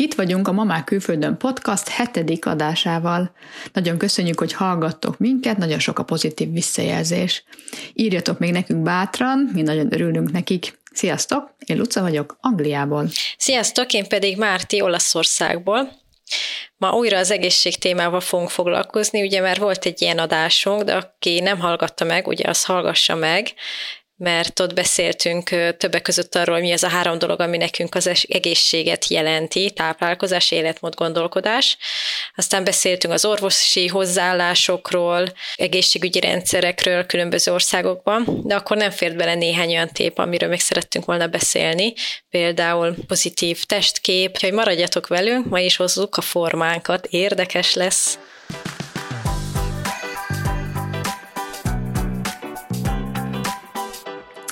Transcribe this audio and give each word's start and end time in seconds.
Itt 0.00 0.14
vagyunk 0.14 0.48
a 0.48 0.52
Mamák 0.52 0.84
Külföldön 0.84 1.36
podcast 1.36 1.88
hetedik 1.88 2.46
adásával. 2.46 3.32
Nagyon 3.72 3.98
köszönjük, 3.98 4.38
hogy 4.38 4.52
hallgattok 4.52 5.18
minket, 5.18 5.56
nagyon 5.56 5.78
sok 5.78 5.98
a 5.98 6.02
pozitív 6.02 6.52
visszajelzés. 6.52 7.44
Írjatok 7.92 8.38
még 8.38 8.52
nekünk 8.52 8.82
bátran, 8.82 9.50
mi 9.52 9.62
nagyon 9.62 9.92
örülünk 9.92 10.32
nekik. 10.32 10.78
Sziasztok, 10.92 11.54
én 11.66 11.76
Luca 11.76 12.00
vagyok, 12.00 12.36
Angliából. 12.40 13.08
Sziasztok, 13.36 13.92
én 13.92 14.08
pedig 14.08 14.36
Márti 14.36 14.80
Olaszországból. 14.80 15.92
Ma 16.76 16.92
újra 16.92 17.18
az 17.18 17.30
egészség 17.30 17.78
témával 17.78 18.20
fogunk 18.20 18.50
foglalkozni, 18.50 19.22
ugye 19.22 19.40
már 19.40 19.58
volt 19.58 19.84
egy 19.84 20.02
ilyen 20.02 20.18
adásunk, 20.18 20.82
de 20.82 20.94
aki 20.94 21.40
nem 21.40 21.58
hallgatta 21.58 22.04
meg, 22.04 22.26
ugye 22.26 22.48
az 22.48 22.64
hallgassa 22.64 23.14
meg 23.14 23.52
mert 24.20 24.60
ott 24.60 24.74
beszéltünk 24.74 25.48
többek 25.76 26.02
között 26.02 26.34
arról, 26.34 26.58
mi 26.58 26.72
az 26.72 26.82
a 26.82 26.88
három 26.88 27.18
dolog, 27.18 27.40
ami 27.40 27.56
nekünk 27.56 27.94
az 27.94 28.26
egészséget 28.28 29.08
jelenti, 29.08 29.70
táplálkozás, 29.70 30.50
életmód, 30.50 30.94
gondolkodás. 30.94 31.76
Aztán 32.34 32.64
beszéltünk 32.64 33.12
az 33.12 33.24
orvosi 33.24 33.86
hozzáállásokról, 33.86 35.32
egészségügyi 35.56 36.20
rendszerekről 36.20 37.06
különböző 37.06 37.52
országokban, 37.52 38.24
de 38.44 38.54
akkor 38.54 38.76
nem 38.76 38.90
fért 38.90 39.16
bele 39.16 39.34
néhány 39.34 39.70
olyan 39.70 39.92
tép, 39.92 40.18
amiről 40.18 40.48
még 40.48 40.60
szerettünk 40.60 41.04
volna 41.04 41.26
beszélni, 41.26 41.92
például 42.30 42.94
pozitív 43.06 43.64
testkép, 43.64 44.38
hogy 44.38 44.52
maradjatok 44.52 45.06
velünk, 45.06 45.46
ma 45.46 45.60
is 45.60 45.76
hozzuk 45.76 46.16
a 46.16 46.20
formánkat, 46.20 47.06
érdekes 47.06 47.74
lesz. 47.74 48.18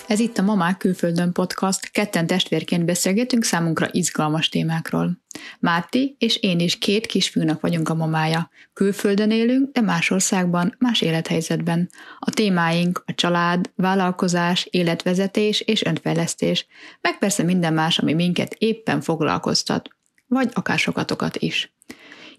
Ez 0.08 0.20
itt 0.20 0.38
a 0.38 0.42
Mamák 0.42 0.76
Külföldön 0.76 1.32
podcast, 1.32 1.90
ketten 1.90 2.26
testvérként 2.26 2.84
beszélgetünk 2.84 3.44
számunkra 3.44 3.88
izgalmas 3.90 4.48
témákról. 4.48 5.18
Márti 5.60 6.16
és 6.18 6.36
én 6.36 6.60
is 6.60 6.78
két 6.78 7.06
kisfiúnak 7.06 7.60
vagyunk 7.60 7.88
a 7.88 7.94
mamája. 7.94 8.50
Külföldön 8.72 9.30
élünk, 9.30 9.72
de 9.72 9.80
más 9.80 10.10
országban, 10.10 10.74
más 10.78 11.00
élethelyzetben. 11.00 11.91
A 12.18 12.30
témáink 12.30 13.02
a 13.06 13.14
család, 13.14 13.70
vállalkozás, 13.77 14.66
életvezetés 14.70 15.60
és 15.60 15.84
önfejlesztés, 15.84 16.66
meg 17.00 17.18
persze 17.18 17.42
minden 17.42 17.74
más, 17.74 17.98
ami 17.98 18.14
minket 18.14 18.55
éppen 18.58 19.00
foglalkoztat, 19.00 19.88
vagy 20.27 20.50
akár 20.52 20.78
sokatokat 20.78 21.36
is. 21.36 21.72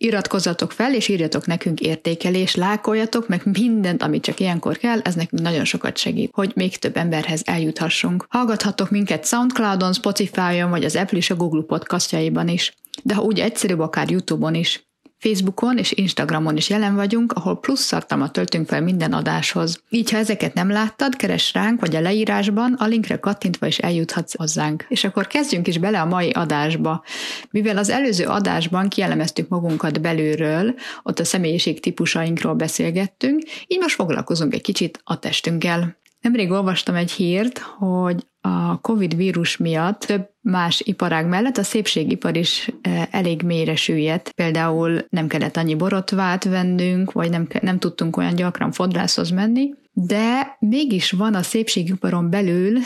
Iratkozzatok 0.02 0.72
fel, 0.72 0.94
és 0.94 1.08
írjatok 1.08 1.46
nekünk 1.46 1.80
értékelés, 1.80 2.56
lákoljatok, 2.56 3.28
meg 3.28 3.42
mindent, 3.44 4.04
amit 4.04 4.24
csak 4.24 4.40
ilyenkor 4.40 4.78
kell, 4.78 5.00
ez 5.00 5.16
nekünk 5.16 5.42
nagyon 5.42 5.66
sokat 5.66 5.98
segít, 5.98 6.32
hogy 6.34 6.52
még 6.56 6.78
több 6.78 6.98
emberhez 6.98 7.42
eljuthassunk. 7.46 8.26
Hallgathatok 8.30 8.90
minket 8.90 9.26
Soundcloudon, 9.26 9.94
Spotify-on, 9.94 10.70
vagy 10.70 10.84
az 10.84 10.96
Apple 10.96 11.18
és 11.18 11.30
a 11.30 11.36
Google 11.36 11.64
podcastjaiban 11.64 12.48
is. 12.48 12.74
De 13.04 13.16
ha 13.16 13.22
úgy 13.22 13.40
egyszerűbb, 13.40 13.80
akár 13.80 14.10
YouTube-on 14.10 14.56
is. 14.56 14.89
Facebookon 15.20 15.78
és 15.78 15.92
Instagramon 15.92 16.58
is 16.58 16.70
jelen 16.70 16.96
vagyunk, 16.96 17.32
ahol 17.32 17.60
plusz 17.60 17.88
tartalmat 17.88 18.32
töltünk 18.32 18.68
fel 18.68 18.82
minden 18.82 19.14
adáshoz. 19.14 19.82
Így, 19.90 20.12
ha 20.12 20.18
ezeket 20.18 20.54
nem 20.54 20.70
láttad, 20.70 21.16
keres 21.16 21.54
ránk, 21.54 21.80
vagy 21.80 21.96
a 21.96 22.02
leírásban, 22.02 22.74
a 22.74 22.86
linkre 22.86 23.20
kattintva 23.20 23.66
is 23.66 23.78
eljuthatsz 23.78 24.38
hozzánk. 24.38 24.86
És 24.90 25.04
akkor 25.04 25.28
kezdjünk 25.28 25.68
is 25.68 25.78
bele 25.78 26.02
a 26.02 26.06
mai 26.06 26.30
adásba. 26.30 27.04
Mivel 27.50 27.78
az 27.78 27.90
előző 27.90 28.26
adásban 28.26 28.90
kielemeztük 28.90 29.48
magunkat 29.48 30.02
belülről, 30.02 30.76
ott 31.04 31.20
a 31.20 31.26
személyiség 31.26 31.80
típusainkról 31.80 32.54
beszélgettünk, 32.54 33.44
így 33.68 33.80
most 33.80 33.96
foglalkozunk 33.96 34.54
egy 34.54 34.62
kicsit 34.62 35.02
a 35.04 35.20
testünkkel. 35.20 35.98
Nemrég 36.20 36.52
olvastam 36.52 36.96
egy 36.96 37.12
hírt, 37.12 37.58
hogy 37.58 38.28
a 38.42 38.82
Covid 38.82 39.16
vírus 39.16 39.58
miatt 39.58 40.00
több 40.00 40.30
más 40.42 40.82
iparág 40.86 41.28
mellett 41.28 41.58
a 41.58 41.64
szépségipar 41.64 42.38
is 42.38 42.70
e, 42.82 43.08
elég 43.12 43.42
mélyre 43.42 43.76
süllyedt. 43.76 44.32
Például 44.32 45.06
nem 45.10 45.28
kellett 45.28 45.58
annyi 45.58 45.76
borotvát 45.76 46.44
vennünk, 46.44 47.12
vagy 47.12 47.30
nem, 47.30 47.48
nem 47.62 47.80
tudtunk 47.80 48.18
olyan 48.18 48.36
gyakran 48.36 48.72
fodrászhoz 48.72 49.30
menni, 49.30 49.74
de 49.92 50.56
mégis 50.60 51.12
van 51.12 51.34
a 51.34 51.44
szépségiparon 51.44 52.30
belül 52.30 52.80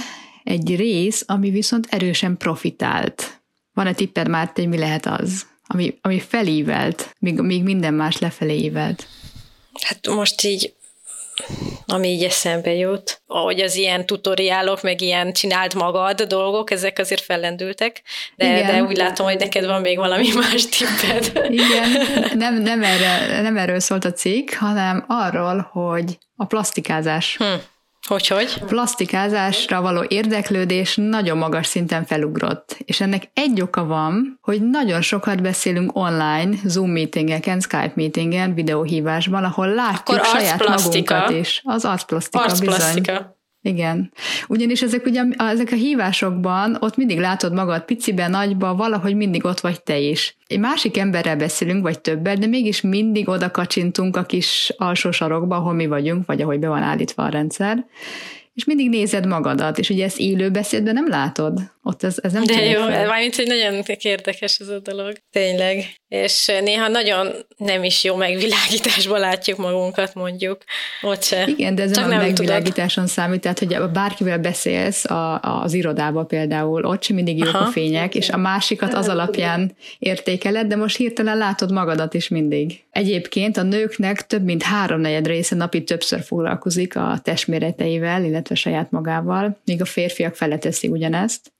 egy 0.43 0.75
rész, 0.75 1.23
ami 1.27 1.49
viszont 1.49 1.87
erősen 1.89 2.37
profitált. 2.37 3.41
Van-e 3.73 3.93
tipped, 3.93 4.27
Márti, 4.27 4.65
mi 4.65 4.77
lehet 4.77 5.05
az? 5.05 5.45
Ami, 5.67 5.97
ami 6.01 6.19
felívelt, 6.19 7.15
míg, 7.19 7.39
míg 7.39 7.63
minden 7.63 7.93
más 7.93 8.19
lefelé 8.19 8.57
ívelt. 8.57 9.07
Hát 9.81 10.07
most 10.07 10.43
így 10.43 10.73
ami 11.85 12.07
így 12.07 12.23
eszembe 12.23 12.73
jut. 12.73 13.21
Ahogy 13.27 13.59
az 13.59 13.75
ilyen 13.75 14.05
tutoriálok, 14.05 14.81
meg 14.81 15.01
ilyen 15.01 15.33
csinált 15.33 15.73
magad 15.73 16.21
dolgok, 16.21 16.71
ezek 16.71 16.99
azért 16.99 17.21
fellendültek, 17.21 18.01
de, 18.35 18.45
Igen. 18.45 18.67
de 18.67 18.83
úgy 18.83 18.97
látom, 18.97 19.25
hogy 19.25 19.37
neked 19.39 19.65
van 19.65 19.81
még 19.81 19.97
valami 19.97 20.27
más 20.51 20.65
tipped. 20.65 21.51
Igen, 21.51 21.89
nem, 22.33 22.61
nem, 22.61 22.83
erre, 22.83 23.41
nem 23.41 23.57
erről 23.57 23.79
szólt 23.79 24.05
a 24.05 24.11
cikk, 24.11 24.53
hanem 24.53 25.05
arról, 25.07 25.69
hogy 25.71 26.17
a 26.35 26.45
plastikázás. 26.45 27.37
Hm. 27.37 27.45
Hogy, 28.07 28.27
hogy? 28.27 28.63
Plastikázásra 28.65 29.81
való 29.81 30.05
érdeklődés 30.07 30.95
nagyon 30.95 31.37
magas 31.37 31.67
szinten 31.67 32.05
felugrott, 32.05 32.77
és 32.85 33.01
ennek 33.01 33.29
egy 33.33 33.61
oka 33.61 33.85
van, 33.85 34.39
hogy 34.41 34.61
nagyon 34.69 35.01
sokat 35.01 35.41
beszélünk 35.41 35.95
online, 35.95 36.55
Zoom 36.63 36.89
meetingeken, 36.89 37.59
Skype 37.59 37.91
meetingen, 37.95 38.53
videóhívásban, 38.53 39.43
ahol 39.43 39.67
látjuk 39.67 40.17
Akkor 40.17 40.25
saját 40.25 40.67
magunkat 40.67 41.29
is. 41.29 41.61
Az 41.63 41.85
arcplasztika, 41.85 42.43
arcplasztika. 42.43 43.32
Igen. 43.65 44.11
Ugyanis 44.47 44.81
ezek, 44.81 45.05
ugye, 45.05 45.23
ezek 45.37 45.71
a 45.71 45.75
hívásokban 45.75 46.77
ott 46.79 46.97
mindig 46.97 47.19
látod 47.19 47.53
magad 47.53 47.85
piciben, 47.85 48.31
nagyba, 48.31 48.75
valahogy 48.75 49.15
mindig 49.15 49.45
ott 49.45 49.59
vagy 49.59 49.83
te 49.83 49.97
is. 49.97 50.37
Egy 50.47 50.59
másik 50.59 50.97
emberrel 50.97 51.35
beszélünk, 51.35 51.83
vagy 51.83 51.99
többet, 51.99 52.39
de 52.39 52.47
mégis 52.47 52.81
mindig 52.81 53.29
oda 53.29 53.51
kacsintunk 53.51 54.17
a 54.17 54.23
kis 54.23 54.73
alsó 54.77 55.11
sarokba, 55.11 55.55
ahol 55.55 55.73
mi 55.73 55.87
vagyunk, 55.87 56.25
vagy 56.25 56.41
ahogy 56.41 56.59
be 56.59 56.67
van 56.67 56.81
állítva 56.81 57.23
a 57.23 57.29
rendszer 57.29 57.85
és 58.53 58.65
mindig 58.65 58.89
nézed 58.89 59.25
magadat, 59.25 59.79
és 59.79 59.89
ugye 59.89 60.05
ezt 60.05 60.19
élő 60.19 60.49
beszédben 60.49 60.93
nem 60.93 61.07
látod. 61.07 61.59
Ott 61.85 62.03
ez, 62.03 62.15
ez 62.21 62.31
nem 62.31 62.43
De 62.43 62.65
jó, 62.65 62.87
mármint, 62.87 63.35
hogy 63.35 63.47
nagyon 63.47 63.83
érdekes 64.01 64.59
ez 64.59 64.67
a 64.67 64.79
dolog. 64.79 65.13
Tényleg. 65.31 65.85
És 66.07 66.45
néha 66.63 66.87
nagyon 66.87 67.31
nem 67.57 67.83
is 67.83 68.03
jó 68.03 68.15
megvilágításban 68.15 69.19
látjuk 69.19 69.57
magunkat, 69.57 70.13
mondjuk. 70.13 70.63
Ott 71.01 71.23
se. 71.23 71.47
Igen, 71.47 71.75
de 71.75 71.83
ez 71.83 71.93
Csak 71.93 72.07
nem 72.07 72.19
a 72.19 72.21
megvilágításon 72.21 73.03
tudod. 73.03 73.09
számít, 73.09 73.41
tehát 73.41 73.59
hogy 73.59 73.91
bárkivel 73.93 74.39
beszélsz 74.39 75.05
a, 75.05 75.39
az 75.39 75.73
irodába 75.73 76.23
például, 76.23 76.85
ott 76.85 77.03
sem 77.03 77.15
mindig 77.15 77.37
jók 77.37 77.53
Aha. 77.53 77.65
a 77.65 77.71
fények, 77.71 78.15
és 78.15 78.29
a 78.29 78.37
másikat 78.37 78.93
az 78.93 79.07
alapján 79.07 79.75
értékeled, 79.99 80.67
de 80.67 80.75
most 80.75 80.97
hirtelen 80.97 81.37
látod 81.37 81.71
magadat 81.71 82.13
is 82.13 82.27
mindig. 82.27 82.83
Egyébként 82.91 83.57
a 83.57 83.63
nőknek 83.63 84.27
több 84.27 84.43
mint 84.43 84.63
háromnegyed 84.63 85.27
része 85.27 85.55
napi 85.55 85.83
többször 85.83 86.21
foglalkozik 86.21 86.95
a 86.95 87.19
testméreteivel, 87.23 88.23
illetve 88.23 88.55
saját 88.55 88.91
magával, 88.91 89.57
míg 89.65 89.81
a 89.81 89.85
férfiak 89.85 90.35
fele 90.35 90.57
teszi 90.57 90.87
ugyanezt 90.87 91.52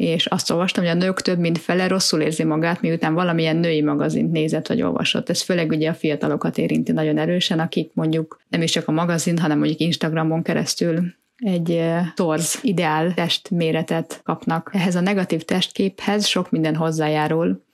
és 0.00 0.26
azt 0.26 0.50
olvastam, 0.50 0.84
hogy 0.84 0.92
a 0.92 1.04
nők 1.04 1.20
több 1.20 1.38
mint 1.38 1.58
fele 1.58 1.88
rosszul 1.88 2.20
érzi 2.20 2.44
magát, 2.44 2.80
miután 2.80 3.14
valamilyen 3.14 3.56
női 3.56 3.82
magazint 3.82 4.32
nézett 4.32 4.66
vagy 4.66 4.82
olvasott. 4.82 5.28
Ez 5.28 5.42
főleg 5.42 5.70
ugye 5.70 5.88
a 5.88 5.94
fiatalokat 5.94 6.58
érinti 6.58 6.92
nagyon 6.92 7.18
erősen, 7.18 7.58
akik 7.58 7.90
mondjuk 7.94 8.40
nem 8.48 8.62
is 8.62 8.70
csak 8.70 8.88
a 8.88 8.92
magazint, 8.92 9.38
hanem 9.38 9.58
mondjuk 9.58 9.80
Instagramon 9.80 10.42
keresztül 10.42 11.14
egy 11.36 11.82
torz 12.14 12.58
ideál 12.62 13.14
testméretet 13.14 14.20
kapnak. 14.24 14.70
Ehhez 14.74 14.94
a 14.94 15.00
negatív 15.00 15.42
testképhez 15.42 16.26
sok 16.26 16.50
minden 16.50 16.76
hozzájárul. 16.76 17.64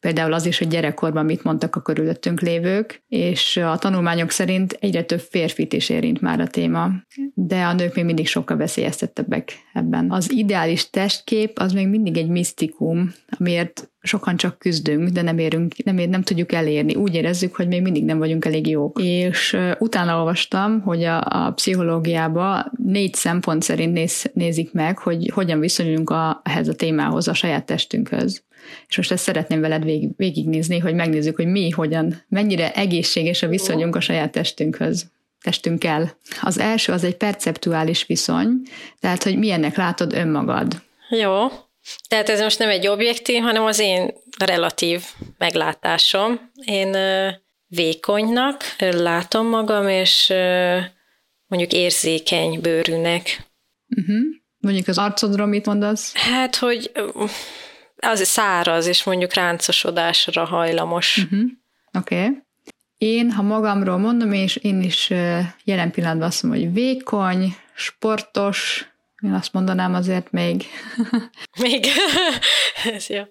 Például 0.00 0.32
az 0.32 0.46
is, 0.46 0.58
hogy 0.58 0.68
gyerekkorban 0.68 1.24
mit 1.24 1.44
mondtak 1.44 1.76
a 1.76 1.80
körülöttünk 1.80 2.40
lévők, 2.40 3.02
és 3.08 3.56
a 3.56 3.76
tanulmányok 3.78 4.30
szerint 4.30 4.76
egyre 4.80 5.02
több 5.02 5.20
férfit 5.20 5.72
is 5.72 5.88
érint 5.88 6.20
már 6.20 6.40
a 6.40 6.46
téma, 6.46 6.90
de 7.34 7.62
a 7.62 7.72
nők 7.72 7.94
még 7.94 8.04
mindig 8.04 8.26
sokkal 8.26 8.56
veszélyeztettebbek 8.56 9.52
ebben. 9.72 10.10
Az 10.10 10.32
ideális 10.32 10.90
testkép 10.90 11.58
az 11.58 11.72
még 11.72 11.88
mindig 11.88 12.16
egy 12.16 12.28
misztikum, 12.28 13.14
amiért 13.38 13.90
sokan 14.00 14.36
csak 14.36 14.58
küzdünk, 14.58 15.08
de 15.08 15.22
nem 15.22 15.38
érünk, 15.38 15.84
nem, 15.84 15.98
ér, 15.98 16.08
nem 16.08 16.22
tudjuk 16.22 16.52
elérni. 16.52 16.94
Úgy 16.94 17.14
érezzük, 17.14 17.56
hogy 17.56 17.68
még 17.68 17.82
mindig 17.82 18.04
nem 18.04 18.18
vagyunk 18.18 18.44
elég 18.44 18.66
jók. 18.66 19.00
És 19.02 19.52
uh, 19.52 19.70
utána 19.78 20.18
olvastam, 20.18 20.80
hogy 20.80 21.04
a, 21.04 21.20
a 21.20 21.52
pszichológiában 21.52 22.72
négy 22.84 23.14
szempont 23.14 23.62
szerint 23.62 23.92
néz, 23.92 24.30
nézik 24.32 24.72
meg, 24.72 24.98
hogy 24.98 25.30
hogyan 25.34 25.60
viszonyulunk 25.60 26.10
a, 26.10 26.40
ehhez 26.44 26.68
a 26.68 26.74
témához, 26.74 27.28
a 27.28 27.34
saját 27.34 27.66
testünkhöz. 27.66 28.46
És 28.88 28.96
most 28.96 29.12
ezt 29.12 29.22
szeretném 29.22 29.60
veled 29.60 29.84
végig, 29.84 30.10
végignézni, 30.16 30.78
hogy 30.78 30.94
megnézzük, 30.94 31.36
hogy 31.36 31.46
mi, 31.46 31.70
hogyan, 31.70 32.24
mennyire 32.28 32.72
egészséges 32.72 33.42
a 33.42 33.48
viszonyunk 33.48 33.96
a 33.96 34.00
saját 34.00 34.32
testünkhöz 34.32 35.06
testünkkel. 35.42 36.16
Az 36.40 36.58
első 36.58 36.92
az 36.92 37.04
egy 37.04 37.16
perceptuális 37.16 38.06
viszony, 38.06 38.62
tehát, 39.00 39.22
hogy 39.22 39.38
milyennek 39.38 39.76
látod 39.76 40.12
önmagad. 40.12 40.82
Jó. 41.10 41.46
Tehát 42.08 42.28
ez 42.28 42.40
most 42.40 42.58
nem 42.58 42.68
egy 42.68 42.88
objektív, 42.88 43.42
hanem 43.42 43.64
az 43.64 43.78
én 43.78 44.10
relatív 44.44 45.02
meglátásom. 45.38 46.50
Én 46.64 46.96
vékonynak 47.66 48.62
látom 48.78 49.46
magam, 49.46 49.88
és 49.88 50.32
mondjuk 51.46 51.72
érzékeny 51.72 52.60
bőrűnek. 52.60 53.46
Uh-huh. 53.96 54.16
Mondjuk 54.58 54.88
az 54.88 54.98
arcodról 54.98 55.46
mit 55.46 55.66
mondasz? 55.66 56.12
Hát, 56.14 56.56
hogy 56.56 56.92
az 58.00 58.24
száraz, 58.24 58.86
és 58.86 59.04
mondjuk 59.04 59.34
ráncosodásra 59.34 60.44
hajlamos. 60.44 61.16
Uh-huh. 61.16 61.50
Oké. 61.98 62.24
Okay. 62.24 62.42
Én, 62.98 63.30
ha 63.30 63.42
magamról 63.42 63.98
mondom, 63.98 64.32
és 64.32 64.56
én 64.56 64.82
is 64.82 65.10
jelen 65.64 65.90
pillanatban 65.90 66.26
azt 66.26 66.42
mondom, 66.42 66.60
hogy 66.60 66.72
vékony, 66.72 67.56
sportos, 67.74 68.88
én 69.22 69.32
azt 69.32 69.52
mondanám 69.52 69.94
azért 69.94 70.30
még. 70.30 70.64
Még? 71.60 71.86
ez 72.94 73.08
jó. 73.08 73.22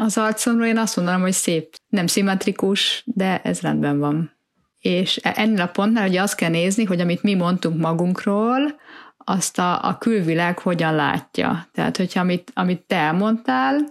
Az 0.00 0.18
arcomról 0.18 0.66
én 0.66 0.78
azt 0.78 0.96
mondanám, 0.96 1.20
hogy 1.20 1.32
szép. 1.32 1.76
Nem 1.88 2.06
szimmetrikus, 2.06 3.02
de 3.06 3.40
ez 3.42 3.60
rendben 3.60 3.98
van. 3.98 4.36
És 4.80 5.20
e- 5.22 5.34
ennél 5.36 5.60
a 5.60 5.66
pontnál 5.66 6.08
ugye 6.08 6.22
azt 6.22 6.34
kell 6.34 6.50
nézni, 6.50 6.84
hogy 6.84 7.00
amit 7.00 7.22
mi 7.22 7.34
mondtunk 7.34 7.80
magunkról, 7.80 8.80
azt 9.24 9.58
a, 9.58 9.84
a 9.84 9.98
külvilág 9.98 10.58
hogyan 10.58 10.94
látja. 10.94 11.68
Tehát, 11.72 11.96
hogyha 11.96 12.20
amit, 12.20 12.50
amit 12.54 12.80
te 12.86 12.96
elmondtál, 12.96 13.90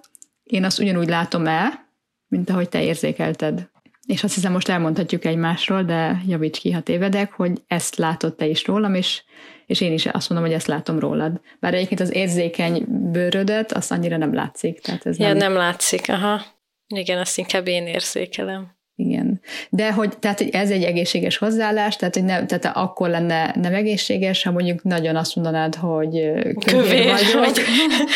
én 0.51 0.63
azt 0.63 0.79
ugyanúgy 0.79 1.09
látom 1.09 1.47
el, 1.47 1.89
mint 2.27 2.49
ahogy 2.49 2.69
te 2.69 2.83
érzékelted. 2.83 3.69
És 4.07 4.23
azt 4.23 4.33
hiszem, 4.33 4.51
most 4.51 4.69
elmondhatjuk 4.69 5.25
egymásról, 5.25 5.83
de 5.83 6.21
javíts 6.27 6.59
ki, 6.59 6.71
ha 6.71 6.81
tévedek, 6.81 7.31
hogy 7.31 7.61
ezt 7.67 7.95
látod 7.95 8.35
te 8.35 8.45
is 8.45 8.65
rólam, 8.65 8.93
és, 8.93 9.23
és 9.65 9.81
én 9.81 9.93
is 9.93 10.05
azt 10.05 10.29
mondom, 10.29 10.47
hogy 10.47 10.57
ezt 10.57 10.67
látom 10.67 10.99
rólad. 10.99 11.41
Bár 11.59 11.73
egyébként 11.73 11.99
az 11.99 12.13
érzékeny 12.13 12.85
bőrödet, 12.87 13.71
azt 13.71 13.91
annyira 13.91 14.17
nem 14.17 14.33
látszik. 14.33 14.79
Tehát 14.79 15.05
ez 15.05 15.19
ja, 15.19 15.27
nem... 15.27 15.37
nem 15.37 15.53
látszik, 15.53 16.09
aha. 16.09 16.41
Igen, 16.87 17.17
azt 17.17 17.37
inkább 17.37 17.67
én 17.67 17.87
érzékelem. 17.87 18.79
Igen. 19.05 19.41
De 19.69 19.91
hogy, 19.91 20.17
tehát, 20.19 20.37
hogy 20.37 20.49
ez 20.49 20.69
egy 20.69 20.83
egészséges 20.83 21.37
hozzáállás, 21.37 21.95
tehát, 21.95 22.13
hogy 22.13 22.23
ne, 22.23 22.45
tehát 22.45 22.77
akkor 22.77 23.09
lenne 23.09 23.55
nem 23.61 23.73
egészséges, 23.73 24.43
ha 24.43 24.51
mondjuk 24.51 24.83
nagyon 24.83 25.15
azt 25.15 25.35
mondanád, 25.35 25.75
hogy 25.75 26.31
kövér 26.65 27.03
vagyok, 27.03 27.45
vagy. 27.45 27.61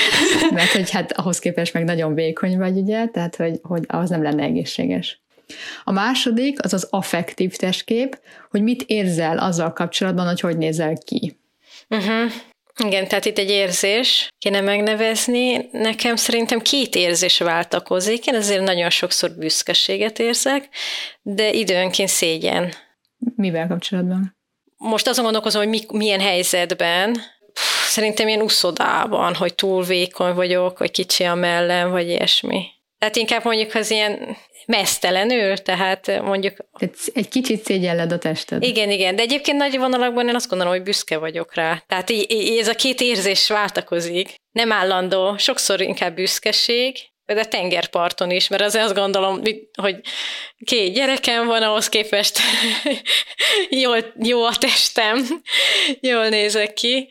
mert 0.58 0.72
hogy 0.72 0.92
hát 0.92 1.12
ahhoz 1.12 1.40
képest 1.40 1.74
meg 1.74 1.84
nagyon 1.84 2.14
vékony 2.14 2.58
vagy, 2.58 2.78
ugye, 2.78 3.08
tehát 3.08 3.36
hogy, 3.36 3.60
hogy 3.62 3.84
az 3.88 4.10
nem 4.10 4.24
lenne 4.24 4.44
egészséges. 4.44 5.24
A 5.84 5.92
második 5.92 6.64
az 6.64 6.74
az 6.74 6.88
affektív 6.90 7.56
testkép, 7.56 8.20
hogy 8.50 8.62
mit 8.62 8.84
érzel 8.88 9.38
azzal 9.38 9.74
kapcsolatban, 9.74 10.26
hogy 10.26 10.40
hogy 10.40 10.58
nézel 10.58 10.98
ki. 10.98 11.38
Uh-huh. 11.90 12.32
Igen, 12.84 13.08
tehát 13.08 13.26
itt 13.26 13.38
egy 13.38 13.50
érzés 13.50 14.28
kéne 14.38 14.62
megnevezni. 14.62 15.70
Nekem 15.72 16.16
szerintem 16.16 16.60
két 16.60 16.96
érzés 16.96 17.38
váltakozik. 17.38 18.26
Én 18.26 18.36
azért 18.36 18.64
nagyon 18.64 18.90
sokszor 18.90 19.32
büszkeséget 19.32 20.20
érzek, 20.20 20.70
de 21.22 21.52
időnként 21.52 22.10
szégyen. 22.10 22.74
Mivel 23.36 23.68
kapcsolatban? 23.68 24.38
Most 24.78 25.08
azon 25.08 25.24
gondolkozom, 25.24 25.62
hogy 25.62 25.70
mi, 25.70 25.98
milyen 25.98 26.20
helyzetben. 26.20 27.22
Szerintem 27.88 28.28
ilyen 28.28 28.42
uszodában, 28.42 29.36
hogy 29.36 29.56
túl 29.56 29.84
vékony 29.84 30.34
vagyok, 30.34 30.78
vagy 30.78 30.92
kicsi 30.92 31.24
a 31.24 31.36
mellem, 31.36 31.90
vagy 31.90 32.08
ilyesmi. 32.08 32.66
Tehát 33.06 33.20
inkább 33.20 33.44
mondjuk 33.44 33.76
az 33.76 33.92
ilyen 33.92 34.38
mesztelenül, 34.66 35.58
tehát 35.58 36.22
mondjuk... 36.22 36.56
Tehát 36.80 36.96
egy 37.14 37.28
kicsit 37.28 37.64
szégyelled 37.64 38.12
a 38.12 38.18
tested. 38.18 38.64
Igen, 38.64 38.90
igen, 38.90 39.16
de 39.16 39.22
egyébként 39.22 39.58
nagy 39.58 39.78
vonalakban 39.78 40.28
én 40.28 40.36
azt 40.36 40.50
gondolom, 40.50 40.74
hogy 40.74 40.84
büszke 40.84 41.18
vagyok 41.18 41.54
rá. 41.54 41.84
Tehát 41.88 42.10
így, 42.10 42.32
így 42.32 42.58
ez 42.58 42.68
a 42.68 42.74
két 42.74 43.02
érzés 43.02 43.48
váltakozik. 43.48 44.36
Nem 44.52 44.72
állandó, 44.72 45.38
sokszor 45.38 45.82
inkább 45.82 46.16
büszkeség, 46.16 46.98
de 47.26 47.46
tengerparton 47.46 48.32
is, 48.32 48.48
mert 48.48 48.64
azért 48.64 48.84
azt 48.86 48.96
gondolom, 48.96 49.42
hogy 49.82 50.00
két 50.66 50.94
gyerekem 50.94 51.46
van, 51.46 51.64
ahhoz 51.64 51.90
képest 51.90 52.40
jól, 53.84 54.14
jó 54.24 54.44
a 54.44 54.56
testem, 54.60 55.42
jól 56.00 56.28
nézek 56.28 56.74
ki, 56.74 57.10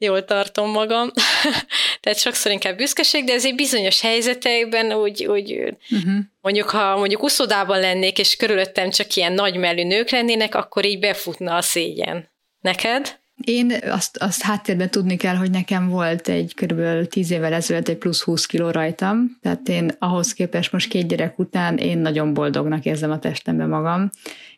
jól 0.00 0.24
tartom 0.24 0.70
magam. 0.70 1.10
Tehát 2.00 2.18
sokszor 2.18 2.52
inkább 2.52 2.76
büszkeség, 2.76 3.24
de 3.24 3.32
ezért 3.32 3.56
bizonyos 3.56 4.00
helyzetekben 4.00 4.92
úgy, 4.92 5.26
úgy 5.26 5.74
uh-huh. 5.90 6.12
mondjuk, 6.40 6.68
ha 6.68 6.96
mondjuk 6.96 7.22
uszodában 7.22 7.80
lennék, 7.80 8.18
és 8.18 8.36
körülöttem 8.36 8.90
csak 8.90 9.14
ilyen 9.14 9.32
nagymelű 9.32 9.84
nők 9.84 10.10
lennének, 10.10 10.54
akkor 10.54 10.84
így 10.84 10.98
befutna 10.98 11.56
a 11.56 11.62
szégyen. 11.62 12.28
Neked? 12.60 13.18
Én 13.44 13.72
azt, 13.82 14.16
azt 14.16 14.42
háttérben 14.42 14.90
tudni 14.90 15.16
kell, 15.16 15.34
hogy 15.34 15.50
nekem 15.50 15.88
volt 15.88 16.28
egy 16.28 16.54
kb. 16.54 17.06
10 17.08 17.30
évvel 17.30 17.52
ezelőtt 17.52 17.88
egy 17.88 17.96
plusz 17.96 18.22
20 18.22 18.46
kiló 18.46 18.70
rajtam, 18.70 19.38
tehát 19.42 19.68
én 19.68 19.90
ahhoz 19.98 20.32
képest 20.32 20.72
most 20.72 20.88
két 20.88 21.08
gyerek 21.08 21.38
után 21.38 21.76
én 21.76 21.98
nagyon 21.98 22.34
boldognak 22.34 22.84
érzem 22.84 23.10
a 23.10 23.18
testemben 23.18 23.68
magam, 23.68 24.10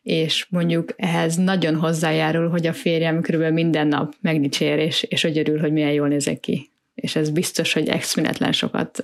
és 0.03 0.47
mondjuk 0.51 0.95
ehhez 0.97 1.37
nagyon 1.37 1.77
hozzájárul, 1.77 2.49
hogy 2.49 2.67
a 2.67 2.73
férjem 2.73 3.21
kb. 3.21 3.43
minden 3.43 3.87
nap 3.87 4.15
megdicsér, 4.21 4.79
és, 4.79 5.03
és 5.03 5.23
hogy 5.23 5.39
örül, 5.39 5.59
hogy 5.59 5.73
milyen 5.73 5.93
jól 5.93 6.09
nézek 6.09 6.41
ki. 6.41 6.71
És 6.95 7.17
ez 7.17 7.31
biztos, 7.31 7.73
hogy 7.73 7.89
exponetlen 7.89 8.53
sokat 8.53 9.03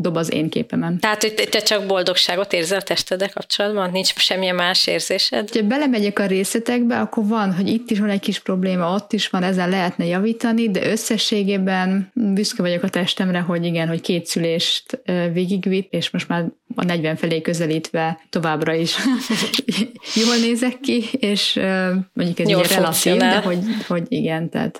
dob 0.00 0.16
az 0.16 0.32
én 0.32 0.48
képemen. 0.48 0.98
Tehát, 0.98 1.22
hogy 1.22 1.34
te 1.50 1.58
csak 1.58 1.86
boldogságot 1.86 2.52
érzel 2.52 2.78
a 2.78 2.82
testeddel 2.82 3.30
kapcsolatban? 3.30 3.90
Nincs 3.90 4.14
semmilyen 4.14 4.54
más 4.54 4.86
érzésed? 4.86 5.48
Ha 5.52 5.62
belemegyek 5.62 6.18
a 6.18 6.26
részletekbe, 6.26 7.00
akkor 7.00 7.26
van, 7.26 7.54
hogy 7.54 7.68
itt 7.68 7.90
is 7.90 7.98
van 7.98 8.08
egy 8.08 8.20
kis 8.20 8.38
probléma, 8.38 8.94
ott 8.94 9.12
is 9.12 9.28
van, 9.28 9.42
ezen 9.42 9.68
lehetne 9.68 10.04
javítani, 10.04 10.70
de 10.70 10.90
összességében 10.90 12.10
büszke 12.14 12.62
vagyok 12.62 12.82
a 12.82 12.88
testemre, 12.88 13.38
hogy 13.40 13.64
igen, 13.64 13.88
hogy 13.88 14.00
két 14.00 14.26
szülést 14.26 15.02
végigvitt, 15.32 15.92
és 15.92 16.10
most 16.10 16.28
már 16.28 16.44
a 16.74 16.84
40 16.84 17.16
felé 17.16 17.40
közelítve 17.40 18.20
továbbra 18.28 18.74
is 18.74 18.96
jól 20.24 20.36
nézek 20.40 20.80
ki, 20.80 21.04
és 21.12 21.60
mondjuk 22.12 22.38
ez 22.38 22.48
jól 22.48 22.62
relatív, 22.62 23.16
de 23.16 23.40
hogy, 23.40 23.58
hogy 23.86 24.02
igen, 24.08 24.50
tehát 24.50 24.78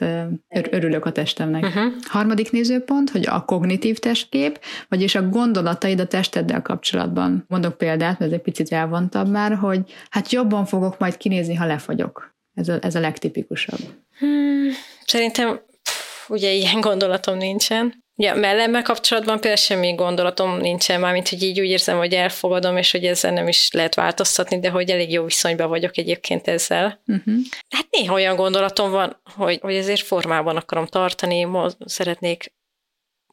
örülök 0.71 1.05
a 1.05 1.13
testemnek. 1.13 1.63
Uh-huh. 1.65 1.93
Harmadik 2.03 2.51
nézőpont, 2.51 3.11
hogy 3.11 3.27
a 3.27 3.45
kognitív 3.45 3.99
testkép, 3.99 4.61
vagyis 4.89 5.10
és 5.11 5.17
a 5.17 5.29
gondolataid 5.29 6.01
a 6.01 6.07
testeddel 6.07 6.63
kapcsolatban. 6.63 7.45
Mondok 7.49 7.79
példát, 7.79 8.19
mert 8.19 8.33
ez 8.33 8.37
egy 8.37 8.43
picit 8.43 8.73
elvontabb 8.73 9.29
már, 9.29 9.55
hogy 9.55 9.81
hát 10.11 10.33
jobban 10.33 10.65
fogok 10.65 10.99
majd 10.99 11.17
kinézni, 11.17 11.55
ha 11.55 11.67
lefagyok. 11.67 12.35
Ez 12.55 12.69
a, 12.69 12.79
ez 12.83 12.95
a 12.95 13.01
legtipikusabb. 13.01 13.81
Hmm, 14.19 14.69
szerintem 15.07 15.61
pff, 15.83 16.29
ugye 16.29 16.53
ilyen 16.53 16.81
gondolatom 16.81 17.37
nincsen. 17.37 18.05
Ja, 18.17 18.35
mellemmel 18.35 18.83
kapcsolatban 18.83 19.35
például 19.35 19.57
semmi 19.57 19.95
gondolatom 19.95 20.57
nincsen, 20.57 21.01
mármint, 21.01 21.29
hogy 21.29 21.43
így 21.43 21.61
úgy 21.61 21.69
érzem, 21.69 21.97
hogy 21.97 22.13
elfogadom, 22.13 22.77
és 22.77 22.91
hogy 22.91 23.05
ezzel 23.05 23.33
nem 23.33 23.49
is 23.49 23.71
lehet 23.73 23.95
változtatni, 23.95 24.61
de 24.61 24.71
hogy 24.71 24.91
elég 24.91 25.13
jó 25.13 25.25
viszonyban 25.25 25.69
vagyok 25.69 25.99
egyébként 25.99 26.49
ezzel. 26.49 27.01
Uh-huh. 27.07 27.35
Hát 27.69 27.87
néha 27.91 28.15
olyan 28.15 28.37
gondolatom 28.37 28.91
van, 28.91 29.21
hogy, 29.35 29.59
hogy 29.61 29.75
ezért 29.75 30.01
formában 30.01 30.57
akarom 30.57 30.87
tartani, 30.87 31.45
mo- 31.45 31.77
szeretnék 31.85 32.53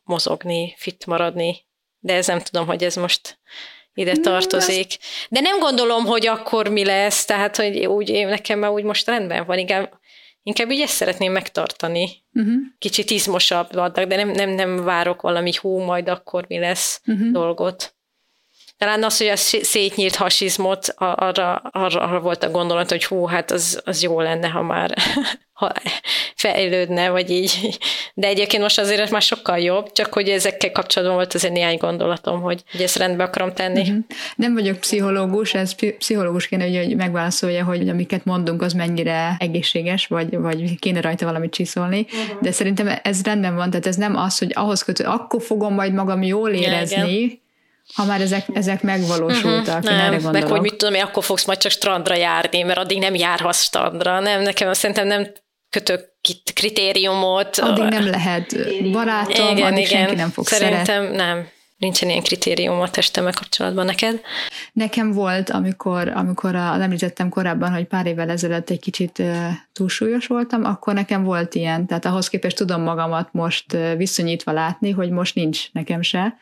mozogni, 0.04 0.74
fit 0.78 1.06
maradni, 1.06 1.67
de 2.00 2.14
ez 2.14 2.28
nem 2.28 2.40
tudom, 2.40 2.66
hogy 2.66 2.84
ez 2.84 2.96
most 2.96 3.40
ide 3.94 4.16
tartozik. 4.16 4.98
De 5.30 5.40
nem 5.40 5.60
gondolom, 5.60 6.06
hogy 6.06 6.28
akkor 6.28 6.68
mi 6.68 6.86
lesz, 6.86 7.26
tehát, 7.26 7.56
hogy 7.56 7.86
úgy 7.86 8.10
én 8.10 8.28
nekem 8.28 8.60
már 8.60 8.70
úgy 8.70 8.84
most 8.84 9.08
rendben 9.08 9.46
van, 9.46 9.58
inkább, 9.58 9.94
inkább 10.44 10.68
úgy 10.68 10.80
ezt 10.80 10.94
szeretném 10.94 11.32
megtartani. 11.32 12.24
Uh-huh. 12.34 12.54
Kicsit 12.80 13.10
izmosabb 13.10 13.76
adnak, 13.76 14.06
de 14.06 14.16
nem, 14.16 14.30
nem, 14.30 14.50
nem 14.50 14.84
várok 14.84 15.22
valami 15.22 15.52
hú, 15.62 15.80
majd 15.80 16.10
akkor 16.10 16.46
mi 16.48 16.60
lesz 16.60 17.02
uh-huh. 17.06 17.32
dolgot. 17.32 17.96
Talán 18.78 19.04
az, 19.04 19.18
hogy 19.18 19.28
a 19.28 19.36
szétnyírt 19.36 20.16
hasizmot, 20.16 20.94
arra, 20.98 21.56
arra, 21.56 22.02
arra 22.02 22.20
volt 22.20 22.44
a 22.44 22.52
gondolat, 22.52 22.90
hogy 22.90 23.06
hú, 23.06 23.26
hát 23.26 23.52
az, 23.52 23.82
az 23.86 24.02
jó 24.04 24.22
lenne, 24.22 24.48
ha 24.48 24.62
már 24.62 24.94
ha 25.58 25.72
fejlődne, 26.36 27.10
vagy 27.10 27.30
így. 27.30 27.78
De 28.14 28.28
egyébként 28.28 28.62
most 28.62 28.80
azért 28.80 29.12
már 29.12 29.22
sokkal 29.22 29.60
jobb, 29.60 29.92
csak 29.92 30.14
hogy 30.14 30.30
ezekkel 30.30 30.72
kapcsolatban 30.72 31.18
volt 31.18 31.34
azért 31.34 31.54
néhány 31.54 31.78
gondolatom, 31.78 32.42
hogy, 32.42 32.64
hogy 32.72 32.82
ezt 32.82 32.98
rendbe 32.98 33.24
akarom 33.24 33.54
tenni. 33.54 33.82
Uh-huh. 33.82 33.98
Nem 34.36 34.54
vagyok 34.54 34.78
pszichológus, 34.78 35.54
ez 35.54 35.76
pszichológus 35.98 36.48
kéne, 36.48 36.78
hogy 36.78 36.96
megválaszolja, 36.96 37.64
hogy 37.64 37.90
amiket 37.90 38.26
mondunk, 38.26 38.62
az 38.62 38.74
mennyire 38.74 39.36
egészséges, 39.40 40.08
vagy, 40.08 40.38
vagy 40.38 40.80
kéne 40.80 41.02
rajta 41.02 41.26
valamit 41.26 41.52
csiszolni, 41.52 42.00
uh-huh. 42.00 42.42
de 42.42 42.52
szerintem 42.52 43.00
ez 43.04 43.24
rendben 43.24 43.56
van, 43.56 43.70
tehát 43.70 43.88
ez 43.88 43.96
nem 43.96 44.16
az, 44.16 44.38
hogy 44.38 44.52
ahhoz 44.54 44.84
kötő, 44.84 45.04
akkor 45.04 45.42
fogom 45.42 45.74
majd 45.74 45.94
magam 45.94 46.24
jól 46.24 46.50
érezni, 46.50 47.22
ja, 47.22 47.46
ha 47.94 48.06
már 48.06 48.22
ezek, 48.22 48.46
ezek 48.54 48.82
megvalósultak, 48.82 49.84
uh-huh, 49.84 49.98
nem, 49.98 50.14
erre 50.14 50.32
Meg 50.32 50.48
hogy 50.48 50.62
mit 50.62 50.76
tudom, 50.76 50.94
én 50.94 51.04
akkor 51.04 51.24
fogsz 51.24 51.46
majd 51.46 51.60
csak 51.60 51.72
strandra 51.72 52.16
járni, 52.16 52.62
mert 52.62 52.80
addig 52.80 53.00
nem 53.00 53.16
járhatsz 53.16 53.62
strandra. 53.62 54.20
Nem, 54.20 54.42
nekem 54.42 54.74
szerintem 54.74 55.08
nem 55.08 55.28
kötök 55.70 56.06
kritériumot. 56.54 57.58
Addig 57.58 57.84
nem 57.84 58.10
lehet 58.10 58.56
barátom, 58.92 59.58
igen, 59.58 59.72
addig 59.72 59.86
igen. 59.86 60.00
senki 60.00 60.16
nem 60.16 60.30
fog 60.30 60.48
Szerintem 60.48 60.86
szeret. 60.86 61.16
nem. 61.16 61.48
Nincsen 61.78 62.10
ilyen 62.10 62.24
kritérium 62.24 62.80
a 62.80 62.90
testemmel 62.90 63.34
kapcsolatban 63.34 63.86
neked? 63.86 64.22
Nekem 64.74 65.12
volt, 65.12 65.50
amikor, 65.50 66.08
amikor 66.08 66.56
a, 66.56 66.82
említettem 66.82 67.30
korábban, 67.30 67.74
hogy 67.74 67.86
pár 67.86 68.06
évvel 68.06 68.30
ezelőtt 68.30 68.70
egy 68.70 68.80
kicsit 68.80 69.24
túlsúlyos 69.74 70.28
voltam, 70.28 70.64
akkor 70.66 70.94
nekem 70.94 71.24
volt 71.24 71.56
ilyen, 71.56 71.86
tehát 71.86 72.06
ahhoz 72.06 72.28
képest 72.28 72.58
tudom 72.58 72.82
magamat 72.82 73.30
most 73.32 73.78
viszonyítva 73.98 74.52
látni, 74.52 74.92
hogy 74.92 75.10
most 75.10 75.36
nincs 75.36 75.72
nekem 75.72 76.02
se, 76.02 76.38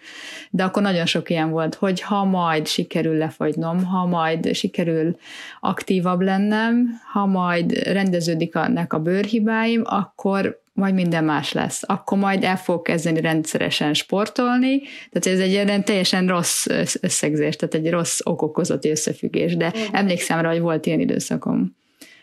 de 0.50 0.63
akkor 0.63 0.82
nagyon 0.82 1.06
sok 1.06 1.30
ilyen 1.30 1.50
volt, 1.50 1.75
hogy 1.75 2.01
ha 2.01 2.24
majd 2.24 2.68
sikerül 2.68 3.18
lefagynom, 3.18 3.84
ha 3.84 4.06
majd 4.06 4.54
sikerül 4.54 5.18
aktívabb 5.60 6.22
lennem, 6.22 7.01
ha 7.12 7.25
majd 7.25 7.72
rendeződik 7.72 8.56
a, 8.56 8.70
a 8.88 9.00
bőrhibáim, 9.00 9.82
akkor 9.86 10.63
majd 10.75 10.94
minden 10.94 11.24
más 11.24 11.53
lesz. 11.53 11.82
Akkor 11.86 12.17
majd 12.17 12.44
el 12.44 12.58
fog 12.58 12.82
kezdeni 12.82 13.22
rendszeresen 13.22 13.94
sportolni, 13.94 14.82
tehát 15.12 15.39
ez 15.39 15.46
egy 15.46 15.51
ilyen 15.51 15.84
teljesen 15.84 16.27
rossz 16.27 16.65
összegzés, 17.01 17.55
tehát 17.55 17.75
egy 17.75 17.89
rossz 17.89 18.20
okokozati 18.24 18.89
összefüggés, 18.89 19.58
de 19.58 19.74
emlékszem 19.91 20.39
rá, 20.39 20.50
hogy 20.50 20.60
volt 20.60 20.86
ilyen 20.86 21.00
időszakom. 21.00 21.75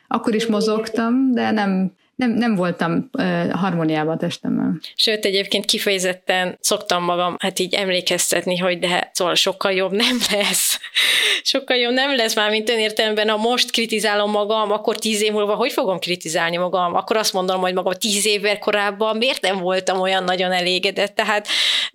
Akkor 0.08 0.34
is 0.34 0.46
mozogtam, 0.46 1.32
de 1.32 1.50
nem, 1.50 1.92
nem, 2.22 2.30
nem 2.30 2.54
voltam 2.54 3.08
uh, 3.12 3.50
harmóniában 3.50 4.14
a 4.14 4.18
testemmel. 4.18 4.80
Sőt, 4.94 5.24
egyébként 5.24 5.64
kifejezetten 5.64 6.56
szoktam 6.60 7.04
magam 7.04 7.36
hát 7.38 7.58
így 7.58 7.74
emlékeztetni, 7.74 8.56
hogy 8.56 8.78
de 8.78 9.10
szóval 9.12 9.34
sokkal 9.34 9.72
jobb 9.72 9.92
nem 9.92 10.18
lesz. 10.30 10.78
sokkal 11.52 11.76
jobb 11.76 11.92
nem 11.92 12.16
lesz 12.16 12.34
már, 12.34 12.50
mint 12.50 12.70
önértelemben, 12.70 13.28
ha 13.28 13.36
most 13.36 13.70
kritizálom 13.70 14.30
magam, 14.30 14.70
akkor 14.70 14.96
tíz 14.96 15.22
év 15.22 15.32
múlva 15.32 15.54
hogy 15.54 15.72
fogom 15.72 15.98
kritizálni 15.98 16.56
magam? 16.56 16.94
Akkor 16.94 17.16
azt 17.16 17.32
mondom, 17.32 17.60
hogy 17.60 17.74
magam 17.74 17.92
tíz 17.92 18.26
évvel 18.26 18.58
korábban 18.58 19.16
miért 19.16 19.40
nem 19.40 19.58
voltam 19.58 20.00
olyan 20.00 20.24
nagyon 20.24 20.52
elégedett, 20.52 21.14
tehát 21.14 21.48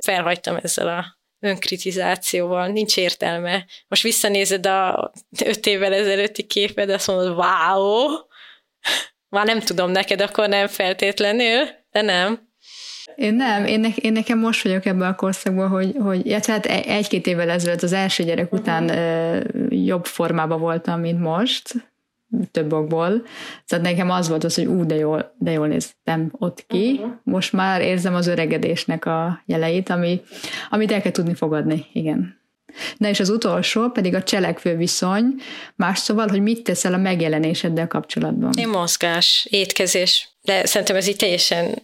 felhagytam 0.03 0.59
ezzel 0.61 0.87
a 0.87 1.17
önkritizációval, 1.39 2.67
nincs 2.67 2.97
értelme. 2.97 3.65
Most 3.87 4.03
visszanézed 4.03 4.65
a 4.65 5.11
öt 5.45 5.65
évvel 5.65 5.93
ezelőtti 5.93 6.43
képed, 6.43 6.89
azt 6.89 7.07
mondod, 7.07 7.37
wow, 7.37 8.07
már 9.29 9.45
nem 9.45 9.59
tudom 9.59 9.91
neked, 9.91 10.21
akkor 10.21 10.49
nem 10.49 10.67
feltétlenül, 10.67 11.67
de 11.91 12.01
nem. 12.01 12.45
Én 13.15 13.33
nem, 13.33 13.65
én, 13.65 13.79
ne, 13.79 13.87
én 13.95 14.11
nekem 14.11 14.39
most 14.39 14.63
vagyok 14.63 14.85
ebben 14.85 15.07
a 15.07 15.15
korszakban, 15.15 15.67
hogy, 15.67 15.95
hogy 15.99 16.25
ja, 16.25 16.39
tehát 16.39 16.65
egy-két 16.65 17.27
évvel 17.27 17.49
ezelőtt 17.49 17.81
az 17.81 17.93
első 17.93 18.23
gyerek 18.23 18.53
után 18.53 18.83
uh-huh. 18.83 19.85
jobb 19.85 20.05
formában 20.05 20.59
voltam, 20.59 20.99
mint 20.99 21.19
most, 21.19 21.73
több 22.51 22.73
okból. 22.73 23.25
Tehát 23.65 23.85
nekem 23.85 24.09
az 24.09 24.29
volt 24.29 24.43
az, 24.43 24.55
hogy 24.55 24.65
ú, 24.65 24.85
de 24.85 24.95
jól, 24.95 25.35
de 25.37 25.51
jól 25.51 25.67
néztem 25.67 26.31
ott 26.31 26.65
ki. 26.67 26.91
Uh-huh. 26.91 27.11
Most 27.23 27.53
már 27.53 27.81
érzem 27.81 28.15
az 28.15 28.27
öregedésnek 28.27 29.05
a 29.05 29.41
jeleit, 29.45 29.89
ami, 29.89 30.21
amit 30.69 30.91
el 30.91 31.01
kell 31.01 31.11
tudni 31.11 31.33
fogadni, 31.33 31.85
igen. 31.93 32.39
Na 32.97 33.09
és 33.09 33.19
az 33.19 33.29
utolsó 33.29 33.89
pedig 33.89 34.15
a 34.15 34.23
cselekvő 34.23 34.75
viszony, 34.75 35.35
más 35.75 35.99
szóval, 35.99 36.27
hogy 36.27 36.41
mit 36.41 36.63
teszel 36.63 36.93
a 36.93 36.97
megjelenéseddel 36.97 37.87
kapcsolatban. 37.87 38.51
Én 38.57 38.67
mozgás, 38.67 39.47
étkezés, 39.49 40.29
de 40.47 40.65
szerintem 40.65 40.95
ez 40.95 41.07
így 41.07 41.15
teljesen 41.15 41.81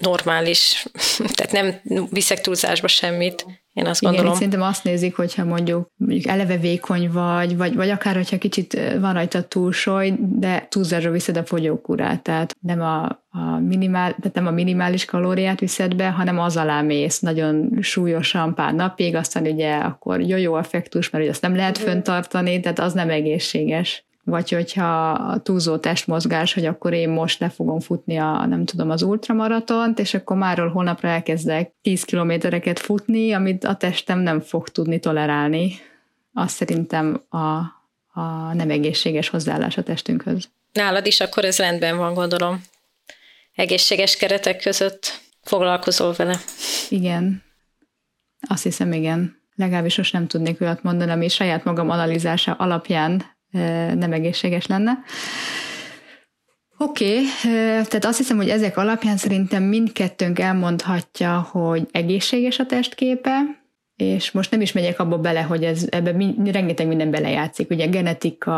normális, 0.00 0.86
tehát 1.36 1.52
nem 1.52 1.74
viszek 2.10 2.40
túlzásba 2.40 2.88
semmit. 2.88 3.46
Én 3.72 3.86
azt 3.86 4.00
Igen, 4.00 4.12
gondolom. 4.12 4.38
szerintem 4.38 4.62
azt 4.62 4.84
nézik, 4.84 5.16
hogyha 5.16 5.44
mondjuk, 5.44 5.90
mondjuk 5.96 6.26
eleve 6.26 6.56
vékony 6.56 7.10
vagy, 7.10 7.56
vagy, 7.56 7.74
vagy 7.74 7.90
akár, 7.90 8.14
hogyha 8.14 8.38
kicsit 8.38 8.80
van 9.00 9.12
rajta 9.12 9.42
túlsoj, 9.42 10.14
de 10.18 10.66
túlzásra 10.68 11.10
viszed 11.10 11.36
a 11.36 11.44
fogyókúrát, 11.44 12.22
tehát 12.22 12.56
nem 12.60 12.80
a, 12.80 13.04
a, 13.28 13.58
minimál, 13.60 14.10
tehát 14.14 14.34
nem 14.34 14.46
a 14.46 14.50
minimális 14.50 15.04
kalóriát 15.04 15.60
viszed 15.60 15.94
be, 15.94 16.08
hanem 16.08 16.38
az 16.38 16.56
alá 16.56 16.82
mész 16.82 17.20
nagyon 17.20 17.78
súlyosan 17.80 18.54
pár 18.54 18.74
napig, 18.74 19.14
aztán 19.14 19.46
ugye 19.46 19.74
akkor 19.74 20.20
jó-jó 20.20 20.56
effektus, 20.56 21.10
mert 21.10 21.24
ugye 21.24 21.32
azt 21.32 21.42
nem 21.42 21.56
lehet 21.56 21.78
föntartani, 21.78 22.60
tehát 22.60 22.78
az 22.78 22.92
nem 22.92 23.10
egészséges 23.10 24.07
vagy 24.28 24.50
hogyha 24.50 25.10
a 25.10 25.38
túlzó 25.38 25.76
testmozgás, 25.76 26.54
hogy 26.54 26.66
akkor 26.66 26.92
én 26.92 27.08
most 27.08 27.40
le 27.40 27.48
fogom 27.48 27.80
futni 27.80 28.16
a, 28.16 28.46
nem 28.46 28.64
tudom, 28.64 28.90
az 28.90 29.02
ultramaratont, 29.02 29.98
és 29.98 30.14
akkor 30.14 30.36
máról 30.36 30.68
holnapra 30.68 31.08
elkezdek 31.08 31.72
10 31.82 32.02
kilométereket 32.02 32.78
futni, 32.78 33.32
amit 33.32 33.64
a 33.64 33.74
testem 33.74 34.18
nem 34.18 34.40
fog 34.40 34.68
tudni 34.68 34.98
tolerálni. 34.98 35.72
Azt 36.32 36.56
szerintem 36.56 37.22
a, 37.28 37.38
a 38.20 38.52
nem 38.52 38.70
egészséges 38.70 39.28
hozzáállás 39.28 39.76
a 39.76 39.82
testünkhöz. 39.82 40.48
Nálad 40.72 41.06
is 41.06 41.20
akkor 41.20 41.44
ez 41.44 41.58
rendben 41.58 41.96
van, 41.96 42.14
gondolom. 42.14 42.62
Egészséges 43.54 44.16
keretek 44.16 44.60
között 44.60 45.20
foglalkozol 45.42 46.12
vele. 46.12 46.36
Igen. 46.88 47.42
Azt 48.48 48.62
hiszem, 48.62 48.92
igen. 48.92 49.36
Legalábbis 49.54 49.96
most 49.96 50.12
nem 50.12 50.26
tudnék 50.26 50.60
olyat 50.60 50.82
mondani, 50.82 51.10
ami 51.10 51.28
saját 51.28 51.64
magam 51.64 51.90
analizása 51.90 52.52
alapján 52.52 53.36
nem 53.94 54.12
egészséges 54.12 54.66
lenne. 54.66 54.98
Oké, 56.80 57.14
okay, 57.14 57.24
tehát 57.84 58.04
azt 58.04 58.18
hiszem, 58.18 58.36
hogy 58.36 58.48
ezek 58.48 58.76
alapján 58.76 59.16
szerintem 59.16 59.62
mindkettőnk 59.62 60.38
elmondhatja, 60.38 61.48
hogy 61.50 61.86
egészséges 61.90 62.58
a 62.58 62.66
testképe, 62.66 63.40
és 63.98 64.30
most 64.30 64.50
nem 64.50 64.60
is 64.60 64.72
megyek 64.72 65.00
abba 65.00 65.18
bele, 65.18 65.40
hogy 65.40 65.64
ez, 65.64 65.86
ebbe 65.90 66.12
mind, 66.12 66.50
rengeteg 66.50 66.86
minden 66.86 67.10
belejátszik, 67.10 67.70
ugye 67.70 67.86
genetika, 67.86 68.54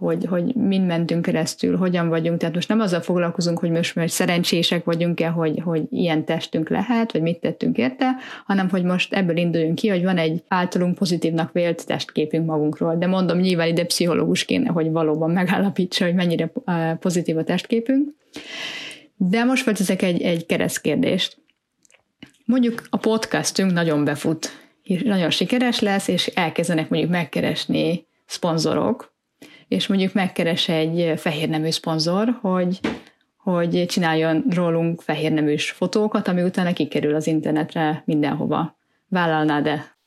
hogy, 0.00 0.24
hogy 0.24 0.54
mind 0.54 0.86
mentünk 0.86 1.22
keresztül, 1.22 1.76
hogyan 1.76 2.08
vagyunk, 2.08 2.38
tehát 2.38 2.54
most 2.54 2.68
nem 2.68 2.80
azzal 2.80 3.00
foglalkozunk, 3.00 3.58
hogy 3.58 3.70
most 3.70 3.94
most 3.94 4.08
szerencsések 4.08 4.84
vagyunk-e, 4.84 5.28
hogy, 5.28 5.60
hogy 5.64 5.82
ilyen 5.90 6.24
testünk 6.24 6.68
lehet, 6.68 7.12
vagy 7.12 7.22
mit 7.22 7.40
tettünk 7.40 7.76
érte, 7.78 8.16
hanem 8.46 8.68
hogy 8.68 8.82
most 8.82 9.14
ebből 9.14 9.36
induljunk 9.36 9.74
ki, 9.74 9.88
hogy 9.88 10.02
van 10.02 10.16
egy 10.16 10.42
általunk 10.48 10.94
pozitívnak 10.94 11.52
vélt 11.52 11.86
testképünk 11.86 12.46
magunkról. 12.46 12.96
De 12.96 13.06
mondom, 13.06 13.38
nyilván 13.38 13.68
ide 13.68 13.84
pszichológus 13.84 14.44
kéne, 14.44 14.70
hogy 14.70 14.90
valóban 14.90 15.30
megállapítsa, 15.30 16.04
hogy 16.04 16.14
mennyire 16.14 16.52
pozitív 17.00 17.36
a 17.36 17.44
testképünk. 17.44 18.08
De 19.16 19.44
most 19.44 19.68
ezek 19.68 20.02
egy, 20.02 20.22
egy 20.22 20.46
keresztkérdést. 20.46 21.38
Mondjuk 22.44 22.82
a 22.90 22.96
podcastünk 22.96 23.72
nagyon 23.72 24.04
befut 24.04 24.68
nagyon 24.98 25.30
sikeres 25.30 25.80
lesz, 25.80 26.08
és 26.08 26.26
elkezdenek 26.26 26.88
mondjuk 26.88 27.12
megkeresni 27.12 28.06
szponzorok, 28.26 29.14
és 29.68 29.86
mondjuk 29.86 30.12
megkeres 30.12 30.68
egy 30.68 31.12
fehérnemű 31.16 31.70
szponzor, 31.70 32.38
hogy, 32.40 32.80
hogy 33.36 33.86
csináljon 33.86 34.44
rólunk 34.50 35.02
fehérneműs 35.02 35.70
fotókat, 35.70 36.28
ami 36.28 36.42
utána 36.42 36.72
kikerül 36.72 37.14
az 37.14 37.26
internetre 37.26 38.02
mindenhova. 38.06 38.78
Vállalnád-e? 39.08 39.98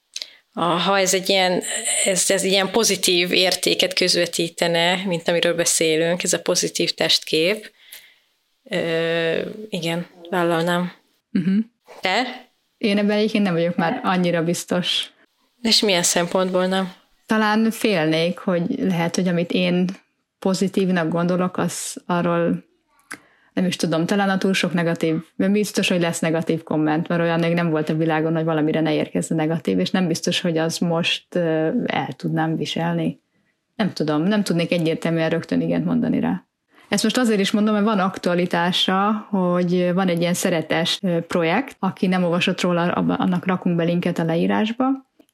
Ha 0.54 1.00
ez 1.00 1.14
egy 1.14 1.30
ilyen, 1.30 1.62
ez, 2.06 2.30
ez 2.30 2.44
ilyen 2.44 2.72
pozitív 2.72 3.32
értéket 3.32 3.94
közvetítene, 3.94 5.04
mint 5.06 5.28
amiről 5.28 5.56
beszélünk, 5.56 6.24
ez 6.24 6.34
a 6.34 6.42
pozitív 6.42 6.92
testkép, 6.92 7.72
ö, 8.64 9.42
igen, 9.70 10.08
vállalnám. 10.30 10.92
Uh-huh. 11.34 11.58
Te? 12.02 12.48
Én 12.84 12.98
ebben 12.98 13.18
egyébként 13.18 13.44
nem 13.44 13.54
vagyok 13.54 13.76
már 13.76 14.00
annyira 14.04 14.44
biztos. 14.44 15.12
És 15.62 15.82
milyen 15.82 16.04
szempontból 16.04 16.66
nem? 16.66 16.92
Talán 17.26 17.72
félnék, 17.72 18.38
hogy 18.38 18.76
lehet, 18.80 19.16
hogy 19.16 19.28
amit 19.28 19.52
én 19.52 19.88
pozitívnak 20.40 21.10
gondolok, 21.10 21.58
az 21.58 22.02
arról 22.06 22.64
nem 23.54 23.66
is 23.66 23.76
tudom, 23.76 24.06
talán 24.06 24.30
a 24.30 24.38
túl 24.38 24.54
sok 24.54 24.74
negatív, 24.74 25.16
mert 25.36 25.52
biztos, 25.52 25.90
hogy 25.90 26.02
lesz 26.02 26.20
negatív 26.20 26.64
komment, 26.64 27.08
mert 27.08 27.22
olyan 27.22 27.40
még 27.40 27.54
nem 27.54 27.70
volt 27.70 27.90
a 27.90 27.96
világon, 27.96 28.36
hogy 28.36 28.44
valamire 28.44 28.82
ne 28.82 28.94
érkezzen 28.94 29.38
negatív, 29.38 29.80
és 29.80 29.92
nem 29.92 30.08
biztos, 30.08 30.42
hogy 30.42 30.58
az 30.58 30.78
most 30.78 31.36
el 31.86 32.14
tudnám 32.16 32.56
viselni. 32.56 33.22
Nem 33.76 33.94
tudom, 33.94 34.22
nem 34.24 34.44
tudnék 34.44 34.72
egyértelműen 34.72 35.30
rögtön 35.30 35.62
igent 35.62 35.86
mondani 35.86 36.20
rá. 36.20 36.46
Ezt 36.94 37.04
most 37.04 37.18
azért 37.18 37.40
is 37.40 37.52
mondom, 37.52 37.74
mert 37.74 37.86
van 37.86 38.00
aktualitása, 38.00 39.28
hogy 39.30 39.94
van 39.94 40.08
egy 40.08 40.20
ilyen 40.20 40.34
szeretes 40.34 41.00
projekt, 41.28 41.76
aki 41.80 42.08
nem 42.08 42.24
olvasott 42.24 42.62
róla, 42.62 42.92
annak 42.92 43.46
rakunk 43.46 43.76
be 43.76 43.84
linket 43.84 44.20
a 44.20 44.24
leírásba, 44.24 44.86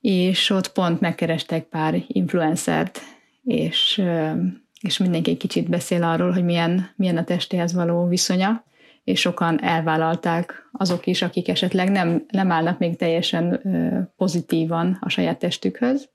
és 0.01 0.49
ott 0.49 0.71
pont 0.71 0.99
megkerestek 0.99 1.63
pár 1.63 2.03
influencert, 2.07 3.01
és, 3.43 4.01
és 4.81 4.97
mindenki 4.97 5.31
egy 5.31 5.37
kicsit 5.37 5.69
beszél 5.69 6.03
arról, 6.03 6.31
hogy 6.31 6.43
milyen, 6.43 6.89
milyen 6.95 7.17
a 7.17 7.23
testéhez 7.23 7.73
való 7.73 8.07
viszonya, 8.07 8.63
és 9.03 9.19
sokan 9.19 9.63
elvállalták 9.63 10.69
azok 10.71 11.05
is, 11.05 11.21
akik 11.21 11.47
esetleg 11.47 11.91
nem, 11.91 12.25
nem 12.31 12.51
állnak 12.51 12.77
még 12.77 12.95
teljesen 12.95 13.61
pozitívan 14.17 14.97
a 15.01 15.09
saját 15.09 15.39
testükhöz, 15.39 16.09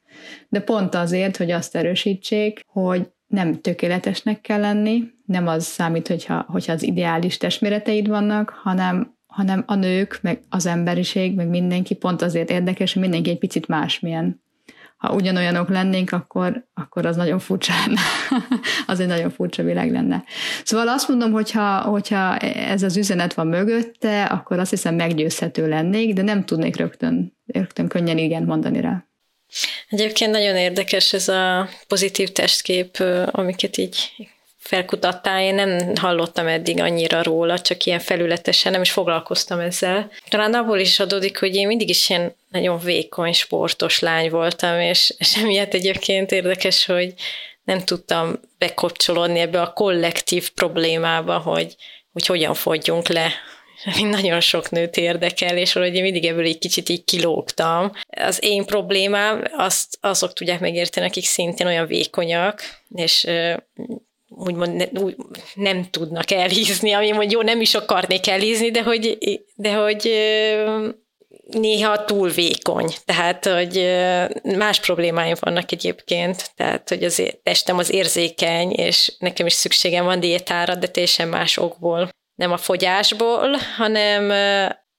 de 0.49 0.61
pont 0.61 0.95
azért, 0.95 1.37
hogy 1.37 1.51
azt 1.51 1.77
erősítsék, 1.77 2.65
hogy 2.67 3.09
nem 3.35 3.61
tökéletesnek 3.61 4.41
kell 4.41 4.61
lenni, 4.61 5.03
nem 5.27 5.47
az 5.47 5.65
számít, 5.65 6.09
hogyha, 6.09 6.45
hogyha 6.49 6.73
az 6.73 6.83
ideális 6.83 7.37
testméreteid 7.37 8.09
vannak, 8.09 8.51
hanem, 8.63 9.17
hanem 9.27 9.63
a 9.67 9.75
nők, 9.75 10.19
meg 10.23 10.41
az 10.49 10.67
emberiség, 10.67 11.35
meg 11.35 11.49
mindenki 11.49 11.95
pont 11.95 12.23
azért 12.23 12.51
érdekes, 12.51 12.93
hogy 12.93 13.03
mindenki 13.03 13.31
egy 13.31 13.39
picit 13.39 13.69
másmilyen. 13.69 14.43
Ha 14.97 15.15
ugyanolyanok 15.15 15.69
lennénk, 15.69 16.13
akkor, 16.13 16.69
akkor 16.75 17.07
az 17.07 17.17
nagyon 17.17 17.39
furcsa 17.39 17.73
lenne. 17.87 18.01
az 18.87 19.01
egy 19.01 19.07
nagyon 19.07 19.31
furcsa 19.31 19.63
világ 19.63 19.91
lenne. 19.91 20.25
Szóval 20.65 20.89
azt 20.89 21.09
mondom, 21.09 21.33
hogyha, 21.33 21.81
hogyha 21.81 22.37
ez 22.39 22.83
az 22.83 22.97
üzenet 22.97 23.35
van 23.35 23.47
mögötte, 23.47 24.25
akkor 24.25 24.59
azt 24.59 24.71
hiszem 24.71 24.95
meggyőzhető 24.95 25.69
lennék, 25.69 26.13
de 26.13 26.23
nem 26.23 26.45
tudnék 26.45 26.77
rögtön, 26.77 27.37
rögtön 27.47 27.89
könnyen 27.89 28.19
igen 28.19 28.43
mondani 28.43 28.81
rá. 28.81 29.05
Egyébként 29.89 30.31
nagyon 30.31 30.57
érdekes 30.57 31.13
ez 31.13 31.29
a 31.29 31.69
pozitív 31.89 32.33
testkép, 32.33 32.99
amiket 33.31 33.77
így 33.77 33.97
felkutattál, 34.59 35.41
én 35.41 35.55
nem 35.55 35.97
hallottam 36.01 36.47
eddig 36.47 36.81
annyira 36.81 37.23
róla, 37.23 37.61
csak 37.61 37.85
ilyen 37.85 37.99
felületesen, 37.99 38.73
nem 38.73 38.83
is 38.83 38.91
foglalkoztam 38.91 39.59
ezzel. 39.59 40.11
Talán 40.29 40.55
abból 40.55 40.79
is 40.79 41.01
adódik, 41.01 41.39
hogy 41.39 41.55
én 41.55 41.67
mindig 41.67 41.89
is 41.89 42.09
ilyen 42.09 42.35
nagyon 42.51 42.79
vékony, 42.79 43.33
sportos 43.33 43.99
lány 43.99 44.31
voltam, 44.31 44.81
és, 44.81 45.15
és 45.19 45.37
emiatt 45.37 45.75
egyébként 45.75 46.33
érdekes, 46.33 46.85
hogy 46.87 47.15
nem 47.65 47.85
tudtam 47.85 48.41
bekapcsolódni 48.59 49.39
ebbe 49.39 49.61
a 49.61 49.73
kollektív 49.73 50.51
problémába, 50.51 51.39
hogy 51.39 51.77
hogy 52.15 52.27
hogyan 52.27 52.55
fogyjunk 52.55 53.09
le 53.09 53.33
nagyon 54.11 54.41
sok 54.41 54.71
nőt 54.71 54.97
érdekel, 54.97 55.57
és 55.57 55.73
valahogy 55.73 55.97
én 55.97 56.03
mindig 56.03 56.25
ebből 56.25 56.45
egy 56.45 56.59
kicsit 56.59 56.89
így 56.89 57.05
kilógtam. 57.05 57.93
Az 58.11 58.39
én 58.41 58.65
problémám, 58.65 59.45
azt 59.57 59.99
azok 60.01 60.33
tudják 60.33 60.61
megérteni, 60.61 61.07
akik 61.07 61.25
szintén 61.25 61.67
olyan 61.67 61.87
vékonyak, 61.87 62.63
és 62.95 63.27
úgymond 64.29 64.75
ne, 64.75 65.01
úgy, 65.01 65.17
nem 65.55 65.87
tudnak 65.91 66.31
elhízni, 66.31 66.93
ami 66.93 67.11
mondjuk 67.11 67.33
jó, 67.33 67.43
nem 67.43 67.61
is 67.61 67.75
akarnék 67.75 68.29
elhízni, 68.29 68.71
de 68.71 68.83
hogy, 68.83 69.19
de 69.55 69.73
hogy 69.73 70.13
néha 71.51 72.05
túl 72.05 72.31
vékony, 72.31 72.95
tehát, 73.05 73.47
hogy 73.47 73.97
más 74.43 74.81
problémáim 74.81 75.35
vannak 75.41 75.73
egyébként, 75.73 76.51
tehát, 76.57 76.89
hogy 76.89 77.05
az 77.05 77.23
testem 77.43 77.79
az 77.79 77.91
érzékeny, 77.93 78.71
és 78.71 79.13
nekem 79.19 79.47
is 79.47 79.53
szükségem 79.53 80.05
van 80.05 80.21
diétára, 80.21 80.75
de 80.75 80.87
teljesen 80.87 81.29
más 81.29 81.57
okból. 81.57 82.09
Nem 82.35 82.53
a 82.53 82.57
fogyásból, 82.57 83.57
hanem, 83.77 84.29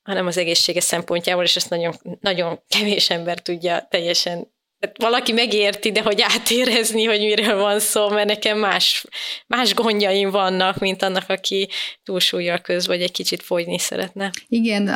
hanem 0.04 0.28
az 0.28 0.38
egészséges 0.38 0.84
szempontjából, 0.84 1.44
és 1.44 1.56
ezt 1.56 1.70
nagyon, 1.70 1.94
nagyon 2.20 2.60
kevés 2.68 3.10
ember 3.10 3.40
tudja 3.40 3.88
teljesen 3.90 4.54
valaki 5.00 5.32
megérti, 5.32 5.92
de 5.92 6.02
hogy 6.02 6.22
átérezni, 6.22 7.04
hogy 7.04 7.20
miről 7.20 7.58
van 7.58 7.80
szó, 7.80 8.10
mert 8.10 8.28
nekem 8.28 8.58
más, 8.60 9.06
más 9.48 9.74
gondjaim 9.74 10.30
vannak, 10.30 10.78
mint 10.78 11.02
annak, 11.02 11.30
aki 11.30 11.70
túlsúlyjal 12.04 12.58
köz, 12.58 12.88
vagy 12.88 13.02
egy 13.02 13.12
kicsit 13.12 13.44
fogyni 13.44 13.80
szeretne. 13.80 14.32
Igen, 14.48 14.88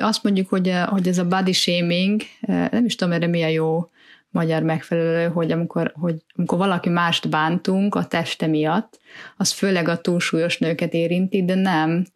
azt 0.00 0.22
mondjuk, 0.22 0.48
hogy, 0.48 0.72
hogy 0.86 1.08
ez 1.08 1.18
a 1.18 1.24
body 1.24 1.52
shaming, 1.52 2.22
nem 2.46 2.84
is 2.84 2.94
tudom 2.94 3.14
erre 3.14 3.26
mi 3.26 3.42
a 3.42 3.48
jó 3.48 3.90
magyar 4.32 4.62
megfelelő, 4.62 5.28
hogy 5.28 5.52
amikor, 5.52 5.92
hogy 5.94 6.22
amikor 6.34 6.58
valaki 6.58 6.88
mást 6.88 7.28
bántunk 7.28 7.94
a 7.94 8.04
teste 8.04 8.46
miatt, 8.46 9.00
az 9.36 9.50
főleg 9.50 9.88
a 9.88 10.00
túlsúlyos 10.00 10.58
nőket 10.58 10.92
érinti, 10.92 11.44
de 11.44 11.54
nem. 11.54 12.06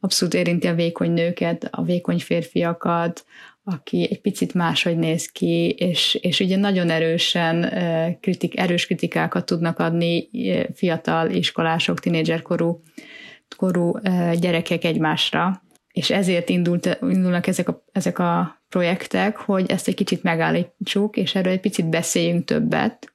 Abszolút 0.00 0.34
érinti 0.34 0.66
a 0.66 0.74
vékony 0.74 1.12
nőket, 1.12 1.68
a 1.70 1.82
vékony 1.82 2.18
férfiakat, 2.18 3.24
aki 3.64 4.08
egy 4.10 4.20
picit 4.20 4.54
máshogy 4.54 4.96
néz 4.98 5.26
ki, 5.26 5.70
és, 5.70 6.14
és 6.14 6.40
ugye 6.40 6.56
nagyon 6.56 6.90
erősen 6.90 7.72
kritik, 8.20 8.58
erős 8.58 8.86
kritikákat 8.86 9.46
tudnak 9.46 9.78
adni 9.78 10.28
fiatal 10.74 11.30
iskolások, 11.30 12.00
tinédzserkorú 12.00 12.82
korú 13.56 13.98
gyerekek 14.38 14.84
egymásra, 14.84 15.62
és 15.92 16.10
ezért 16.10 16.48
indult, 16.48 16.98
indulnak 17.00 17.46
ezek 17.46 17.68
a, 17.68 17.84
ezek 17.92 18.18
a 18.18 18.55
projektek, 18.68 19.36
hogy 19.36 19.70
ezt 19.70 19.88
egy 19.88 19.94
kicsit 19.94 20.22
megállítsuk, 20.22 21.16
és 21.16 21.34
erről 21.34 21.52
egy 21.52 21.60
picit 21.60 21.88
beszéljünk 21.88 22.44
többet, 22.44 23.12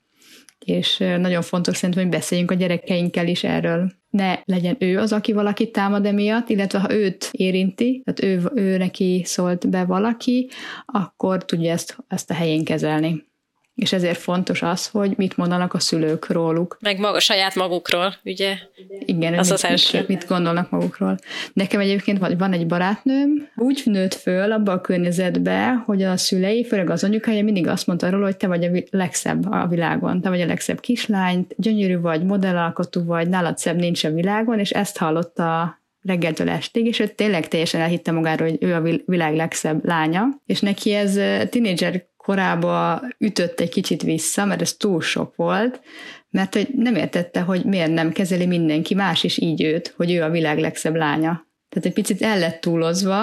és 0.66 0.98
nagyon 0.98 1.42
fontos 1.42 1.78
szerintem, 1.78 2.04
hogy 2.04 2.12
beszéljünk 2.12 2.52
a 2.52 2.56
gyerekeinkkel 2.56 3.28
is 3.28 3.44
erről. 3.44 3.92
Ne 4.10 4.40
legyen 4.46 4.76
ő 4.80 5.00
az, 5.00 5.14
aki 5.14 5.34
valakit 5.34 5.72
támad 5.72 6.06
emiatt, 6.06 6.50
illetve 6.50 6.80
ha 6.80 6.94
őt 6.94 7.30
érinti, 7.32 8.02
tehát 8.04 8.24
ő, 8.24 8.52
ő 8.62 8.78
neki 8.78 9.22
szólt 9.26 9.70
be 9.70 9.86
valaki, 9.86 10.50
akkor 10.86 11.46
tudja 11.46 11.72
ezt, 11.72 11.98
ezt 12.08 12.30
a 12.30 12.34
helyén 12.34 12.64
kezelni 12.64 13.30
és 13.82 13.94
ezért 13.94 14.18
fontos 14.18 14.62
az, 14.62 14.88
hogy 14.88 15.14
mit 15.18 15.38
mondanak 15.38 15.74
a 15.74 15.80
szülők 15.80 16.30
róluk. 16.30 16.78
Meg 16.80 17.00
maga 17.00 17.20
saját 17.20 17.56
magukról, 17.56 18.16
ugye? 18.24 18.58
Igen, 19.06 19.38
az 19.38 19.48
mit, 19.48 19.56
az 19.56 19.66
első. 19.66 19.98
Mit, 19.98 20.08
mit 20.08 20.28
gondolnak 20.28 20.70
magukról. 20.70 21.18
Nekem 21.54 21.80
egyébként 21.80 22.20
van 22.38 22.54
egy 22.54 22.68
barátnőm, 22.68 23.48
úgy 23.56 23.82
nőtt 23.86 24.14
föl 24.14 24.52
abba 24.52 24.72
a 24.72 24.82
környezetbe, 24.82 25.82
hogy 25.86 26.04
a 26.04 26.18
szülei, 26.18 26.66
főleg 26.66 26.90
az 26.90 27.04
anyukája 27.04 27.44
mindig 27.44 27.68
azt 27.68 27.88
mondta 27.88 28.10
róla, 28.10 28.26
hogy 28.26 28.38
te 28.38 28.48
vagy 28.48 28.64
a 28.64 28.70
legszebb 28.90 29.52
a 29.52 29.68
világon, 29.68 30.22
te 30.22 30.30
vagy 30.30 30.42
a 30.42 30.46
legszebb 30.46 30.80
kislány, 30.80 31.48
gyönyörű 31.56 32.00
vagy, 32.00 32.24
modellalkotú 32.24 33.06
vagy, 33.06 33.30
nálad 33.30 33.58
szebb 33.58 33.78
nincs 33.78 34.04
a 34.04 34.12
világon, 34.12 34.60
és 34.60 34.70
ezt 34.70 34.98
hallotta 34.98 35.80
reggeltől 36.02 36.50
estig, 36.50 36.86
és 36.86 37.00
ő 37.00 37.08
tényleg 37.08 37.48
teljesen 37.48 37.82
elhitte 37.82 38.12
magáról, 38.12 38.50
hogy 38.50 38.58
ő 38.60 38.74
a 38.74 38.82
világ 39.06 39.36
legszebb 39.36 39.86
lánya, 39.86 40.28
és 40.46 40.60
neki 40.60 40.94
ez 40.94 41.20
tinédzser 41.50 42.10
korába 42.22 43.02
ütött 43.18 43.60
egy 43.60 43.70
kicsit 43.70 44.02
vissza, 44.02 44.46
mert 44.46 44.62
ez 44.62 44.74
túl 44.74 45.02
sok 45.02 45.36
volt, 45.36 45.82
mert 46.30 46.54
hogy 46.54 46.68
nem 46.76 46.96
értette, 46.96 47.42
hogy 47.42 47.64
miért 47.64 47.92
nem 47.92 48.12
kezeli 48.12 48.46
mindenki 48.46 48.94
más 48.94 49.24
is 49.24 49.38
így 49.38 49.64
őt, 49.64 49.94
hogy 49.98 50.12
ő 50.12 50.22
a 50.22 50.30
világ 50.30 50.60
legszebb 50.60 50.96
lánya. 50.96 51.48
Tehát 51.70 51.86
egy 51.86 51.94
picit 51.94 52.22
el 52.22 52.40
lett 52.40 52.62
túlozva, 52.62 53.20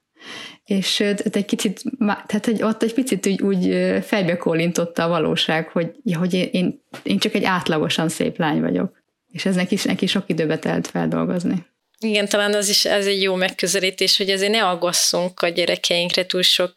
és 0.64 0.96
tehát 0.96 1.36
egy 1.36 1.44
kicsit, 1.44 1.82
tehát 1.98 2.44
hogy 2.44 2.62
ott 2.62 2.82
egy 2.82 2.94
picit 2.94 3.26
úgy, 3.26 3.42
úgy 3.42 3.64
fejbe 4.02 4.36
kólintotta 4.36 5.04
a 5.04 5.08
valóság, 5.08 5.68
hogy, 5.68 5.92
hogy 6.18 6.34
én, 6.34 6.48
én, 6.52 6.82
én 7.02 7.18
csak 7.18 7.34
egy 7.34 7.44
átlagosan 7.44 8.08
szép 8.08 8.38
lány 8.38 8.60
vagyok. 8.60 9.02
És 9.32 9.44
ez 9.44 9.54
neki, 9.54 9.76
neki 9.84 10.06
sok 10.06 10.24
időbe 10.26 10.58
telt 10.58 10.86
feldolgozni. 10.86 11.66
Igen, 12.02 12.28
talán 12.28 12.54
az 12.54 12.68
is 12.68 12.84
ez 12.84 13.06
egy 13.06 13.22
jó 13.22 13.34
megközelítés, 13.34 14.16
hogy 14.16 14.30
azért 14.30 14.52
ne 14.52 14.66
aggasszunk 14.66 15.40
a 15.40 15.48
gyerekeinkre 15.48 16.26
túl 16.26 16.42
sok, 16.42 16.74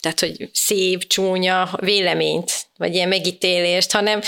tehát 0.00 0.20
hogy 0.20 0.48
szép, 0.52 1.06
csúnya 1.06 1.70
véleményt, 1.80 2.52
vagy 2.76 2.94
ilyen 2.94 3.08
megítélést, 3.08 3.92
hanem 3.92 4.20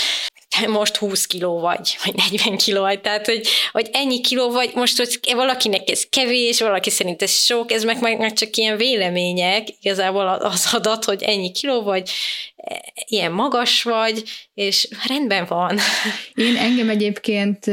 most 0.67 0.95
20 0.95 1.25
kiló 1.25 1.59
vagy, 1.59 1.97
vagy 2.03 2.15
40 2.31 2.57
kiló 2.57 2.81
vagy, 2.81 3.01
tehát 3.01 3.25
hogy, 3.25 3.47
hogy 3.71 3.89
ennyi 3.91 4.21
kiló 4.21 4.51
vagy, 4.51 4.71
most 4.73 4.97
hogy 4.97 5.19
valakinek 5.33 5.89
ez 5.89 6.03
kevés, 6.09 6.59
valaki 6.59 6.89
szerint 6.89 7.21
ez 7.21 7.31
sok, 7.31 7.71
ez 7.71 7.83
meg, 7.83 8.01
meg 8.01 8.33
csak 8.33 8.55
ilyen 8.55 8.77
vélemények, 8.77 9.67
igazából 9.81 10.27
az 10.27 10.69
adat, 10.73 11.03
hogy 11.03 11.23
ennyi 11.23 11.51
kiló 11.51 11.81
vagy, 11.81 12.09
ilyen 13.07 13.31
magas 13.31 13.83
vagy, 13.83 14.23
és 14.53 14.87
rendben 15.07 15.45
van. 15.47 15.77
Én 16.33 16.55
engem 16.55 16.89
egyébként, 16.89 17.65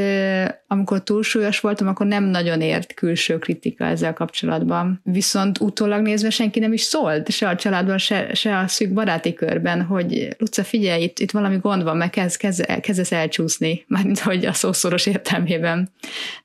amikor 0.66 1.02
túlsúlyos 1.02 1.60
voltam, 1.60 1.88
akkor 1.88 2.06
nem 2.06 2.24
nagyon 2.24 2.60
ért 2.60 2.94
külső 2.94 3.38
kritika 3.38 3.84
ezzel 3.84 4.12
kapcsolatban. 4.12 5.00
Viszont 5.04 5.60
utólag 5.60 6.02
nézve 6.02 6.30
senki 6.30 6.58
nem 6.58 6.72
is 6.72 6.80
szólt, 6.80 7.30
se 7.30 7.48
a 7.48 7.56
családban, 7.56 7.98
se, 7.98 8.34
se 8.34 8.58
a 8.58 8.68
szűk 8.68 8.92
baráti 8.92 9.34
körben, 9.34 9.82
hogy 9.82 10.28
Luca, 10.38 10.64
figyelj, 10.64 11.02
itt, 11.02 11.18
itt 11.18 11.30
valami 11.30 11.56
gond 11.56 11.82
van, 11.82 11.96
meg 11.96 12.10
kezd, 12.10 12.36
kezd, 12.36 12.80
kezdesz 12.80 13.12
elcsúszni, 13.12 13.84
mármint 13.86 14.18
hogy 14.18 14.46
a 14.46 14.52
szószoros 14.52 15.06
értelmében. 15.06 15.92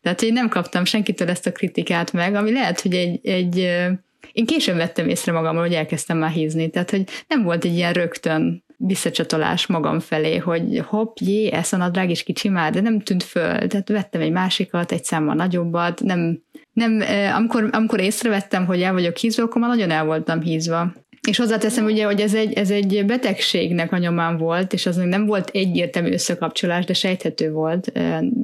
Tehát 0.01 0.21
én 0.21 0.33
nem 0.33 0.49
kaptam 0.49 0.85
senkitől 0.85 1.29
ezt 1.29 1.47
a 1.47 1.51
kritikát 1.51 2.13
meg, 2.13 2.35
ami 2.35 2.51
lehet, 2.51 2.81
hogy 2.81 2.93
egy, 2.93 3.19
egy 3.27 3.69
én 4.31 4.45
később 4.45 4.75
vettem 4.75 5.07
észre 5.07 5.31
magamról, 5.31 5.63
hogy 5.63 5.73
elkezdtem 5.73 6.17
már 6.17 6.31
hízni, 6.31 6.69
tehát 6.69 6.89
hogy 6.89 7.03
nem 7.27 7.43
volt 7.43 7.65
egy 7.65 7.75
ilyen 7.75 7.93
rögtön 7.93 8.63
visszacsatolás 8.77 9.67
magam 9.67 9.99
felé, 9.99 10.37
hogy 10.37 10.83
hopp, 10.85 11.17
jé, 11.19 11.51
ez 11.51 11.73
a 11.73 11.77
nadrág 11.77 12.09
is 12.09 12.23
kicsi 12.23 12.49
már, 12.49 12.71
de 12.71 12.81
nem 12.81 12.99
tűnt 12.99 13.23
föl, 13.23 13.67
tehát 13.67 13.89
vettem 13.89 14.21
egy 14.21 14.31
másikat, 14.31 14.91
egy 14.91 15.03
számmal 15.03 15.35
nagyobbat, 15.35 16.01
nem, 16.03 16.41
nem 16.73 17.03
amikor, 17.35 17.69
amikor 17.71 17.99
észrevettem, 17.99 18.65
hogy 18.65 18.81
el 18.81 18.93
vagyok 18.93 19.17
hízva, 19.17 19.43
akkor 19.43 19.61
már 19.61 19.69
nagyon 19.69 19.91
el 19.91 20.05
voltam 20.05 20.41
hízva. 20.41 20.93
És 21.27 21.37
hozzáteszem 21.37 21.85
ugye, 21.85 22.05
hogy 22.05 22.21
ez 22.21 22.33
egy, 22.33 22.53
ez 22.53 22.71
egy 22.71 23.05
betegségnek 23.05 23.91
a 23.91 23.97
nyomán 23.97 24.37
volt, 24.37 24.73
és 24.73 24.85
az 24.85 24.95
nem 24.95 25.25
volt 25.25 25.49
egyértelmű 25.53 26.11
összekapcsolás, 26.11 26.85
de 26.85 26.93
sejthető 26.93 27.51
volt. 27.51 27.91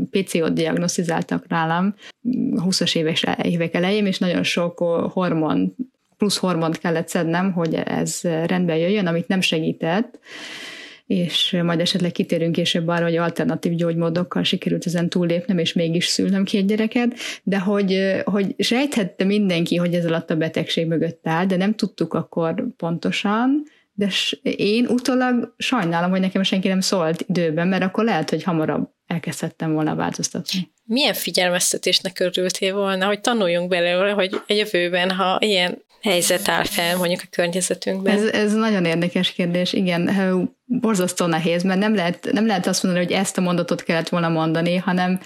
PCO-t 0.09 0.53
diagnosztizáltak 0.53 1.47
nálam 1.47 1.95
20-as 2.55 2.95
éves, 2.95 3.25
évek 3.43 3.73
elején, 3.73 4.05
és 4.05 4.17
nagyon 4.17 4.43
sok 4.43 4.79
hormon, 5.13 5.75
plusz 6.17 6.37
hormont 6.37 6.79
kellett 6.79 7.07
szednem, 7.07 7.51
hogy 7.51 7.73
ez 7.73 8.21
rendbe 8.23 8.77
jöjjön, 8.77 9.07
amit 9.07 9.27
nem 9.27 9.41
segített 9.41 10.19
és 11.07 11.57
majd 11.63 11.79
esetleg 11.79 12.11
kitérünk 12.11 12.51
később 12.51 12.87
arra, 12.87 13.03
hogy 13.03 13.15
alternatív 13.15 13.73
gyógymódokkal 13.73 14.43
sikerült 14.43 14.85
ezen 14.85 15.09
túllépnem, 15.09 15.57
és 15.57 15.73
mégis 15.73 16.05
szülnöm 16.05 16.43
két 16.43 16.67
gyereket, 16.67 17.13
de 17.43 17.59
hogy, 17.59 18.21
hogy 18.23 18.55
sejthette 18.57 19.23
mindenki, 19.23 19.75
hogy 19.75 19.93
ez 19.93 20.05
alatt 20.05 20.29
a 20.29 20.35
betegség 20.35 20.87
mögött 20.87 21.27
áll, 21.27 21.45
de 21.45 21.55
nem 21.55 21.75
tudtuk 21.75 22.13
akkor 22.13 22.65
pontosan, 22.77 23.63
de 23.93 24.09
én 24.41 24.85
utólag 24.85 25.53
sajnálom, 25.57 26.09
hogy 26.09 26.19
nekem 26.19 26.43
senki 26.43 26.67
nem 26.67 26.79
szólt 26.79 27.25
időben, 27.27 27.67
mert 27.67 27.83
akkor 27.83 28.03
lehet, 28.03 28.29
hogy 28.29 28.43
hamarabb 28.43 28.89
elkezdhettem 29.07 29.73
volna 29.73 29.95
változtatni. 29.95 30.71
Milyen 30.83 31.13
figyelmeztetésnek 31.13 32.19
örültél 32.19 32.73
volna, 32.73 33.05
hogy 33.05 33.21
tanuljunk 33.21 33.69
belőle, 33.69 34.11
hogy 34.11 34.33
a 34.47 34.53
jövőben, 34.53 35.11
ha 35.11 35.37
ilyen 35.41 35.81
helyzet 36.01 36.49
áll 36.49 36.63
fel 36.63 36.97
mondjuk 36.97 37.21
a 37.23 37.27
környezetünkben? 37.29 38.17
Ez, 38.17 38.23
ez 38.23 38.53
nagyon 38.53 38.85
érdekes 38.85 39.31
kérdés, 39.31 39.73
igen, 39.73 40.09
borzasztó 40.69 41.25
nehéz, 41.25 41.63
mert 41.63 41.79
nem 41.79 41.95
lehet, 41.95 42.29
nem 42.31 42.45
lehet 42.45 42.67
azt 42.67 42.83
mondani, 42.83 43.05
hogy 43.05 43.13
ezt 43.13 43.37
a 43.37 43.41
mondatot 43.41 43.83
kellett 43.83 44.09
volna 44.09 44.29
mondani, 44.29 44.75
hanem, 44.75 45.19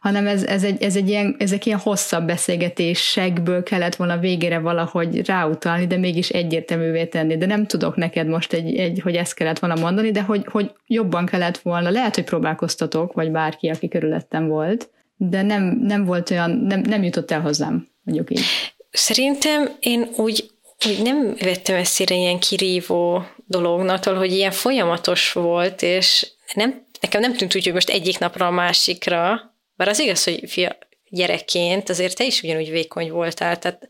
hanem 0.00 0.26
ez, 0.26 0.42
ez, 0.42 0.64
egy, 0.64 0.82
ez 0.82 0.96
egy 0.96 1.08
ilyen, 1.08 1.36
ezek 1.38 1.66
ilyen 1.66 1.78
hosszabb 1.78 2.26
beszélgetésekből 2.26 3.62
kellett 3.62 3.96
volna 3.96 4.18
végére 4.18 4.58
valahogy 4.58 5.26
ráutalni, 5.26 5.86
de 5.86 5.96
mégis 5.96 6.28
egyértelművé 6.28 7.06
tenni. 7.06 7.36
De 7.36 7.46
nem 7.46 7.66
tudok 7.66 7.96
neked 7.96 8.26
most, 8.26 8.52
egy, 8.52 8.76
egy, 8.76 9.00
hogy 9.02 9.14
ezt 9.14 9.34
kellett 9.34 9.58
volna 9.58 9.80
mondani, 9.80 10.10
de 10.10 10.22
hogy, 10.22 10.46
hogy 10.50 10.72
jobban 10.86 11.26
kellett 11.26 11.58
volna, 11.58 11.90
lehet, 11.90 12.14
hogy 12.14 12.24
próbálkoztatok, 12.24 13.12
vagy 13.12 13.30
bárki, 13.30 13.68
aki 13.68 13.88
körülöttem 13.88 14.48
volt, 14.48 14.90
de 15.16 15.42
nem, 15.42 15.78
nem 15.82 16.04
volt 16.04 16.30
olyan, 16.30 16.50
nem, 16.50 16.80
nem 16.80 17.02
jutott 17.02 17.30
el 17.30 17.40
hozzám, 17.40 17.88
mondjuk 18.02 18.30
így. 18.30 18.44
Szerintem 18.90 19.68
én 19.80 20.08
úgy, 20.16 20.50
úgy 20.86 21.02
nem 21.02 21.36
vettem 21.40 21.76
ezt 21.76 22.00
ilyen 22.00 22.38
kirívó 22.38 23.22
dolognak, 23.46 24.04
hogy 24.04 24.32
ilyen 24.32 24.50
folyamatos 24.50 25.32
volt, 25.32 25.82
és 25.82 26.26
nem, 26.54 26.86
nekem 27.00 27.20
nem 27.20 27.36
tűnt 27.36 27.54
úgy, 27.54 27.64
hogy 27.64 27.72
most 27.72 27.90
egyik 27.90 28.18
napra 28.18 28.46
a 28.46 28.50
másikra, 28.50 29.40
bár 29.76 29.88
az 29.88 29.98
igaz, 29.98 30.24
hogy 30.24 30.42
fia, 30.46 30.78
gyerekként, 31.08 31.88
azért 31.88 32.16
te 32.16 32.24
is 32.24 32.42
ugyanúgy 32.42 32.70
vékony 32.70 33.10
voltál, 33.10 33.58
tehát 33.58 33.88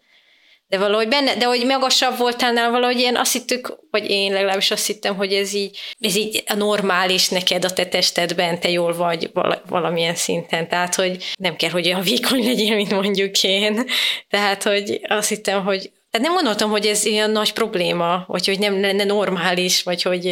de 0.68 0.78
valahogy 0.78 1.08
benne, 1.08 1.36
de 1.36 1.44
hogy 1.44 1.64
magasabb 1.66 2.18
voltál 2.18 2.52
nála, 2.52 2.70
valahogy 2.70 2.98
ilyen 2.98 3.16
azt 3.16 3.32
hittük, 3.32 3.78
vagy 3.90 4.10
én 4.10 4.32
legalábbis 4.32 4.70
azt 4.70 4.86
hittem, 4.86 5.16
hogy 5.16 5.32
ez 5.32 5.54
így, 5.54 5.78
ez 6.00 6.16
így 6.16 6.42
a 6.46 6.54
normális 6.54 7.28
neked 7.28 7.64
a 7.64 7.72
te 7.72 7.86
testedben, 7.86 8.60
te 8.60 8.70
jól 8.70 8.94
vagy 8.94 9.30
valamilyen 9.68 10.14
szinten, 10.14 10.68
tehát 10.68 10.94
hogy 10.94 11.24
nem 11.38 11.56
kell, 11.56 11.70
hogy 11.70 11.86
olyan 11.86 12.02
vékony 12.02 12.44
legyél, 12.44 12.74
mint 12.74 12.90
mondjuk 12.90 13.42
én. 13.42 13.84
Tehát, 14.28 14.62
hogy 14.62 15.00
azt 15.08 15.28
hittem, 15.28 15.64
hogy 15.64 15.90
tehát 16.16 16.30
nem 16.30 16.42
gondoltam, 16.42 16.70
hogy 16.70 16.86
ez 16.86 17.04
ilyen 17.04 17.30
nagy 17.30 17.52
probléma, 17.52 18.24
vagy 18.26 18.46
hogy 18.46 18.58
nem 18.58 18.80
lenne 18.80 19.04
normális, 19.04 19.82
vagy 19.82 20.02
hogy 20.02 20.24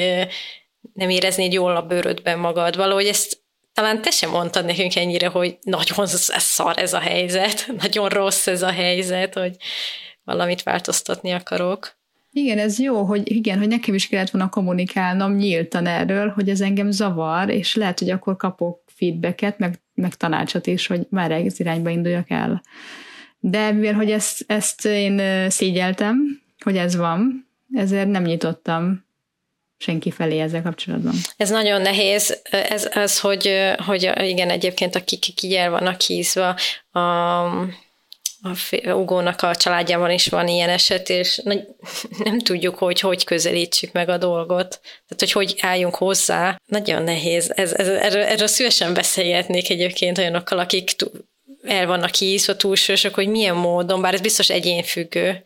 nem 0.92 1.08
éreznéd 1.08 1.52
jól 1.52 1.76
a 1.76 1.86
bőrödben 1.86 2.38
magad. 2.38 2.76
Valahogy 2.76 3.06
ezt 3.06 3.42
talán 3.72 4.02
te 4.02 4.10
sem 4.10 4.30
mondtad 4.30 4.64
nekünk 4.64 4.96
ennyire, 4.96 5.26
hogy 5.26 5.58
nagyon 5.62 6.06
szar 6.06 6.78
ez 6.78 6.92
a 6.92 6.98
helyzet, 6.98 7.66
nagyon 7.82 8.08
rossz 8.08 8.46
ez 8.46 8.62
a 8.62 8.70
helyzet, 8.70 9.34
hogy 9.34 9.56
valamit 10.22 10.62
változtatni 10.62 11.30
akarok. 11.30 11.98
Igen, 12.32 12.58
ez 12.58 12.78
jó, 12.78 13.02
hogy 13.02 13.32
igen, 13.32 13.58
hogy 13.58 13.68
nekem 13.68 13.94
is 13.94 14.08
kellett 14.08 14.30
volna 14.30 14.48
kommunikálnom 14.48 15.34
nyíltan 15.34 15.86
erről, 15.86 16.28
hogy 16.28 16.48
ez 16.48 16.60
engem 16.60 16.90
zavar, 16.90 17.48
és 17.50 17.74
lehet, 17.74 17.98
hogy 17.98 18.10
akkor 18.10 18.36
kapok 18.36 18.82
feedbacket, 18.86 19.58
meg, 19.58 19.80
meg 19.94 20.14
tanácsot 20.14 20.66
is, 20.66 20.86
hogy 20.86 21.06
már 21.10 21.30
ez 21.30 21.60
irányba 21.60 21.90
induljak 21.90 22.30
el. 22.30 22.62
De 23.46 23.72
mivel, 23.72 23.94
hogy 23.94 24.10
ezt, 24.10 24.44
ezt 24.46 24.86
én 24.86 25.50
szégyeltem, 25.50 26.42
hogy 26.64 26.76
ez 26.76 26.96
van, 26.96 27.48
ezért 27.74 28.08
nem 28.08 28.22
nyitottam 28.22 29.06
senki 29.78 30.10
felé 30.10 30.40
ezzel 30.40 30.62
kapcsolatban. 30.62 31.14
Ez 31.36 31.50
nagyon 31.50 31.80
nehéz, 31.80 32.40
ez, 32.50 32.86
ez 32.86 33.20
hogy, 33.20 33.72
hogy 33.86 34.12
igen, 34.16 34.50
egyébként 34.50 34.94
akik 34.94 35.42
így 35.42 35.54
el 35.54 35.70
vannak 35.70 36.00
hízva, 36.00 36.56
a, 36.90 36.98
a 37.00 37.74
Ugónak 38.84 39.42
a 39.42 39.54
családjában 39.54 40.10
is 40.10 40.26
van 40.26 40.48
ilyen 40.48 40.68
eset, 40.68 41.08
és 41.08 41.40
nem 42.24 42.38
tudjuk, 42.38 42.78
hogy 42.78 43.00
hogy 43.00 43.24
közelítsük 43.24 43.92
meg 43.92 44.08
a 44.08 44.18
dolgot. 44.18 44.80
Tehát, 44.80 45.18
hogy 45.18 45.32
hogy 45.32 45.54
álljunk 45.60 45.94
hozzá. 45.94 46.60
Nagyon 46.66 47.02
nehéz. 47.02 47.52
Ez, 47.54 47.72
ez, 47.72 47.88
erről, 47.88 48.22
erről 48.22 48.46
szívesen 48.46 48.94
beszélhetnék 48.94 49.70
egyébként 49.70 50.18
olyanokkal, 50.18 50.58
akik 50.58 50.94
el 51.66 51.86
vannak 51.86 52.14
hízva 52.14 52.56
túlsősök, 52.56 53.14
hogy 53.14 53.28
milyen 53.28 53.56
módon, 53.56 54.00
bár 54.00 54.14
ez 54.14 54.20
biztos 54.20 54.50
egyénfüggő, 54.50 55.42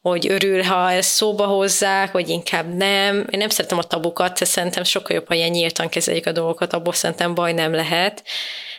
hogy 0.00 0.28
örül, 0.28 0.62
ha 0.62 0.92
ezt 0.92 1.10
szóba 1.10 1.46
hozzák, 1.46 2.12
vagy 2.12 2.28
inkább 2.28 2.74
nem. 2.74 3.16
Én 3.16 3.38
nem 3.38 3.48
szeretem 3.48 3.78
a 3.78 3.82
tabukat, 3.82 4.36
szerintem 4.36 4.84
sokkal 4.84 5.16
jobb, 5.16 5.26
ha 5.26 5.34
ilyen 5.34 5.50
nyíltan 5.50 5.88
kezeljük 5.88 6.26
a 6.26 6.32
dolgokat, 6.32 6.72
abból 6.72 6.92
szerintem 6.92 7.34
baj 7.34 7.52
nem 7.52 7.74
lehet. 7.74 8.24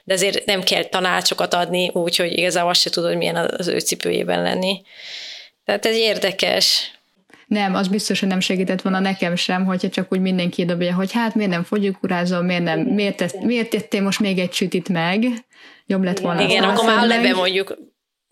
De 0.04 0.14
azért 0.14 0.46
nem 0.46 0.64
kell 0.64 0.84
tanácsokat 0.84 1.54
adni 1.54 1.90
úgy, 1.94 2.16
hogy 2.16 2.38
igazából 2.38 2.70
azt 2.70 2.82
se 2.82 2.90
tudod, 2.90 3.16
milyen 3.16 3.36
az 3.36 3.68
ő 3.68 3.80
cipőjében 3.80 4.42
lenni. 4.42 4.82
Tehát 5.66 5.86
ez 5.86 5.96
érdekes. 5.96 6.92
Nem, 7.48 7.76
az 7.76 7.88
biztos, 7.88 8.20
hogy 8.20 8.30
nem 8.30 8.40
segített 8.40 8.82
volna 8.82 9.00
nekem 9.00 9.36
sem, 9.36 9.66
hogyha 9.66 9.90
csak 9.90 10.12
úgy 10.12 10.22
mindenki 10.22 10.66
dobja, 10.66 10.94
hogy 10.94 11.12
hát 11.12 11.36
miért 11.36 11.52
nem 11.52 11.64
fogyókurázol, 11.64 12.42
miért 12.42 12.64
nem, 12.64 12.80
miért, 12.80 13.16
tesz, 13.16 13.36
miért 13.42 13.70
tettél 13.70 14.02
most 14.02 14.20
még 14.20 14.40
egy 14.40 14.54
sütit 14.54 14.90
meg, 14.90 15.26
jobb 15.86 16.04
lett 16.04 16.20
volna. 16.20 16.42
Igen, 16.42 16.64
akkor 16.64 16.86
már 16.86 17.08
lebe 17.08 17.34
mondjuk 17.34 17.78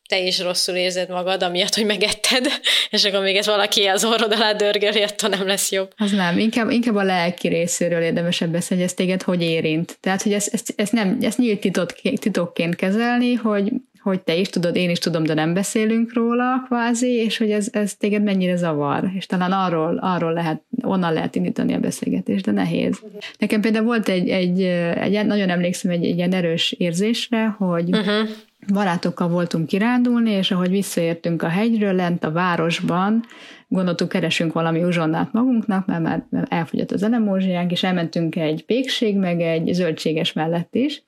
te 0.08 0.20
is 0.20 0.40
rosszul 0.40 0.76
érzed 0.76 1.10
magad, 1.10 1.44
amiatt, 1.44 1.76
hogy 1.76 1.86
megetted, 1.86 2.46
és 2.90 3.04
akkor 3.04 3.22
még 3.22 3.36
ez 3.36 3.46
valaki 3.46 3.86
az 3.86 4.06
orrod 4.06 4.34
alá 4.34 4.54
dörgeli, 4.54 5.02
attól 5.02 5.30
nem 5.30 5.48
lesz 5.48 5.72
jobb. 5.72 5.94
Az 5.98 6.12
nem, 6.12 6.38
inkább, 6.38 6.70
inkább 6.70 6.96
a 6.96 7.04
lelki 7.04 7.48
részéről 7.48 8.02
érdemesebb 8.02 8.50
beszélni, 8.50 8.84
hogy 8.84 8.92
ez 8.92 8.98
téged 8.98 9.22
hogy 9.22 9.42
érint. 9.42 9.98
Tehát, 10.00 10.22
hogy 10.22 10.34
ezt, 10.34 10.54
ezt, 10.54 10.74
ezt, 10.76 10.92
nem, 10.92 11.18
ezt 11.22 11.38
nyílt 11.38 11.60
titok, 11.60 11.92
titokként 12.20 12.76
kezelni, 12.76 13.34
hogy, 13.34 13.72
hogy 14.04 14.22
te 14.22 14.36
is 14.36 14.50
tudod, 14.50 14.76
én 14.76 14.90
is 14.90 15.00
tudom, 15.00 15.24
de 15.24 15.34
nem 15.34 15.54
beszélünk 15.54 16.14
róla 16.14 16.64
kvázi, 16.66 17.08
és 17.08 17.38
hogy 17.38 17.52
ez, 17.52 17.68
ez 17.72 17.96
téged 17.96 18.24
mennyire 18.24 18.56
zavar. 18.56 19.12
És 19.16 19.26
talán 19.26 19.52
arról, 19.52 19.98
arról 19.98 20.34
lehet, 20.34 20.62
onnan 20.82 21.14
lehet 21.14 21.36
indítani 21.36 21.74
a 21.74 21.80
beszélgetést, 21.80 22.46
de 22.46 22.52
nehéz. 22.52 23.02
Nekem 23.38 23.62
például 23.62 23.86
volt 23.86 24.10
egy, 24.10 24.30
egy, 24.30 24.62
egy 24.62 25.26
nagyon 25.26 25.50
emlékszem 25.50 25.92
egy, 25.92 26.06
egy 26.06 26.18
ilyen 26.18 26.34
erős 26.34 26.72
érzésre, 26.72 27.46
hogy 27.46 27.90
uh-huh 27.96 28.30
barátokkal 28.74 29.28
voltunk 29.28 29.68
kirándulni, 29.68 30.32
és 30.32 30.52
ahogy 30.52 30.70
visszaértünk 30.70 31.42
a 31.42 31.48
hegyről, 31.48 31.94
lent 31.94 32.24
a 32.24 32.32
városban, 32.32 33.24
gondoltuk, 33.68 34.10
keresünk 34.10 34.54
valami 34.54 34.84
uzsonnát 34.84 35.34
magunknak, 35.34 35.86
mert 35.86 36.02
már 36.02 36.26
elfogyott 36.50 36.92
az 36.92 37.04
elemózsiánk, 37.04 37.72
és 37.72 37.84
elmentünk 37.84 38.36
egy 38.36 38.66
pékség, 38.66 39.18
meg 39.18 39.42
egy 39.42 39.74
zöldséges 39.74 40.34
mellett 40.34 40.76
is, 40.76 41.04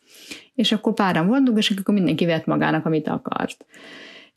és 0.56 0.72
akkor 0.72 0.94
páran 0.94 1.28
voltunk, 1.28 1.58
és 1.58 1.70
akkor 1.70 1.94
mindenki 1.94 2.26
vett 2.26 2.46
magának, 2.46 2.86
amit 2.86 3.08
akart. 3.08 3.66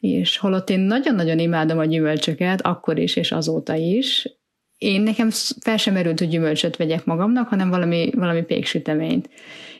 És 0.00 0.37
holott 0.37 0.70
én 0.70 0.81
nagyon-nagyon 0.81 1.38
imádom 1.38 1.78
a 1.78 1.85
gyümölcsöket, 1.85 2.61
akkor 2.62 2.98
is 2.98 3.16
és 3.16 3.33
azóta 3.33 3.74
is, 3.74 4.38
én 4.78 5.00
nekem 5.00 5.31
fel 5.61 5.76
sem 5.76 5.94
merült, 5.94 6.18
hogy 6.18 6.28
gyümölcsöt 6.28 6.76
vegyek 6.76 7.04
magamnak, 7.04 7.48
hanem 7.48 7.70
valami, 7.70 8.11
valami 8.14 8.42
péksüteményt 8.42 9.28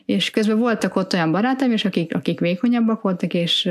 és 0.09 0.29
közben 0.29 0.57
voltak 0.57 0.95
ott 0.95 1.13
olyan 1.13 1.31
barátaim 1.31 1.71
is, 1.71 1.85
akik, 1.85 2.15
akik 2.15 2.39
vékonyabbak 2.39 3.01
voltak, 3.01 3.33
és 3.33 3.63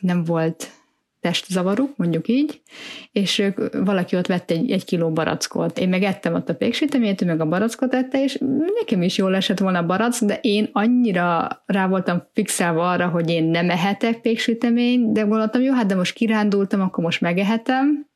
nem 0.00 0.24
volt 0.24 0.70
testzavaruk, 1.20 1.96
mondjuk 1.96 2.28
így, 2.28 2.60
és 3.12 3.38
ők, 3.38 3.84
valaki 3.84 4.16
ott 4.16 4.26
vett 4.26 4.50
egy, 4.50 4.70
egy 4.70 4.84
kiló 4.84 5.10
barackot. 5.10 5.78
Én 5.78 5.88
meg 5.88 6.02
ettem 6.02 6.34
ott 6.34 6.48
a 6.48 6.54
péksütemét, 6.54 7.22
ő 7.22 7.26
meg 7.26 7.40
a 7.40 7.48
barackot 7.48 7.94
ette, 7.94 8.22
és 8.22 8.38
nekem 8.80 9.02
is 9.02 9.16
jól 9.16 9.34
esett 9.34 9.58
volna 9.58 9.78
a 9.78 9.86
barack, 9.86 10.24
de 10.24 10.38
én 10.42 10.68
annyira 10.72 11.48
rá 11.66 11.86
voltam 11.86 12.22
fixálva 12.32 12.90
arra, 12.90 13.08
hogy 13.08 13.30
én 13.30 13.44
nem 13.44 13.70
ehetek 13.70 14.20
péksüteményt, 14.20 15.12
de 15.12 15.20
gondoltam, 15.20 15.62
jó, 15.62 15.72
hát 15.72 15.86
de 15.86 15.94
most 15.94 16.14
kirándultam, 16.14 16.80
akkor 16.80 17.04
most 17.04 17.20
megehetem, 17.20 18.06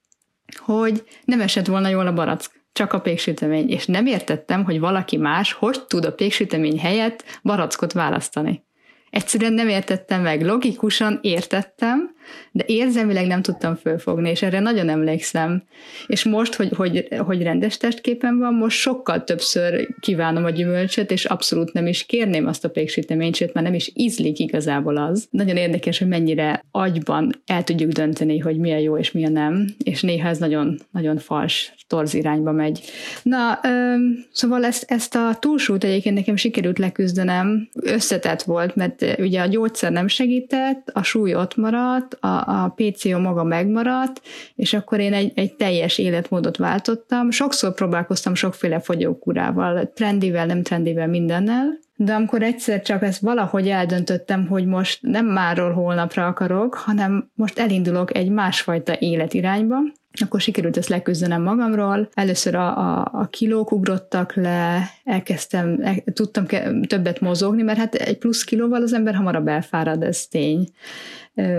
hogy 0.56 1.04
nem 1.24 1.40
esett 1.40 1.66
volna 1.66 1.88
jól 1.88 2.06
a 2.06 2.12
barack 2.12 2.55
csak 2.76 2.92
a 2.92 3.00
péksütemény, 3.00 3.70
és 3.70 3.86
nem 3.86 4.06
értettem, 4.06 4.64
hogy 4.64 4.80
valaki 4.80 5.16
más 5.16 5.52
hogy 5.52 5.86
tud 5.86 6.04
a 6.04 6.12
péksütemény 6.12 6.78
helyett 6.78 7.24
barackot 7.42 7.92
választani. 7.92 8.64
Egyszerűen 9.10 9.52
nem 9.52 9.68
értettem 9.68 10.22
meg, 10.22 10.42
logikusan 10.42 11.18
értettem, 11.22 12.15
de 12.52 12.64
érzelmileg 12.66 13.26
nem 13.26 13.42
tudtam 13.42 13.74
fölfogni, 13.74 14.30
és 14.30 14.42
erre 14.42 14.60
nagyon 14.60 14.88
emlékszem. 14.88 15.62
És 16.06 16.24
most, 16.24 16.54
hogy, 16.54 16.68
hogy, 16.76 17.08
hogy 17.18 17.42
rendes 17.42 17.76
testképen 17.76 18.38
van, 18.38 18.54
most 18.54 18.78
sokkal 18.78 19.24
többször 19.24 19.88
kívánom 20.00 20.44
a 20.44 20.50
gyümölcsöt, 20.50 21.10
és 21.10 21.24
abszolút 21.24 21.72
nem 21.72 21.86
is 21.86 22.06
kérném 22.06 22.46
azt 22.46 22.64
a 22.64 22.70
péksüteményt, 22.70 23.36
sőt, 23.36 23.52
már 23.52 23.64
nem 23.64 23.74
is 23.74 23.90
ízlik 23.94 24.38
igazából 24.38 24.96
az. 24.96 25.28
Nagyon 25.30 25.56
érdekes, 25.56 25.98
hogy 25.98 26.08
mennyire 26.08 26.64
agyban 26.70 27.42
el 27.46 27.64
tudjuk 27.64 27.90
dönteni, 27.90 28.38
hogy 28.38 28.58
mi 28.58 28.72
a 28.72 28.78
jó 28.78 28.98
és 28.98 29.12
mi 29.12 29.24
a 29.24 29.28
nem, 29.28 29.66
és 29.84 30.02
néha 30.02 30.28
ez 30.28 30.38
nagyon, 30.38 30.78
nagyon 30.90 31.18
fals, 31.18 31.74
torz 31.86 32.14
irányba 32.14 32.52
megy. 32.52 32.80
Na, 33.22 33.58
öm, 33.62 34.24
szóval 34.32 34.64
ezt, 34.64 34.84
ezt 34.90 35.14
a 35.14 35.36
túlsúlyt 35.40 35.84
egyébként 35.84 36.14
nekem 36.14 36.36
sikerült 36.36 36.78
leküzdenem, 36.78 37.68
összetett 37.82 38.42
volt, 38.42 38.76
mert 38.76 39.18
ugye 39.18 39.40
a 39.40 39.46
gyógyszer 39.46 39.92
nem 39.92 40.08
segített, 40.08 40.90
a 40.92 41.02
súly 41.02 41.34
ott 41.34 41.56
maradt, 41.56 42.15
a, 42.20 42.26
a 42.26 42.74
PCO 42.76 43.18
maga 43.18 43.44
megmaradt, 43.44 44.20
és 44.54 44.74
akkor 44.74 45.00
én 45.00 45.12
egy, 45.12 45.32
egy 45.34 45.54
teljes 45.54 45.98
életmódot 45.98 46.56
váltottam. 46.56 47.30
Sokszor 47.30 47.74
próbálkoztam 47.74 48.34
sokféle 48.34 48.80
fogyókúrával, 48.80 49.92
trendivel, 49.94 50.46
nem 50.46 50.62
trendivel, 50.62 51.06
mindennel, 51.06 51.78
de 51.96 52.14
amikor 52.14 52.42
egyszer 52.42 52.82
csak 52.82 53.02
ezt 53.02 53.20
valahogy 53.20 53.68
eldöntöttem, 53.68 54.46
hogy 54.46 54.66
most 54.66 54.98
nem 55.02 55.26
márról 55.26 55.72
holnapra 55.72 56.26
akarok, 56.26 56.74
hanem 56.74 57.30
most 57.34 57.58
elindulok 57.58 58.16
egy 58.16 58.30
másfajta 58.30 58.96
életirányba, 58.98 59.76
akkor 60.22 60.40
sikerült 60.40 60.76
ezt 60.76 60.88
leküzdenem 60.88 61.42
magamról. 61.42 62.08
Először 62.14 62.54
a, 62.54 62.78
a, 62.78 63.08
a 63.12 63.26
kilók 63.26 63.72
ugrottak 63.72 64.34
le, 64.34 64.90
elkezdtem, 65.04 65.78
el, 65.82 65.94
tudtam 66.12 66.46
ke, 66.46 66.72
többet 66.86 67.20
mozogni, 67.20 67.62
mert 67.62 67.78
hát 67.78 67.94
egy 67.94 68.18
plusz 68.18 68.44
kilóval 68.44 68.82
az 68.82 68.92
ember 68.92 69.14
hamarabb 69.14 69.48
elfárad, 69.48 70.02
ez 70.02 70.26
tény 70.26 70.68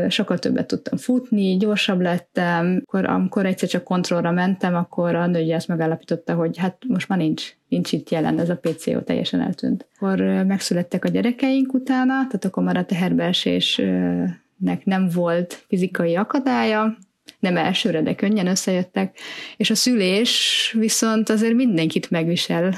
sokkal 0.10 0.40
többet 0.40 0.68
tudtam 0.68 0.98
futni, 0.98 1.58
gyorsabb 1.58 2.02
lettem, 2.02 2.82
akkor, 2.86 3.06
amikor 3.06 3.46
egyszer 3.46 3.70
csak 3.70 3.84
kontrollra 3.84 4.32
mentem, 4.32 4.76
akkor 4.76 5.16
a 5.16 5.28
nőgyi 5.28 5.52
ezt 5.52 5.68
megállapította, 5.68 6.34
hogy 6.34 6.58
hát 6.58 6.78
most 6.88 7.08
már 7.08 7.20
nincs, 7.20 7.56
nincs 7.68 7.92
itt 7.92 8.10
jelen, 8.10 8.40
ez 8.40 8.50
a 8.50 8.58
PCO 8.58 9.02
teljesen 9.02 9.42
eltűnt. 9.42 9.88
Akkor 9.96 10.20
megszülettek 10.22 11.06
a 11.06 11.10
gyerekeink 11.10 11.74
utána, 11.74 12.14
tehát 12.14 12.46
akkor 12.46 12.64
már 12.64 12.78
a 12.78 12.86
teherbeesésnek 12.86 14.82
nem 14.84 15.10
volt 15.14 15.64
fizikai 15.68 16.16
akadálya, 16.16 16.98
nem 17.40 17.58
elsőre, 17.58 18.02
de 18.02 18.16
könnyen 18.16 18.48
összejöttek, 18.48 19.18
és 19.58 19.70
a 19.70 19.76
szülés 19.76 20.76
viszont 20.80 21.30
azért 21.30 21.54
mindenkit 21.54 22.10
megvisel 22.10 22.74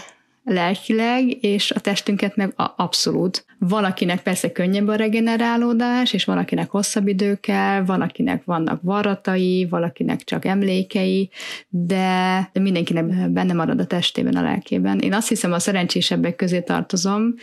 lelkileg, 0.50 1.44
és 1.44 1.72
a 1.72 1.80
testünket 1.80 2.36
meg 2.36 2.54
abszolút. 2.76 3.46
Valakinek 3.60 4.24
persze 4.24 4.52
könnyebb 4.52 4.88
a 4.88 4.96
regenerálódás, 4.96 6.14
és 6.14 6.26
valakinek 6.26 6.70
hosszabb 6.70 7.08
idő 7.08 7.36
kell, 7.36 7.84
valakinek 7.84 8.44
vannak 8.44 8.82
varatai, 8.82 9.68
valakinek 9.70 10.24
csak 10.24 10.46
emlékei, 10.46 11.30
de 11.70 12.50
mindenkinek 12.54 13.30
benne 13.32 13.54
marad 13.54 13.80
a 13.80 13.86
testében, 13.86 14.36
a 14.36 14.42
lelkében. 14.42 15.00
Én 15.00 15.14
azt 15.14 15.28
hiszem, 15.28 15.52
a 15.52 15.60
szerencsésebbek 15.60 16.36
közé 16.36 16.62
tartozom, 16.62 17.34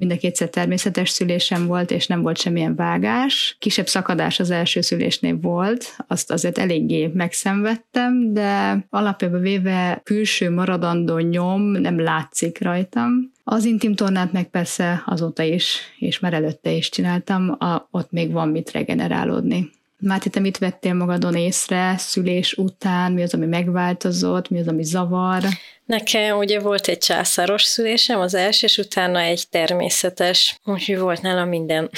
mind 0.00 0.12
a 0.12 0.16
kétszer 0.16 0.48
természetes 0.48 1.10
szülésem 1.10 1.66
volt, 1.66 1.90
és 1.90 2.06
nem 2.06 2.22
volt 2.22 2.38
semmilyen 2.38 2.74
vágás. 2.74 3.56
Kisebb 3.58 3.86
szakadás 3.86 4.40
az 4.40 4.50
első 4.50 4.80
szülésnél 4.80 5.38
volt, 5.40 5.96
azt 6.06 6.30
azért 6.30 6.58
eléggé 6.58 7.10
megszenvedtem, 7.14 8.32
de 8.32 8.84
alapjában 8.90 9.40
véve 9.40 10.00
külső 10.04 10.50
maradandó 10.50 11.18
nyom 11.18 11.62
nem 11.62 12.00
látszik 12.00 12.62
rajtam. 12.62 13.32
Az 13.44 13.64
intim 13.64 13.94
tornát 13.94 14.32
meg 14.32 14.50
persze 14.50 15.02
azóta 15.06 15.42
is, 15.42 15.78
és 15.98 16.18
már 16.18 16.32
előtte 16.32 16.70
is 16.70 16.88
csináltam, 16.88 17.56
a, 17.58 17.88
ott 17.90 18.10
még 18.10 18.32
van 18.32 18.48
mit 18.48 18.70
regenerálódni. 18.70 19.70
Máté, 19.98 20.28
te 20.28 20.40
mit 20.40 20.58
vettél 20.58 20.94
magadon 20.94 21.34
észre 21.34 21.94
szülés 21.98 22.52
után? 22.52 23.12
Mi 23.12 23.22
az, 23.22 23.34
ami 23.34 23.46
megváltozott? 23.46 24.48
Mi 24.48 24.58
az, 24.58 24.68
ami 24.68 24.82
zavar? 24.82 25.42
Nekem 25.90 26.38
ugye 26.38 26.60
volt 26.60 26.88
egy 26.88 26.98
császáros 26.98 27.62
szülésem, 27.62 28.20
az 28.20 28.34
első, 28.34 28.66
és 28.66 28.78
utána 28.78 29.20
egy 29.20 29.48
természetes, 29.48 30.60
úgyhogy 30.64 30.98
volt 30.98 31.22
nálam 31.22 31.48
minden. 31.48 31.90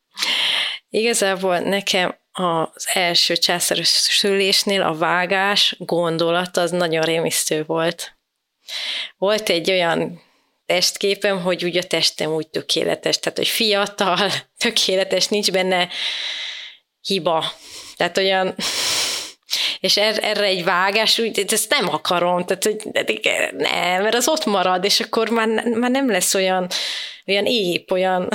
Igazából 0.90 1.58
nekem 1.58 2.18
az 2.32 2.86
első 2.92 3.36
császáros 3.36 3.88
szülésnél 3.88 4.82
a 4.82 4.94
vágás 4.94 5.74
gondolat 5.78 6.56
az 6.56 6.70
nagyon 6.70 7.02
rémisztő 7.02 7.64
volt. 7.64 8.16
Volt 9.16 9.48
egy 9.48 9.70
olyan 9.70 10.22
testképem, 10.66 11.42
hogy 11.42 11.64
úgy 11.64 11.76
a 11.76 11.82
testem 11.82 12.32
úgy 12.32 12.48
tökéletes, 12.48 13.18
tehát 13.18 13.38
hogy 13.38 13.48
fiatal, 13.48 14.30
tökéletes, 14.64 15.26
nincs 15.26 15.50
benne 15.50 15.88
hiba. 17.00 17.52
Tehát 17.96 18.18
olyan, 18.18 18.54
és 19.84 19.96
er, 19.96 20.24
erre 20.24 20.44
egy 20.44 20.64
vágás, 20.64 21.18
úgy, 21.18 21.44
ezt 21.48 21.70
nem 21.70 21.88
akarom, 21.88 22.44
tehát 22.44 22.64
hogy 22.64 22.80
nem, 23.56 24.02
mert 24.02 24.14
az 24.14 24.28
ott 24.28 24.44
marad, 24.44 24.84
és 24.84 25.00
akkor 25.00 25.28
már, 25.28 25.48
már 25.68 25.90
nem 25.90 26.10
lesz 26.10 26.34
olyan, 26.34 26.68
olyan 27.26 27.46
épp, 27.46 27.90
olyan, 27.90 28.28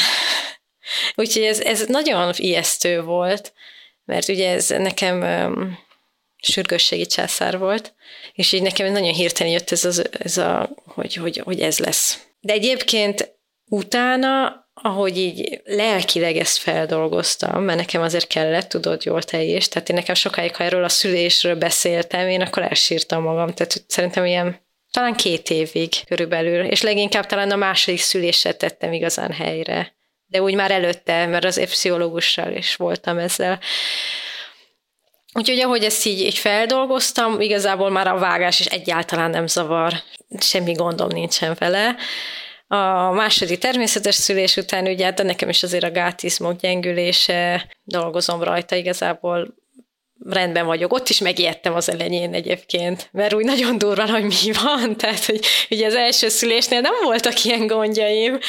úgyhogy 1.15 1.43
ez, 1.43 1.59
ez 1.59 1.85
nagyon 1.85 2.33
ijesztő 2.35 3.01
volt, 3.01 3.53
mert 4.05 4.27
ugye 4.27 4.49
ez 4.49 4.69
nekem 4.69 5.21
um, 5.21 5.79
sürgősségi 6.41 7.05
császár 7.05 7.57
volt, 7.57 7.93
és 8.33 8.51
így 8.51 8.61
nekem 8.61 8.91
nagyon 8.91 9.13
hirtelen 9.13 9.51
jött 9.53 9.71
ez, 9.71 9.85
az, 9.85 10.09
ez 10.19 10.37
a, 10.37 10.69
hogy, 10.85 11.15
hogy, 11.15 11.37
hogy 11.37 11.59
ez 11.59 11.79
lesz. 11.79 12.19
De 12.39 12.53
egyébként 12.53 13.33
utána 13.69 14.68
ahogy 14.81 15.17
így 15.17 15.61
lelkileg 15.65 16.37
ezt 16.37 16.57
feldolgoztam, 16.57 17.63
mert 17.63 17.79
nekem 17.79 18.01
azért 18.01 18.27
kellett, 18.27 18.69
tudod, 18.69 19.03
jól 19.03 19.23
te 19.23 19.41
is, 19.41 19.67
tehát 19.67 19.89
én 19.89 19.95
nekem 19.95 20.15
sokáig, 20.15 20.55
ha 20.55 20.63
erről 20.63 20.83
a 20.83 20.89
szülésről 20.89 21.55
beszéltem, 21.55 22.27
én 22.27 22.41
akkor 22.41 22.63
elsírtam 22.63 23.23
magam, 23.23 23.53
tehát 23.53 23.83
szerintem 23.87 24.25
ilyen 24.25 24.59
talán 24.91 25.15
két 25.15 25.49
évig 25.49 25.89
körülbelül, 26.05 26.65
és 26.65 26.81
leginkább 26.81 27.25
talán 27.25 27.51
a 27.51 27.55
második 27.55 27.99
szüléset 27.99 28.57
tettem 28.57 28.93
igazán 28.93 29.31
helyre. 29.31 29.93
De 30.25 30.41
úgy 30.41 30.55
már 30.55 30.71
előtte, 30.71 31.25
mert 31.25 31.45
az 31.45 31.63
pszichológussal 31.63 32.53
is 32.53 32.75
voltam 32.75 33.17
ezzel. 33.17 33.59
Úgyhogy 35.33 35.59
ahogy 35.59 35.83
ezt 35.83 36.05
így, 36.05 36.19
így 36.19 36.37
feldolgoztam, 36.37 37.41
igazából 37.41 37.89
már 37.89 38.07
a 38.07 38.17
vágás 38.17 38.59
is 38.59 38.65
egyáltalán 38.65 39.29
nem 39.29 39.47
zavar, 39.47 39.93
semmi 40.39 40.71
gondom 40.71 41.07
nincsen 41.07 41.55
vele. 41.59 41.95
A 42.71 43.11
második 43.11 43.57
természetes 43.59 44.15
szülés 44.15 44.55
után 44.55 44.87
ugye, 44.87 45.05
hát 45.05 45.23
nekem 45.23 45.49
is 45.49 45.63
azért 45.63 45.83
a 45.83 45.91
gátizmok 45.91 46.59
gyengülése, 46.59 47.67
dolgozom 47.83 48.43
rajta 48.43 48.75
igazából 48.75 49.55
rendben 50.25 50.65
vagyok. 50.65 50.93
Ott 50.93 51.09
is 51.09 51.19
megijedtem 51.19 51.73
az 51.73 51.89
elején 51.89 52.33
egyébként, 52.33 53.09
mert 53.11 53.33
úgy 53.33 53.45
nagyon 53.45 53.77
durva, 53.77 54.09
hogy 54.09 54.23
mi 54.23 54.51
van. 54.63 54.95
Tehát, 54.97 55.25
hogy 55.25 55.45
ugye 55.69 55.85
az 55.85 55.95
első 55.95 56.27
szülésnél 56.27 56.81
nem 56.81 56.93
voltak 57.03 57.43
ilyen 57.43 57.67
gondjaim, 57.67 58.39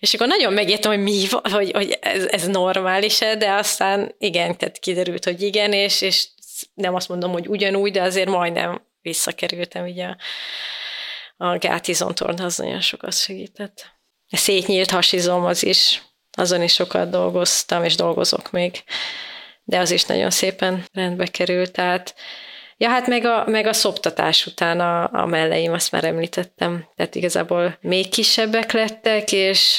és 0.00 0.14
akkor 0.14 0.26
nagyon 0.26 0.52
megijedtem, 0.52 0.92
hogy 0.92 1.02
mi 1.02 1.26
van, 1.30 1.52
hogy, 1.52 1.70
hogy 1.72 1.98
ez, 2.00 2.24
ez 2.24 2.46
normális-e, 2.46 3.36
de 3.36 3.52
aztán 3.52 4.14
igen, 4.18 4.56
tehát 4.56 4.78
kiderült, 4.78 5.24
hogy 5.24 5.42
igen, 5.42 5.72
és, 5.72 6.00
és 6.00 6.26
nem 6.74 6.94
azt 6.94 7.08
mondom, 7.08 7.32
hogy 7.32 7.46
ugyanúgy, 7.48 7.92
de 7.92 8.02
azért 8.02 8.28
majdnem 8.28 8.82
visszakerültem 9.02 9.84
ugye 9.84 10.04
a 10.04 10.16
a 11.42 11.58
gátizomtorna 11.58 12.44
az 12.44 12.56
nagyon 12.56 12.80
sokat 12.80 13.12
segített. 13.12 13.90
A 14.30 14.36
szétnyílt 14.36 14.90
hasizom 14.90 15.44
az 15.44 15.64
is, 15.64 16.02
azon 16.36 16.62
is 16.62 16.72
sokat 16.72 17.10
dolgoztam, 17.10 17.84
és 17.84 17.94
dolgozok 17.94 18.50
még, 18.50 18.82
de 19.64 19.78
az 19.78 19.90
is 19.90 20.04
nagyon 20.04 20.30
szépen 20.30 20.84
rendbe 20.92 21.26
került, 21.26 21.72
tehát 21.72 22.14
Ja, 22.76 22.88
hát 22.88 23.06
meg 23.06 23.24
a, 23.24 23.44
meg 23.46 23.66
a 23.66 23.72
szoptatás 23.72 24.46
után 24.46 24.80
a, 24.80 25.12
a 25.12 25.26
melleim, 25.26 25.72
azt 25.72 25.92
már 25.92 26.04
említettem. 26.04 26.84
Tehát 26.96 27.14
igazából 27.14 27.78
még 27.80 28.08
kisebbek 28.08 28.72
lettek, 28.72 29.32
és 29.32 29.74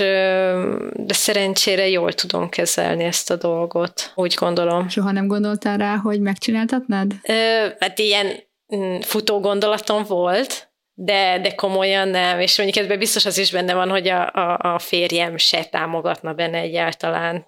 de 0.94 1.14
szerencsére 1.14 1.88
jól 1.88 2.14
tudom 2.14 2.50
kezelni 2.50 3.04
ezt 3.04 3.32
a 3.32 3.36
dolgot, 3.36 4.12
úgy 4.16 4.34
gondolom. 4.34 4.90
Soha 4.90 5.12
nem 5.12 5.28
gondoltál 5.28 5.78
rá, 5.78 5.96
hogy 5.96 6.20
megcsináltatnád? 6.20 7.14
Ö, 7.24 7.68
hát 7.80 8.00
ilyen 8.00 8.28
mm, 8.76 9.00
futó 9.00 9.40
gondolatom 9.40 10.04
volt, 10.04 10.71
de, 11.04 11.40
de 11.40 11.56
komolyan 11.56 12.08
nem, 12.08 12.40
és 12.40 12.58
mondjuk 12.58 12.86
ebben 12.86 13.00
biztos 13.00 13.26
az 13.26 13.38
is 13.38 13.52
benne 13.52 13.74
van, 13.74 13.90
hogy 13.90 14.08
a, 14.08 14.32
a, 14.34 14.74
a 14.74 14.80
férjem 14.80 15.38
se 15.38 15.64
támogatna 15.64 16.34
benne 16.34 16.58
egyáltalán. 16.58 17.46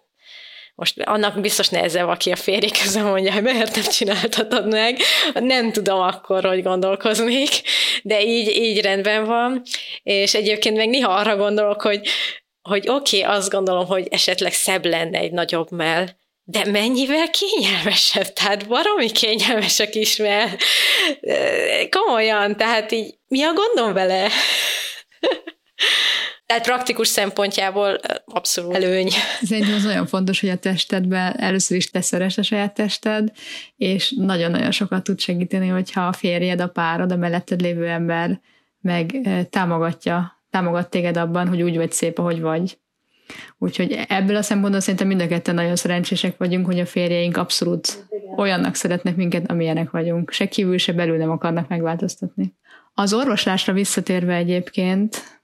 Most 0.76 1.02
annak 1.02 1.42
biztos 1.42 1.70
nehezebb, 1.70 2.08
aki 2.08 2.32
a 2.32 2.36
férje 2.36 2.70
közben 2.84 3.04
mondja, 3.04 3.34
hogy 3.34 3.44
miért 3.44 3.76
nem 3.76 3.84
csináltatod 3.84 4.68
meg. 4.68 4.98
Nem 5.34 5.72
tudom 5.72 6.00
akkor, 6.00 6.44
hogy 6.44 6.64
gondolkoznék, 6.64 7.50
de 8.04 8.24
így, 8.24 8.48
így 8.48 8.82
rendben 8.82 9.26
van. 9.26 9.62
És 10.04 10.34
egyébként 10.34 10.78
meg 10.78 10.90
néha 10.90 11.12
arra 11.12 11.36
gondolok, 11.36 11.82
hogy, 11.82 12.08
hogy 12.62 12.90
oké, 12.90 13.22
okay, 13.22 13.36
azt 13.36 13.50
gondolom, 13.50 13.86
hogy 13.86 14.08
esetleg 14.10 14.54
szebb 14.54 14.86
lenne 14.86 15.20
egy 15.20 15.32
nagyobb 15.32 15.72
mell, 15.72 16.08
de 16.44 16.66
mennyivel 16.66 17.30
kényelmesebb, 17.30 18.34
tehát 18.34 18.68
baromi 18.68 19.12
kényelmes 19.12 19.80
a 19.80 19.90
kismell. 19.90 20.48
Komolyan, 21.90 22.58
tehát 22.58 22.92
így 22.92 23.16
mi 23.28 23.44
a 23.44 23.54
gondom 23.54 23.94
vele? 23.94 24.30
Tehát 26.46 26.64
praktikus 26.64 27.08
szempontjából 27.08 28.00
abszolút 28.26 28.76
előny. 28.76 29.10
Szerintem 29.42 29.74
az 29.74 29.84
nagyon 29.84 30.06
fontos, 30.06 30.40
hogy 30.40 30.50
a 30.50 30.58
testedben 30.58 31.40
először 31.40 31.78
is 31.78 31.90
te 31.90 32.02
szeres 32.02 32.38
a 32.38 32.44
saját 32.44 32.74
tested, 32.74 33.32
és 33.76 34.14
nagyon-nagyon 34.18 34.72
sokat 34.72 35.04
tud 35.04 35.20
segíteni, 35.20 35.68
hogyha 35.68 36.08
a 36.08 36.14
férjed, 36.14 36.62
a 36.62 36.68
párod, 36.68 37.12
a 37.12 37.16
melletted 37.16 37.62
lévő 37.62 37.88
ember 37.88 38.42
meg 38.80 39.30
támogatja, 39.50 40.46
támogat 40.50 40.90
téged 40.90 41.18
abban, 41.18 41.48
hogy 41.48 41.62
úgy 41.62 41.76
vagy 41.76 41.92
szép, 41.92 42.18
ahogy 42.18 42.42
vagy. 42.42 42.78
Úgyhogy 43.58 44.06
ebből 44.08 44.36
a 44.36 44.42
szempontból 44.42 44.80
szerintem 44.80 45.08
mind 45.08 45.22
a 45.22 45.28
ketten 45.28 45.56
nagyon 45.56 45.76
szerencsések 45.76 46.38
vagyunk, 46.38 46.66
hogy 46.66 46.80
a 46.80 46.86
férjeink 46.86 47.38
abszolút 47.38 48.08
olyannak 48.38 48.76
szeretnek 48.76 49.16
minket, 49.16 49.52
amilyenek 49.52 49.92
vagyunk. 49.92 50.32
Se 50.32 50.48
kívül, 50.48 50.78
se 50.78 50.94
belül 50.94 51.18
nem 51.18 51.32
akarnak 51.32 51.68
megváltoztatni. 51.68 52.54
Az 52.94 53.14
orvoslásra 53.14 53.74
visszatérve 53.74 54.36
egyébként, 54.36 55.42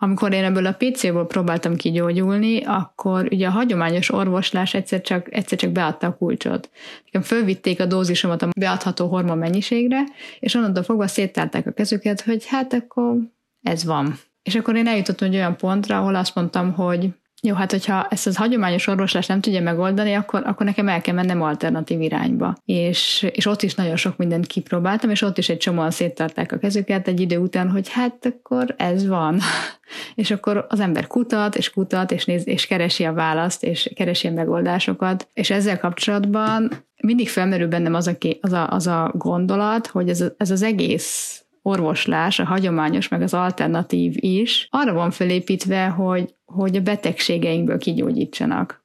amikor 0.00 0.32
én 0.32 0.44
ebből 0.44 0.66
a 0.66 0.76
PC-ból 0.78 1.26
próbáltam 1.26 1.76
kigyógyulni, 1.76 2.62
akkor 2.64 3.28
ugye 3.30 3.46
a 3.46 3.50
hagyományos 3.50 4.10
orvoslás 4.10 4.74
egyszer 4.74 5.00
csak, 5.00 5.34
egyszer 5.34 5.58
csak 5.58 5.70
beadta 5.70 6.06
a 6.06 6.16
kulcsot. 6.16 6.70
Nekem 7.04 7.22
fölvitték 7.22 7.80
a 7.80 7.86
dózisomat 7.86 8.42
a 8.42 8.48
beadható 8.58 9.08
hormon 9.08 9.38
mennyiségre, 9.38 10.02
és 10.40 10.54
onnantól 10.54 10.82
fogva 10.82 11.06
széttárták 11.06 11.66
a 11.66 11.72
kezüket, 11.72 12.20
hogy 12.20 12.46
hát 12.46 12.72
akkor 12.72 13.16
ez 13.62 13.84
van. 13.84 14.18
És 14.42 14.54
akkor 14.54 14.76
én 14.76 14.86
eljutottam 14.86 15.28
egy 15.28 15.34
olyan 15.34 15.56
pontra, 15.56 15.98
ahol 15.98 16.14
azt 16.14 16.34
mondtam, 16.34 16.72
hogy 16.72 17.08
jó, 17.42 17.54
hát 17.54 17.70
hogyha 17.70 18.06
ezt 18.10 18.26
az 18.26 18.36
hagyományos 18.36 18.86
orvoslás 18.86 19.26
nem 19.26 19.40
tudja 19.40 19.60
megoldani, 19.60 20.14
akkor, 20.14 20.42
akkor 20.46 20.66
nekem 20.66 20.88
el 20.88 21.00
kell 21.00 21.14
mennem 21.14 21.42
alternatív 21.42 22.00
irányba. 22.00 22.56
És, 22.64 23.26
és 23.32 23.46
ott 23.46 23.62
is 23.62 23.74
nagyon 23.74 23.96
sok 23.96 24.16
mindent 24.16 24.46
kipróbáltam, 24.46 25.10
és 25.10 25.22
ott 25.22 25.38
is 25.38 25.48
egy 25.48 25.58
csomóan 25.58 25.90
széttarták 25.90 26.52
a 26.52 26.58
kezüket 26.58 27.08
egy 27.08 27.20
idő 27.20 27.38
után, 27.38 27.70
hogy 27.70 27.88
hát 27.88 28.26
akkor 28.26 28.74
ez 28.76 29.06
van. 29.06 29.38
és 30.14 30.30
akkor 30.30 30.66
az 30.68 30.80
ember 30.80 31.06
kutat, 31.06 31.56
és 31.56 31.70
kutat, 31.70 32.12
és, 32.12 32.24
néz, 32.24 32.46
és 32.46 32.66
keresi 32.66 33.04
a 33.04 33.12
választ, 33.12 33.64
és 33.64 33.90
keresi 33.94 34.28
a 34.28 34.32
megoldásokat. 34.32 35.28
És 35.34 35.50
ezzel 35.50 35.78
kapcsolatban 35.78 36.72
mindig 37.02 37.28
felmerül 37.28 37.68
bennem 37.68 37.94
az 37.94 38.06
a, 38.06 38.16
az 38.40 38.52
a, 38.52 38.70
az 38.70 38.86
a 38.86 39.12
gondolat, 39.14 39.86
hogy 39.86 40.08
ez, 40.08 40.24
ez 40.36 40.50
az 40.50 40.62
egész 40.62 41.42
orvoslás, 41.68 42.38
a 42.38 42.44
hagyományos, 42.44 43.08
meg 43.08 43.22
az 43.22 43.34
alternatív 43.34 44.14
is 44.16 44.68
arra 44.70 44.92
van 44.92 45.10
felépítve, 45.10 45.86
hogy, 45.86 46.34
hogy 46.44 46.76
a 46.76 46.80
betegségeinkből 46.80 47.78
kigyógyítsanak. 47.78 48.84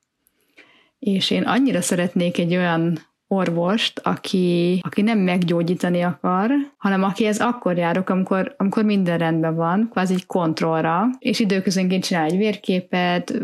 És 0.99 1.31
én 1.31 1.43
annyira 1.43 1.81
szeretnék 1.81 2.37
egy 2.37 2.55
olyan 2.55 2.99
orvost, 3.27 3.99
aki, 4.03 4.79
aki 4.83 5.01
nem 5.01 5.19
meggyógyítani 5.19 6.01
akar, 6.01 6.51
hanem 6.77 7.03
aki 7.03 7.25
ez 7.25 7.39
akkor 7.39 7.77
járok, 7.77 8.09
amikor, 8.09 8.55
amikor 8.57 8.83
minden 8.83 9.17
rendben 9.17 9.55
van, 9.55 9.87
kvázi 9.91 10.13
egy 10.13 10.25
kontrollra, 10.25 11.09
és 11.19 11.39
időközönként 11.39 12.03
csinál 12.03 12.25
egy 12.25 12.37
vérképet, 12.37 13.41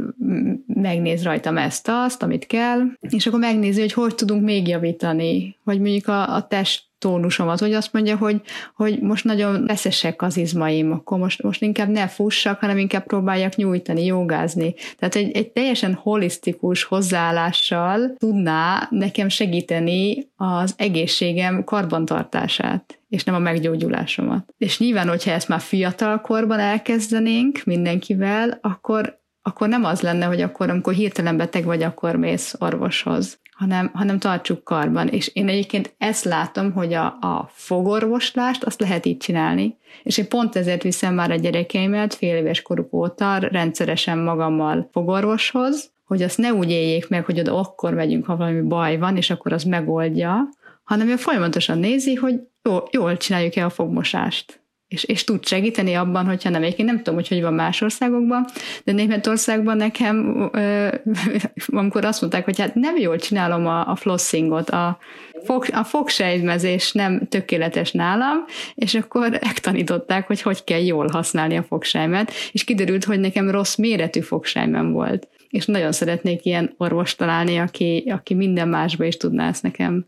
megnéz 0.67 1.23
rajtam 1.23 1.57
ezt, 1.57 1.87
azt, 1.91 2.23
amit 2.23 2.47
kell, 2.47 2.79
és 2.99 3.27
akkor 3.27 3.39
megnézi, 3.39 3.79
hogy 3.79 3.93
hogy 3.93 4.15
tudunk 4.15 4.43
még 4.43 4.67
javítani, 4.67 5.57
hogy 5.63 5.79
mondjuk 5.79 6.07
a, 6.07 6.35
a 6.35 6.47
test 6.47 6.88
tónusomat, 6.99 7.59
hogy 7.59 7.73
azt 7.73 7.93
mondja, 7.93 8.17
hogy, 8.17 8.41
hogy 8.75 8.99
most 9.01 9.23
nagyon 9.23 9.65
veszesek 9.65 10.21
az 10.21 10.37
izmaim, 10.37 10.91
akkor 10.91 11.17
most, 11.17 11.43
most 11.43 11.61
inkább 11.61 11.89
ne 11.89 12.07
fussak, 12.07 12.59
hanem 12.59 12.77
inkább 12.77 13.05
próbáljak 13.05 13.55
nyújtani, 13.55 14.05
jogázni. 14.05 14.73
Tehát 14.97 15.15
egy, 15.15 15.31
egy 15.31 15.51
teljesen 15.51 15.93
holisztikus 15.93 16.83
hozzáállással 16.83 18.13
tudná 18.17 18.87
nekem 18.89 19.29
segíteni 19.29 20.29
az 20.35 20.73
egészségem 20.77 21.63
karbantartását 21.63 22.99
és 23.09 23.23
nem 23.23 23.35
a 23.35 23.39
meggyógyulásomat. 23.39 24.53
És 24.57 24.79
nyilván, 24.79 25.07
hogyha 25.07 25.31
ezt 25.31 25.47
már 25.47 25.59
fiatal 25.59 26.21
korban 26.21 26.59
elkezdenénk 26.59 27.61
mindenkivel, 27.65 28.57
akkor 28.61 29.17
akkor 29.41 29.67
nem 29.67 29.83
az 29.83 30.01
lenne, 30.01 30.25
hogy 30.25 30.41
akkor, 30.41 30.69
amikor 30.69 30.93
hirtelen 30.93 31.37
beteg 31.37 31.63
vagy, 31.63 31.83
akkor 31.83 32.15
mész 32.15 32.55
orvoshoz, 32.59 33.39
hanem, 33.59 33.91
hanem 33.93 34.19
tartsuk 34.19 34.63
karban. 34.63 35.07
És 35.07 35.31
én 35.33 35.47
egyébként 35.47 35.93
ezt 35.97 36.23
látom, 36.23 36.71
hogy 36.71 36.93
a, 36.93 37.05
a 37.05 37.49
fogorvoslást 37.53 38.63
azt 38.63 38.79
lehet 38.79 39.05
így 39.05 39.17
csinálni, 39.17 39.77
és 40.03 40.17
én 40.17 40.27
pont 40.27 40.55
ezért 40.55 40.83
viszem 40.83 41.13
már 41.13 41.31
a 41.31 41.35
gyerekeimet 41.35 42.13
fél 42.13 42.35
éves 42.35 42.61
koruk 42.61 42.93
óta 42.93 43.37
rendszeresen 43.37 44.17
magammal 44.17 44.89
fogorvoshoz, 44.91 45.91
hogy 46.05 46.21
azt 46.21 46.37
ne 46.37 46.53
úgy 46.53 46.69
éljék 46.69 47.09
meg, 47.09 47.25
hogy 47.25 47.39
oda 47.39 47.59
akkor 47.59 47.93
megyünk, 47.93 48.25
ha 48.25 48.35
valami 48.35 48.61
baj 48.61 48.97
van, 48.97 49.17
és 49.17 49.29
akkor 49.29 49.53
az 49.53 49.63
megoldja, 49.63 50.49
hanem 50.83 51.07
ő 51.07 51.15
folyamatosan 51.15 51.77
nézi, 51.77 52.15
hogy 52.15 52.39
jó, 52.63 52.77
jól 52.91 53.17
csináljuk-e 53.17 53.65
a 53.65 53.69
fogmosást 53.69 54.58
és, 54.89 55.03
és 55.03 55.23
tud 55.23 55.45
segíteni 55.45 55.93
abban, 55.93 56.25
hogyha 56.25 56.49
nem. 56.49 56.63
Egyébként 56.63 56.87
nem 56.87 56.97
tudom, 56.97 57.15
hogy 57.15 57.27
hogy 57.27 57.41
van 57.41 57.53
más 57.53 57.81
országokban, 57.81 58.45
de 58.83 58.91
Németországban 58.91 59.77
nekem, 59.77 60.49
ö, 60.53 60.87
amikor 61.67 62.05
azt 62.05 62.21
mondták, 62.21 62.45
hogy 62.45 62.59
hát 62.59 62.75
nem 62.75 62.97
jól 62.97 63.17
csinálom 63.17 63.67
a, 63.67 63.87
a 63.87 63.95
flossingot, 63.95 64.69
a, 64.69 64.97
fog, 65.43 65.65
a 65.71 65.83
fogsejtmezés 65.83 66.91
nem 66.91 67.27
tökéletes 67.27 67.91
nálam, 67.91 68.45
és 68.75 68.95
akkor 68.95 69.29
megtanították, 69.29 70.27
hogy 70.27 70.41
hogy 70.41 70.63
kell 70.63 70.83
jól 70.85 71.07
használni 71.07 71.57
a 71.57 71.63
fogsejmet, 71.63 72.31
és 72.51 72.63
kiderült, 72.63 73.03
hogy 73.03 73.19
nekem 73.19 73.49
rossz 73.49 73.75
méretű 73.75 74.19
fogsejmem 74.19 74.91
volt. 74.91 75.27
És 75.49 75.65
nagyon 75.65 75.91
szeretnék 75.91 76.45
ilyen 76.45 76.73
orvost 76.77 77.17
találni, 77.17 77.57
aki, 77.57 78.03
aki 78.11 78.33
minden 78.33 78.67
másba 78.67 79.03
is 79.03 79.17
tudná 79.17 79.47
ezt 79.47 79.63
nekem 79.63 80.05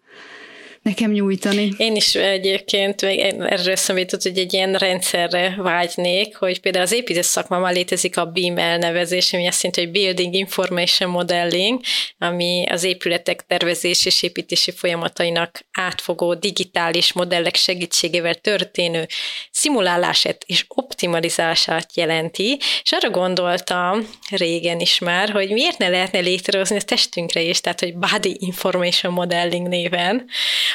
nekem 0.82 1.12
nyújtani. 1.12 1.74
Én 1.78 1.96
is 1.96 2.16
egyébként 2.16 3.02
még 3.02 3.20
erről 3.20 3.72
eszembe 3.72 4.06
hogy 4.24 4.38
egy 4.38 4.54
ilyen 4.54 4.74
rendszerre 4.74 5.56
vágynék, 5.58 6.36
hogy 6.36 6.60
például 6.60 6.84
az 6.84 6.92
építész 6.92 7.28
szakmában 7.28 7.74
létezik 7.74 8.18
a 8.18 8.26
BIM 8.26 8.58
elnevezés, 8.58 9.34
ami 9.34 9.48
azt 9.48 9.64
jelenti, 9.64 9.84
hogy 9.84 9.92
Building 9.92 10.34
Information 10.34 11.10
Modeling, 11.10 11.80
ami 12.18 12.66
az 12.70 12.84
épületek 12.84 13.46
tervezés 13.48 14.06
és 14.06 14.24
építési 14.24 14.72
folyamatainak 14.72 15.66
átfogó 15.72 16.34
digitális 16.34 17.14
modellek 17.14 17.56
segítségével 17.56 18.36
történő 18.36 19.08
szimulálását 19.52 20.44
és 20.46 20.66
optimalizálását 20.68 21.96
jelenti, 21.96 22.60
és 22.84 22.92
arra 22.92 23.10
gondoltam 23.10 24.10
régen 24.30 24.80
is 24.80 25.00
már, 25.00 25.30
hogy 25.30 25.50
miért 25.52 25.78
ne 25.78 25.90
lehetne 25.90 26.20
létrehozni 26.20 26.76
a 26.76 26.82
testünkre 26.82 27.42
is, 27.42 27.62
tehát 27.62 27.80
hogy 27.80 27.96
Body 27.96 28.36
Information 28.40 29.14
Modeling 29.14 29.68
néven, 29.68 30.30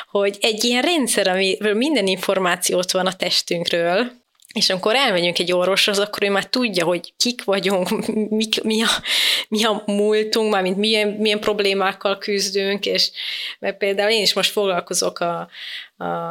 hogy 0.09 0.37
egy 0.41 0.65
ilyen 0.65 0.83
rendszer, 0.83 1.29
amiről 1.29 1.75
minden 1.75 2.07
információt 2.07 2.91
van 2.91 3.07
a 3.07 3.13
testünkről, 3.13 4.13
és 4.57 4.71
amikor 4.71 4.95
elmegyünk 4.95 5.39
egy 5.39 5.53
orvoshoz, 5.53 5.99
akkor 5.99 6.23
ő 6.23 6.31
már 6.31 6.47
tudja, 6.47 6.85
hogy 6.85 7.13
kik 7.17 7.45
vagyunk, 7.45 8.07
mi, 8.39 8.49
mi, 8.63 8.83
a, 8.83 8.89
mi 9.49 9.65
a 9.65 9.83
múltunk, 9.87 10.53
mármint 10.53 10.77
milyen, 10.77 11.09
milyen 11.09 11.41
problémákkal 11.41 12.19
küzdünk, 12.19 12.87
és 12.87 13.11
mert 13.59 13.77
például 13.77 14.11
én 14.11 14.23
is 14.23 14.35
most 14.35 14.51
foglalkozok 14.51 15.19
a, 15.19 15.49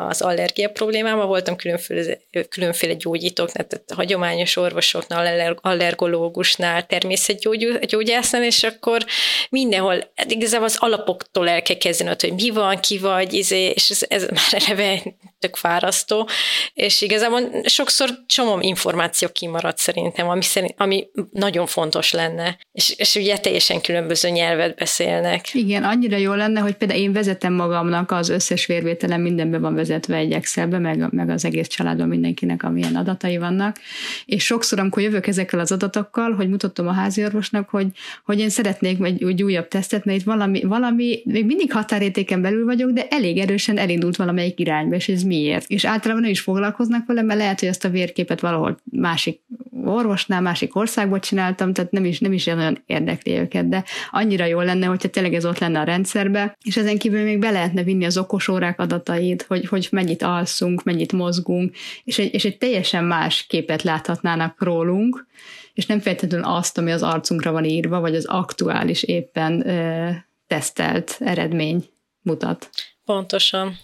az 0.08 0.21
allergia 0.21 0.69
problémával, 0.69 1.25
voltam 1.25 1.56
különféle, 1.56 2.17
különféle 2.49 2.93
gyógyítók, 2.93 3.51
tehát 3.51 3.84
hagyományos 3.93 4.56
orvosoknál, 4.56 5.58
allergológusnál, 5.62 6.86
természetgyógyásznál, 6.86 8.43
és 8.43 8.63
akkor 8.63 9.06
mindenhol 9.49 10.12
hát 10.15 10.32
igazából 10.32 10.65
az 10.65 10.78
alapoktól 10.80 11.49
el 11.49 11.62
kell 11.62 11.78
kezdeni, 11.78 12.15
hogy 12.19 12.34
mi 12.34 12.49
van, 12.49 12.80
ki 12.80 12.97
vagy, 12.97 13.34
izé, 13.34 13.65
és 13.65 13.89
ez, 13.89 14.06
ez 14.08 14.21
már 14.23 14.63
eleve 14.63 15.01
tök 15.39 15.56
fárasztó, 15.56 16.30
és 16.73 17.01
igazából 17.01 17.41
sokszor 17.63 18.10
csomó 18.25 18.60
információ 18.62 19.28
kimaradt 19.30 19.78
szerintem, 19.78 20.30
ami, 20.30 20.41
szerint, 20.41 20.73
ami 20.78 21.08
nagyon 21.32 21.65
fontos 21.65 22.12
lenne, 22.12 22.58
és, 22.71 22.93
és 22.97 23.15
ugye 23.15 23.38
teljesen 23.38 23.82
különböző 23.82 24.30
nyelvet 24.30 24.75
beszélnek. 24.75 25.54
Igen, 25.54 25.84
annyira 25.84 26.17
jó 26.17 26.34
lenne, 26.34 26.60
hogy 26.60 26.75
például 26.75 26.99
én 26.99 27.13
vezetem 27.13 27.54
magamnak 27.54 28.12
az 28.12 28.30
összes 28.30 28.65
vérvételem 28.65 29.21
minden 29.21 29.51
be 29.55 29.61
van 29.61 29.75
vezetve 29.75 30.15
egy 30.15 30.31
Excelbe, 30.31 30.79
meg, 30.79 31.13
meg 31.13 31.29
az 31.29 31.45
egész 31.45 31.67
családban 31.67 32.07
mindenkinek, 32.07 32.63
amilyen 32.63 32.95
adatai 32.95 33.37
vannak. 33.37 33.77
És 34.25 34.45
sokszor, 34.45 34.79
amikor 34.79 35.03
jövök 35.03 35.27
ezekkel 35.27 35.59
az 35.59 35.71
adatokkal, 35.71 36.33
hogy 36.33 36.49
mutatom 36.49 36.87
a 36.87 36.91
háziorvosnak, 36.91 37.69
hogy, 37.69 37.87
hogy 38.25 38.39
én 38.39 38.49
szeretnék 38.49 39.03
egy, 39.03 39.23
egy 39.23 39.43
újabb 39.43 39.67
tesztet, 39.67 40.05
mert 40.05 40.19
itt 40.19 40.25
valami, 40.25 40.63
valami, 40.63 41.21
még 41.25 41.45
mindig 41.45 41.71
határértéken 41.71 42.41
belül 42.41 42.65
vagyok, 42.65 42.91
de 42.91 43.07
elég 43.09 43.37
erősen 43.37 43.77
elindult 43.77 44.15
valamelyik 44.15 44.59
irányba, 44.59 44.95
és 44.95 45.07
ez 45.07 45.23
miért? 45.23 45.69
És 45.69 45.85
általában 45.85 46.21
nem 46.21 46.31
is 46.31 46.39
foglalkoznak 46.39 47.07
vele, 47.07 47.21
mert 47.21 47.39
lehet, 47.39 47.59
hogy 47.59 47.69
ezt 47.69 47.85
a 47.85 47.89
vérképet 47.89 48.39
valahol 48.39 48.77
másik 48.91 49.39
orvosnál, 49.88 50.41
másik 50.41 50.76
országból 50.76 51.19
csináltam, 51.19 51.74
tehát 51.74 51.91
nem 51.91 52.06
is, 52.06 52.19
nem 52.19 52.34
is 52.34 52.45
olyan 52.45 52.84
érdekli 52.86 53.38
őket, 53.38 53.69
de 53.69 53.84
annyira 54.12 54.45
jó 54.45 54.62
lenne, 54.62 54.86
hogyha 54.86 55.10
tényleg 55.10 55.34
ez 55.34 55.45
ott 55.45 55.60
lenne 55.60 55.80
a 55.80 55.84
rendszerbe, 55.84 56.58
és 56.63 56.78
ezen 56.78 56.98
kívül 56.98 57.24
még 57.24 57.39
be 57.39 57.52
lehetne 57.52 57.84
vinni 57.84 58.06
az 58.06 58.17
okosórák 58.17 58.80
adatait, 58.80 59.41
hogy, 59.41 59.65
hogy 59.65 59.88
mennyit 59.91 60.24
alszunk, 60.24 60.84
mennyit 60.84 61.12
mozgunk, 61.12 61.76
és 62.04 62.19
egy, 62.19 62.34
és 62.34 62.45
egy 62.45 62.58
teljesen 62.58 63.04
más 63.04 63.45
képet 63.48 63.84
láthatnának 63.84 64.63
rólunk, 64.63 65.28
és 65.74 65.86
nem 65.86 66.00
feltétlenül 66.00 66.48
azt, 66.48 66.78
ami 66.78 66.91
az 66.91 67.04
arcunkra 67.04 67.52
van 67.52 67.65
írva, 67.65 68.00
vagy 68.00 68.15
az 68.15 68.26
aktuális 68.26 69.04
éppen 69.04 69.67
ö, 69.67 70.10
tesztelt 70.48 71.15
eredmény 71.19 71.86
mutat. 72.21 72.69
Pontosan. 73.06 73.78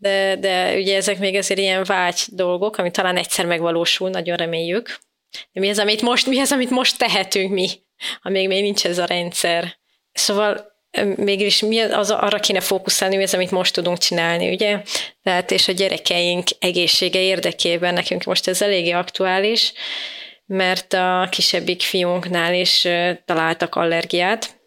De, 0.00 0.36
de 0.36 0.74
ugye 0.76 0.96
ezek 0.96 1.18
még 1.18 1.36
azért 1.36 1.60
ilyen 1.60 1.84
vágy 1.84 2.22
dolgok, 2.26 2.76
ami 2.76 2.90
talán 2.90 3.16
egyszer 3.16 3.46
megvalósul, 3.46 4.10
nagyon 4.10 4.36
reméljük. 4.36 4.98
De 5.52 5.60
mi 5.60 5.68
az, 5.68 5.78
amit 5.78 6.02
most, 6.02 6.26
mi 6.26 6.38
az, 6.38 6.52
amit 6.52 6.70
most 6.70 6.98
tehetünk 6.98 7.50
mi, 7.50 7.68
amíg 8.22 8.48
még 8.48 8.62
nincs 8.62 8.84
ez 8.84 8.98
a 8.98 9.04
rendszer. 9.04 9.78
Szóval 10.12 10.72
mégis 11.16 11.60
mi 11.60 11.80
az, 11.80 12.10
arra 12.10 12.38
kéne 12.38 12.60
fókuszálni, 12.60 13.16
mi 13.16 13.22
az, 13.22 13.34
amit 13.34 13.50
most 13.50 13.74
tudunk 13.74 13.98
csinálni, 13.98 14.52
ugye? 14.52 14.82
Tehát 15.22 15.50
és 15.50 15.68
a 15.68 15.72
gyerekeink 15.72 16.48
egészsége 16.58 17.20
érdekében 17.20 17.94
nekünk 17.94 18.24
most 18.24 18.48
ez 18.48 18.62
eléggé 18.62 18.90
aktuális, 18.90 19.72
mert 20.46 20.92
a 20.92 21.28
kisebbik 21.30 21.82
fiúnknál 21.82 22.54
is 22.54 22.88
találtak 23.24 23.74
allergiát, 23.74 24.60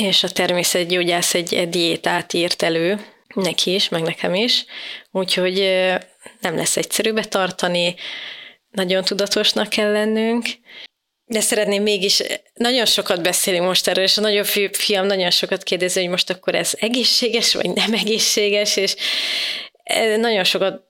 és 0.00 0.22
a 0.22 0.28
természetgyógyász 0.28 1.34
egy 1.34 1.68
diétát 1.68 2.32
írt 2.32 2.62
elő, 2.62 3.13
neki 3.34 3.74
is, 3.74 3.88
meg 3.88 4.02
nekem 4.02 4.34
is, 4.34 4.64
úgyhogy 5.10 5.58
nem 6.40 6.56
lesz 6.56 6.76
egyszerű 6.76 7.12
betartani, 7.12 7.94
nagyon 8.70 9.04
tudatosnak 9.04 9.68
kell 9.68 9.92
lennünk, 9.92 10.46
de 11.26 11.40
szeretném 11.40 11.82
mégis, 11.82 12.22
nagyon 12.54 12.86
sokat 12.86 13.22
beszélünk 13.22 13.64
most 13.64 13.88
erről, 13.88 14.04
és 14.04 14.16
a 14.18 14.20
nagyobb 14.20 14.46
fiam 14.72 15.06
nagyon 15.06 15.30
sokat 15.30 15.62
kérdezi, 15.62 16.00
hogy 16.00 16.08
most 16.08 16.30
akkor 16.30 16.54
ez 16.54 16.72
egészséges, 16.78 17.54
vagy 17.54 17.70
nem 17.70 17.92
egészséges, 17.92 18.76
és 18.76 18.94
nagyon 20.16 20.44
sokat 20.44 20.82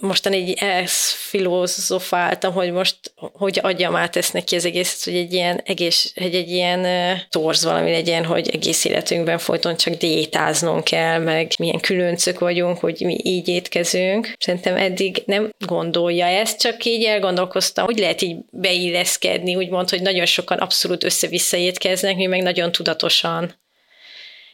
mostan 0.00 0.32
így 0.32 0.56
ezt 0.60 1.10
filozofáltam, 1.10 2.52
hogy 2.52 2.72
most 2.72 2.96
hogy 3.16 3.58
adjam 3.62 3.96
át 3.96 4.16
ezt 4.16 4.32
neki 4.32 4.56
az 4.56 4.64
egészet, 4.64 5.04
hogy 5.04 5.16
egy 5.16 5.32
ilyen 5.32 5.60
egész, 5.64 6.12
egy, 6.14 6.34
egy 6.34 6.50
ilyen 6.50 6.86
torz 7.28 7.64
valami 7.64 7.90
legyen, 7.90 8.24
hogy 8.24 8.48
egész 8.48 8.84
életünkben 8.84 9.38
folyton 9.38 9.76
csak 9.76 9.94
diétáznunk 9.94 10.84
kell, 10.84 11.18
meg 11.18 11.52
milyen 11.58 11.80
különcök 11.80 12.38
vagyunk, 12.38 12.78
hogy 12.78 13.00
mi 13.04 13.20
így 13.22 13.48
étkezünk. 13.48 14.34
Szerintem 14.38 14.76
eddig 14.76 15.22
nem 15.26 15.50
gondolja 15.66 16.26
ezt, 16.26 16.60
csak 16.60 16.84
így 16.84 17.04
elgondolkoztam, 17.04 17.84
hogy 17.84 17.98
lehet 17.98 18.22
így 18.22 18.36
beilleszkedni, 18.50 19.56
úgymond, 19.56 19.90
hogy 19.90 20.02
nagyon 20.02 20.26
sokan 20.26 20.58
abszolút 20.58 21.04
össze-vissza 21.04 21.56
étkeznek, 21.56 22.16
mi 22.16 22.26
meg 22.26 22.42
nagyon 22.42 22.72
tudatosan 22.72 23.60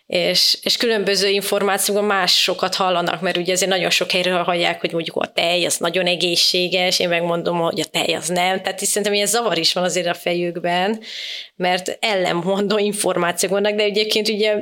és, 0.09 0.59
és 0.63 0.77
különböző 0.77 1.29
információkban 1.29 2.05
más 2.05 2.43
sokat 2.43 2.75
hallanak, 2.75 3.21
mert 3.21 3.37
ugye 3.37 3.53
ezért 3.53 3.71
nagyon 3.71 3.91
sok 3.91 4.11
helyről 4.11 4.43
hallják, 4.43 4.81
hogy 4.81 4.93
mondjuk 4.93 5.17
a 5.17 5.33
tej 5.33 5.65
az 5.65 5.77
nagyon 5.77 6.07
egészséges, 6.07 6.99
én 6.99 7.09
megmondom, 7.09 7.59
hogy 7.59 7.81
a 7.81 7.85
tej 7.85 8.15
az 8.15 8.29
nem, 8.29 8.63
tehát 8.63 8.81
is 8.81 8.89
szerintem 8.89 9.13
ilyen 9.13 9.27
zavar 9.27 9.59
is 9.59 9.73
van 9.73 9.85
azért 9.85 10.07
a 10.07 10.15
fejükben, 10.15 11.01
mert 11.57 11.99
ellenmondó 12.01 12.79
információk 12.79 13.53
vannak, 13.53 13.75
de 13.75 13.83
egyébként 13.83 14.29
ugye 14.29 14.57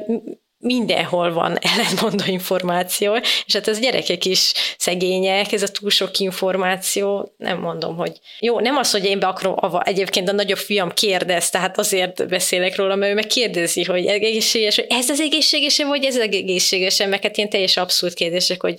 mindenhol 0.59 1.33
van 1.33 1.59
ellentmondó 1.75 2.25
információ, 2.27 3.17
és 3.47 3.53
hát 3.53 3.67
az 3.67 3.81
gyerekek 3.81 4.25
is 4.25 4.53
szegények, 4.79 5.53
ez 5.53 5.63
a 5.63 5.69
túl 5.69 5.91
sok 5.91 6.19
információ, 6.19 7.33
nem 7.37 7.59
mondom, 7.59 7.97
hogy 7.97 8.13
jó, 8.41 8.61
nem 8.61 8.77
az, 8.77 8.91
hogy 8.91 9.05
én 9.05 9.19
be 9.19 9.27
akarom, 9.27 9.55
ava, 9.57 9.83
egyébként 9.83 10.29
a 10.29 10.33
nagyobb 10.33 10.59
fiam 10.59 10.91
kérdez, 10.91 11.51
tehát 11.51 11.79
azért 11.79 12.29
beszélek 12.29 12.77
róla, 12.77 12.95
mert 12.95 13.13
ő 13.13 13.15
meg 13.15 13.27
kérdezi, 13.27 13.85
hogy 13.85 14.07
egészséges, 14.07 14.75
hogy 14.77 14.87
ez 14.89 15.11
az 15.11 15.21
egészséges 15.21 15.77
vagy 15.77 16.05
ez 16.05 16.17
az 16.17 16.21
egészséges, 16.21 16.99
mert 16.99 17.23
hát 17.23 17.37
ilyen 17.37 17.51
teljes 17.51 17.77
abszurd 17.77 18.15
kérdések, 18.15 18.61
hogy 18.61 18.79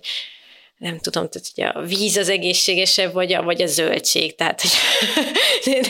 nem 0.78 1.00
tudom, 1.00 1.30
tehát 1.30 1.52
hogy 1.56 1.84
a 1.84 1.88
víz 1.88 2.18
az 2.18 2.30
egészségesebb, 2.30 3.14
vagy 3.14 3.34
a, 3.34 3.44
vagy 3.44 3.62
a 3.62 3.66
zöldség, 3.66 4.36
tehát 4.36 4.62
hogy 4.62 4.72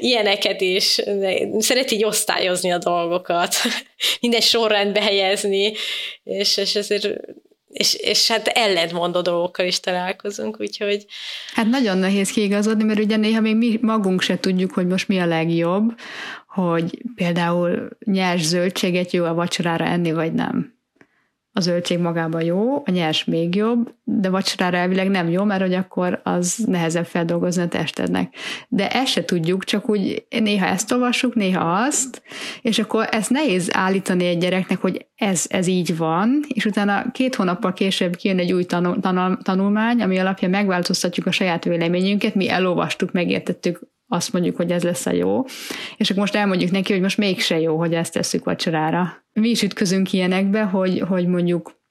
ilyeneket 0.00 0.60
is. 0.60 1.00
Szeret 1.58 1.90
így 1.90 2.04
osztályozni 2.04 2.72
a 2.72 2.78
dolgokat, 2.78 3.54
minden 4.20 4.40
sorrendbe 4.40 5.02
helyezni, 5.02 5.72
és, 6.24 6.56
és 6.56 6.74
ezért 6.74 7.08
és, 7.68 7.94
és 7.94 8.28
hát 8.28 8.46
ellentmondó 8.48 9.20
dolgokkal 9.20 9.66
is 9.66 9.80
találkozunk, 9.80 10.60
úgyhogy... 10.60 11.06
Hát 11.54 11.66
nagyon 11.66 11.98
nehéz 11.98 12.30
kiigazodni, 12.30 12.84
mert 12.84 12.98
ugye 12.98 13.16
néha 13.16 13.40
még 13.40 13.56
mi 13.56 13.78
magunk 13.80 14.20
se 14.20 14.38
tudjuk, 14.38 14.72
hogy 14.72 14.86
most 14.86 15.08
mi 15.08 15.18
a 15.18 15.26
legjobb, 15.26 15.92
hogy 16.46 17.02
például 17.14 17.88
nyers 18.04 18.42
zöldséget 18.42 19.12
jó 19.12 19.24
a 19.24 19.34
vacsorára 19.34 19.84
enni, 19.84 20.12
vagy 20.12 20.32
nem 20.32 20.73
a 21.56 21.60
zöldség 21.60 21.98
magában 21.98 22.42
jó, 22.42 22.76
a 22.76 22.90
nyers 22.90 23.24
még 23.24 23.54
jobb, 23.54 23.94
de 24.04 24.28
vacsorára 24.28 24.76
elvileg 24.76 25.08
nem 25.08 25.28
jó, 25.28 25.44
mert 25.44 25.60
hogy 25.60 25.74
akkor 25.74 26.20
az 26.24 26.64
nehezebb 26.66 27.06
feldolgozni 27.06 27.62
a 27.62 27.68
testednek. 27.68 28.34
De 28.68 28.90
ezt 28.90 29.06
se 29.12 29.24
tudjuk, 29.24 29.64
csak 29.64 29.88
úgy 29.88 30.26
néha 30.28 30.66
ezt 30.66 30.92
olvassuk, 30.92 31.34
néha 31.34 31.72
azt, 31.72 32.22
és 32.62 32.78
akkor 32.78 33.08
ezt 33.10 33.30
nehéz 33.30 33.68
állítani 33.72 34.26
egy 34.26 34.38
gyereknek, 34.38 34.80
hogy 34.80 35.06
ez, 35.14 35.44
ez 35.48 35.66
így 35.66 35.96
van, 35.96 36.44
és 36.48 36.64
utána 36.64 37.10
két 37.12 37.34
hónappal 37.34 37.72
később 37.72 38.16
kijön 38.16 38.38
egy 38.38 38.52
új 38.52 38.64
tanul, 38.64 39.00
tanul, 39.00 39.38
tanulmány, 39.42 40.02
ami 40.02 40.18
alapján 40.18 40.50
megváltoztatjuk 40.50 41.26
a 41.26 41.30
saját 41.30 41.64
véleményünket, 41.64 42.34
mi 42.34 42.48
elolvastuk, 42.48 43.12
megértettük 43.12 43.80
azt 44.14 44.32
mondjuk, 44.32 44.56
hogy 44.56 44.70
ez 44.70 44.82
lesz 44.82 45.06
a 45.06 45.12
jó, 45.12 45.44
és 45.96 46.10
akkor 46.10 46.20
most 46.20 46.34
elmondjuk 46.34 46.70
neki, 46.70 46.92
hogy 46.92 47.02
most 47.02 47.18
mégse 47.18 47.60
jó, 47.60 47.78
hogy 47.78 47.94
ezt 47.94 48.12
tesszük 48.12 48.44
vacsorára. 48.44 49.24
Mi 49.32 49.48
is 49.48 49.62
ütközünk 49.62 50.12
ilyenekbe, 50.12 50.62
hogy, 50.62 51.00
hogy 51.08 51.26
mondjuk 51.26 51.82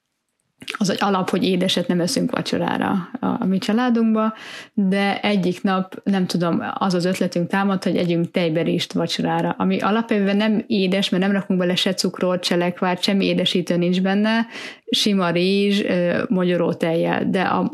az 0.78 0.90
egy 0.90 0.98
alap, 1.00 1.30
hogy 1.30 1.44
édeset 1.44 1.88
nem 1.88 2.00
eszünk 2.00 2.30
vacsorára 2.30 3.08
a, 3.20 3.26
a 3.26 3.44
mi 3.44 3.58
családunkba, 3.58 4.34
de 4.74 5.20
egyik 5.20 5.62
nap, 5.62 6.00
nem 6.04 6.26
tudom, 6.26 6.62
az 6.74 6.94
az 6.94 7.04
ötletünk 7.04 7.48
támad, 7.48 7.82
hogy 7.82 7.96
együnk 7.96 8.30
tejberist 8.30 8.92
vacsorára, 8.92 9.54
ami 9.58 9.80
alapvetően 9.80 10.36
nem 10.36 10.64
édes, 10.66 11.08
mert 11.08 11.22
nem 11.22 11.32
rakunk 11.32 11.58
bele 11.58 11.74
se 11.74 11.94
cukrot, 11.94 12.44
se 12.44 12.56
lekvárt, 12.56 13.02
semmi 13.02 13.24
édesítő 13.24 13.76
nincs 13.76 14.02
benne, 14.02 14.46
sima 14.90 15.30
rizs, 15.30 15.82
tejjel, 16.78 17.30
de 17.30 17.40
a 17.40 17.70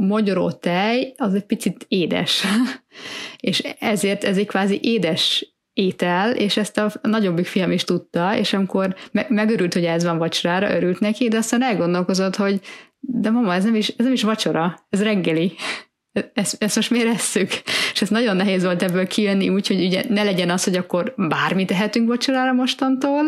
tej 0.61 1.15
az 1.17 1.35
egy 1.35 1.45
picit 1.45 1.85
édes, 1.89 2.45
és 3.41 3.63
ezért 3.79 4.25
ez 4.25 4.37
egy 4.37 4.47
kvázi 4.47 4.79
édes 4.83 5.55
étel, 5.81 6.33
és 6.37 6.57
ezt 6.57 6.79
a 6.79 6.93
nagyobbik 7.03 7.47
fiam 7.47 7.71
is 7.71 7.85
tudta, 7.85 8.37
és 8.37 8.53
amikor 8.53 8.95
me- 9.13 9.29
megörült, 9.29 9.75
hogy 9.75 9.85
ez 9.85 10.05
van 10.05 10.19
vacsorára, 10.19 10.75
örült 10.75 11.01
neki, 11.01 11.29
de 11.29 11.37
aztán 11.37 11.63
elgondolkozott, 11.63 12.37
hogy 12.37 12.61
de 13.01 13.31
mama, 13.31 13.55
ez 13.55 13.65
nem 13.65 13.75
is, 13.75 13.89
ez 13.89 14.05
nem 14.05 14.13
is 14.13 14.23
vacsora, 14.23 14.87
ez 14.91 15.03
reggeli 15.03 15.53
ezt, 16.33 16.63
ezt 16.63 16.77
most 16.77 16.91
miért 16.91 17.15
esszük? 17.15 17.51
És 17.93 18.03
ez 18.03 18.09
nagyon 18.09 18.37
nehéz 18.37 18.65
volt 18.65 18.83
ebből 18.83 19.07
kijönni, 19.07 19.49
úgyhogy 19.49 19.85
ugye 19.85 20.05
ne 20.09 20.23
legyen 20.23 20.51
az, 20.51 20.65
hogy 20.65 20.77
akkor 20.77 21.15
bármit 21.17 21.67
tehetünk 21.67 22.09
vacsorára 22.09 22.53
mostantól, 22.53 23.25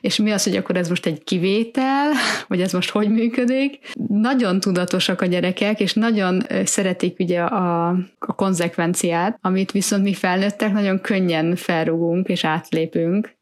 és 0.00 0.16
mi 0.16 0.30
az, 0.30 0.44
hogy 0.44 0.56
akkor 0.56 0.76
ez 0.76 0.88
most 0.88 1.06
egy 1.06 1.24
kivétel, 1.24 2.12
vagy 2.48 2.60
ez 2.60 2.72
most 2.72 2.90
hogy 2.90 3.08
működik. 3.08 3.78
Nagyon 4.08 4.60
tudatosak 4.60 5.20
a 5.20 5.26
gyerekek, 5.26 5.80
és 5.80 5.92
nagyon 5.92 6.46
szeretik 6.64 7.18
ugye 7.18 7.40
a, 7.40 7.88
a 8.18 8.34
konzekvenciát, 8.34 9.38
amit 9.40 9.72
viszont 9.72 10.02
mi 10.02 10.14
felnőttek 10.14 10.72
nagyon 10.72 11.00
könnyen 11.00 11.56
felrugunk 11.56 12.28
és 12.28 12.44
átlépünk, 12.44 13.34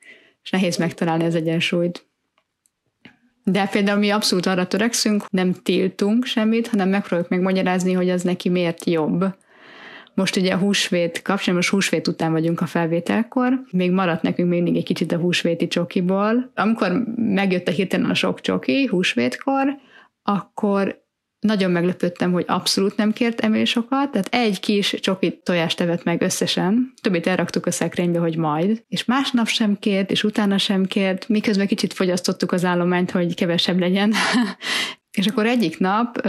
és 0.43 0.51
nehéz 0.51 0.77
megtalálni 0.77 1.25
az 1.25 1.35
egyensúlyt. 1.35 2.07
De 3.45 3.67
például 3.67 3.99
mi 3.99 4.11
abszolút 4.11 4.47
arra 4.47 4.67
törekszünk, 4.67 5.31
nem 5.31 5.53
tiltunk 5.53 6.25
semmit, 6.25 6.69
hanem 6.69 6.89
megpróbáljuk 6.89 7.31
megmagyarázni, 7.31 7.93
hogy 7.93 8.11
az 8.11 8.23
neki 8.23 8.49
miért 8.49 8.85
jobb. 8.85 9.25
Most 10.15 10.37
ugye 10.37 10.53
a 10.53 10.59
húsvét 10.59 11.23
kapcsán, 11.23 11.55
most 11.55 11.69
húsvét 11.69 12.09
után 12.09 12.33
vagyunk 12.33 12.61
a 12.61 12.67
felvételkor, 12.67 13.61
még 13.71 13.91
maradt 13.91 14.23
nekünk 14.23 14.49
mindig 14.49 14.77
egy 14.77 14.85
kicsit 14.85 15.13
a 15.13 15.17
húsvéti 15.17 15.67
csokiból. 15.69 16.51
Amikor 16.55 17.05
megjött 17.17 17.69
a 17.69 17.71
hirtelen 17.71 18.11
a 18.11 18.15
sok 18.15 18.41
csoki 18.41 18.87
húsvétkor, 18.87 19.77
akkor 20.23 21.04
nagyon 21.45 21.71
meglepődtem, 21.71 22.33
hogy 22.33 22.45
abszolút 22.47 22.97
nem 22.97 23.13
kért 23.13 23.41
emésokat, 23.41 24.11
tehát 24.11 24.29
egy 24.31 24.61
kis 24.61 24.97
csoki 25.01 25.41
tojást 25.43 25.81
evett 25.81 26.05
meg 26.05 26.23
összesen, 26.23 26.93
többit 27.03 27.27
elraktuk 27.27 27.67
a 27.67 27.71
szekrénybe, 27.71 28.19
hogy 28.19 28.37
majd, 28.37 28.85
és 28.89 29.05
másnap 29.05 29.47
sem 29.47 29.79
kért, 29.79 30.11
és 30.11 30.25
utána 30.25 30.59
sem 30.59 30.85
kért, 30.85 31.29
miközben 31.29 31.67
kicsit 31.67 31.93
fogyasztottuk 31.93 32.53
az 32.53 32.65
állományt, 32.65 33.11
hogy 33.11 33.35
kevesebb 33.35 33.79
legyen, 33.79 34.13
És 35.15 35.27
akkor 35.27 35.47
egyik 35.47 35.79
nap 35.79 36.29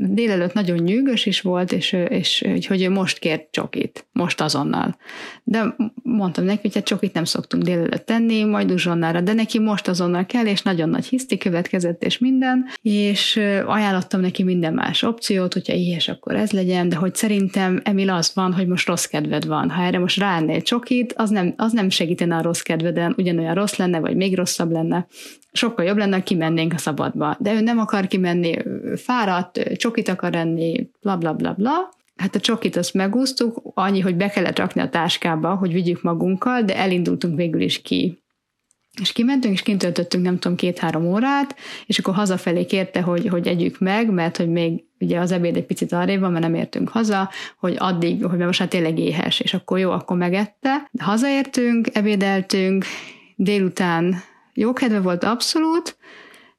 délelőtt 0.00 0.52
nagyon 0.52 0.78
nyűgös 0.78 1.26
is 1.26 1.40
volt, 1.40 1.72
és, 1.72 1.92
és 2.08 2.66
hogy 2.68 2.82
ő 2.82 2.90
most 2.90 3.18
kért 3.18 3.50
csokit, 3.50 4.06
most 4.12 4.40
azonnal. 4.40 4.96
De 5.44 5.76
mondtam 6.02 6.44
neki, 6.44 6.58
hogy 6.62 6.74
hát 6.74 6.84
csokit 6.84 7.12
nem 7.12 7.24
szoktunk 7.24 7.62
délelőtt 7.62 8.06
tenni, 8.06 8.44
majd 8.44 8.70
uzsonnára, 8.70 9.20
de 9.20 9.32
neki 9.32 9.58
most 9.58 9.88
azonnal 9.88 10.26
kell, 10.26 10.46
és 10.46 10.62
nagyon 10.62 10.88
nagy 10.88 11.06
hiszti 11.06 11.38
következett, 11.38 12.04
és 12.04 12.18
minden, 12.18 12.66
és 12.82 13.36
ajánlottam 13.66 14.20
neki 14.20 14.42
minden 14.42 14.74
más 14.74 15.02
opciót, 15.02 15.52
hogyha 15.52 15.72
ilyes, 15.72 16.08
akkor 16.08 16.34
ez 16.34 16.50
legyen, 16.50 16.88
de 16.88 16.96
hogy 16.96 17.14
szerintem 17.14 17.80
Emil 17.84 18.10
az 18.10 18.32
van, 18.34 18.52
hogy 18.52 18.66
most 18.66 18.88
rossz 18.88 19.04
kedved 19.04 19.46
van. 19.46 19.70
Ha 19.70 19.82
erre 19.82 19.98
most 19.98 20.18
ráennél 20.18 20.62
csokit, 20.62 21.12
az 21.16 21.30
nem, 21.30 21.54
az 21.56 21.72
nem 21.72 21.88
segítene 21.88 22.36
a 22.36 22.42
rossz 22.42 22.60
kedveden, 22.60 23.14
ugyanolyan 23.16 23.54
rossz 23.54 23.76
lenne, 23.76 24.00
vagy 24.00 24.16
még 24.16 24.36
rosszabb 24.36 24.70
lenne 24.70 25.06
sokkal 25.52 25.84
jobb 25.84 25.96
lenne, 25.96 26.22
kimennénk 26.22 26.72
a 26.72 26.78
szabadba. 26.78 27.36
De 27.40 27.54
ő 27.54 27.60
nem 27.60 27.78
akar 27.78 28.06
kimenni, 28.18 28.56
fáradt, 28.96 29.72
csokit 29.76 30.08
akar 30.08 30.34
enni, 30.34 30.90
bla 31.00 31.16
bla 31.16 31.32
bla 31.32 31.52
bla. 31.52 31.90
Hát 32.16 32.34
a 32.34 32.40
csokit 32.40 32.76
azt 32.76 32.94
megúsztuk, 32.94 33.60
annyi, 33.74 34.00
hogy 34.00 34.16
be 34.16 34.28
kellett 34.28 34.58
rakni 34.58 34.80
a 34.80 34.88
táskába, 34.88 35.54
hogy 35.54 35.72
vigyük 35.72 36.02
magunkkal, 36.02 36.62
de 36.62 36.76
elindultunk 36.76 37.36
végül 37.36 37.60
is 37.60 37.82
ki. 37.82 38.22
És 39.00 39.12
kimentünk, 39.12 39.54
és 39.54 39.62
kint 39.62 39.78
töltöttünk, 39.78 40.24
nem 40.24 40.38
tudom, 40.38 40.56
két-három 40.56 41.06
órát, 41.06 41.56
és 41.86 41.98
akkor 41.98 42.14
hazafelé 42.14 42.64
kérte, 42.64 43.00
hogy, 43.00 43.28
hogy 43.28 43.46
együk 43.46 43.78
meg, 43.78 44.10
mert 44.10 44.36
hogy 44.36 44.48
még 44.48 44.84
ugye 45.00 45.18
az 45.18 45.32
ebéd 45.32 45.56
egy 45.56 45.64
picit 45.64 45.92
arrébb 45.92 46.20
van, 46.20 46.30
mert 46.30 46.44
nem 46.44 46.54
értünk 46.54 46.88
haza, 46.88 47.30
hogy 47.58 47.74
addig, 47.78 48.24
hogy 48.24 48.38
most 48.38 48.58
már 48.58 48.68
tényleg 48.68 48.98
éhes, 48.98 49.40
és 49.40 49.54
akkor 49.54 49.78
jó, 49.78 49.90
akkor 49.90 50.16
megette. 50.16 50.88
De 50.90 51.04
hazaértünk, 51.04 51.88
ebédeltünk, 51.92 52.84
délután 53.36 54.14
jó 54.54 54.72
kedve 54.72 55.00
volt 55.00 55.24
abszolút, 55.24 55.96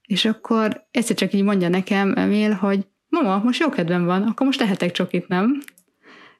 és 0.10 0.26
akkor 0.26 0.88
egyszer 0.91 1.16
csak 1.16 1.34
így 1.34 1.43
mondja 1.43 1.70
nekem 1.70 2.14
Emil, 2.18 2.51
hogy 2.51 2.86
mama, 3.10 3.41
most 3.43 3.60
jó 3.60 3.70
kedvem 3.70 4.05
van, 4.05 4.22
akkor 4.22 4.45
most 4.45 4.60
tehetek 4.60 4.91
csokit, 4.91 5.28
nem? 5.28 5.62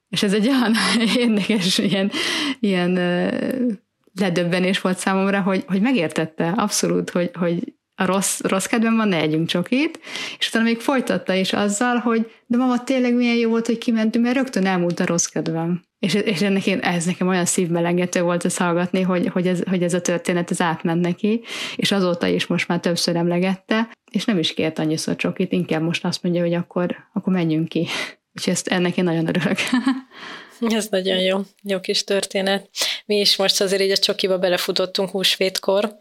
És 0.10 0.24
ez 0.24 0.34
egy 0.34 0.48
olyan 0.48 0.74
érdekes, 1.26 1.78
ilyen, 1.78 2.12
ilyen 2.60 2.94
ledöbbenés 4.20 4.82
volt 4.82 4.98
számomra, 4.98 5.42
hogy, 5.42 5.64
hogy 5.68 5.82
megértette 5.82 6.50
abszolút, 6.50 7.10
hogy, 7.10 7.32
hogy 7.34 7.74
a 7.96 8.06
rossz, 8.06 8.42
rossz 8.42 8.66
kedvem 8.66 8.96
van, 8.96 9.08
ne 9.08 9.18
együnk 9.18 9.48
csokit, 9.48 10.00
és 10.40 10.48
utána 10.48 10.64
még 10.64 10.80
folytatta 10.80 11.34
is 11.34 11.54
azzal, 11.54 11.98
hogy 11.98 12.32
de 12.46 12.58
mama, 12.58 12.84
tényleg 12.84 13.14
milyen 13.16 13.36
jó 13.36 13.50
volt, 13.50 13.66
hogy 13.66 13.78
kimentünk, 13.78 14.26
mert 14.26 14.38
rögtön 14.38 14.66
elmúlt 14.66 15.00
a 15.00 15.06
rossz 15.06 15.26
kedvem. 15.26 15.82
És, 16.00 16.14
és 16.14 16.42
ennek 16.42 16.66
én, 16.66 16.80
ez 16.80 17.06
nekem 17.06 17.28
olyan 17.28 17.46
szívmelengető 17.46 18.22
volt 18.22 18.46
ezt 18.46 18.58
hallgatni, 18.58 19.02
hogy, 19.02 19.28
hogy, 19.28 19.48
ez, 19.48 19.62
hogy 19.70 19.84
ez 19.84 19.94
a 19.94 20.02
történet 20.02 20.52
ez 20.52 20.62
átment 20.62 21.02
neki, 21.02 21.42
és 21.76 21.92
azóta 21.92 22.28
is 22.28 22.48
most 22.48 22.68
már 22.68 22.80
többször 22.80 23.16
emlegette, 23.16 23.90
és 24.12 24.26
nem 24.26 24.40
is 24.40 24.54
kért 24.54 24.80
annyiszor 24.80 25.16
csokit, 25.16 25.52
inkább 25.52 25.82
most 25.82 26.06
azt 26.06 26.24
mondja, 26.24 26.42
hogy 26.42 26.54
akkor, 26.54 26.96
akkor 27.14 27.34
menjünk 27.34 27.68
ki. 27.68 27.88
Úgyhogy 28.36 28.54
ezt, 28.54 28.68
ennek 28.68 28.98
én 28.98 29.04
nagyon 29.04 29.28
örülök. 29.28 29.58
Ez 30.62 30.88
nagyon 30.90 31.20
jó, 31.20 31.40
jó 31.64 31.80
kis 31.80 32.04
történet. 32.04 32.70
Mi 33.06 33.20
is 33.20 33.36
most 33.36 33.62
azért 33.62 33.82
így 33.82 33.92
a 33.92 33.98
csokiba 33.98 34.38
belefutottunk 34.38 35.10
húsvétkor, 35.10 36.00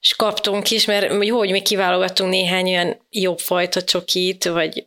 és 0.00 0.14
kaptunk 0.16 0.70
is, 0.70 0.84
mert 0.84 1.24
jó, 1.24 1.38
hogy 1.38 1.50
mi 1.50 1.62
kiválogattunk 1.62 2.30
néhány 2.30 2.68
olyan 2.68 2.96
jobb 3.10 3.38
fajta 3.38 3.82
csokit, 3.82 4.44
vagy 4.44 4.86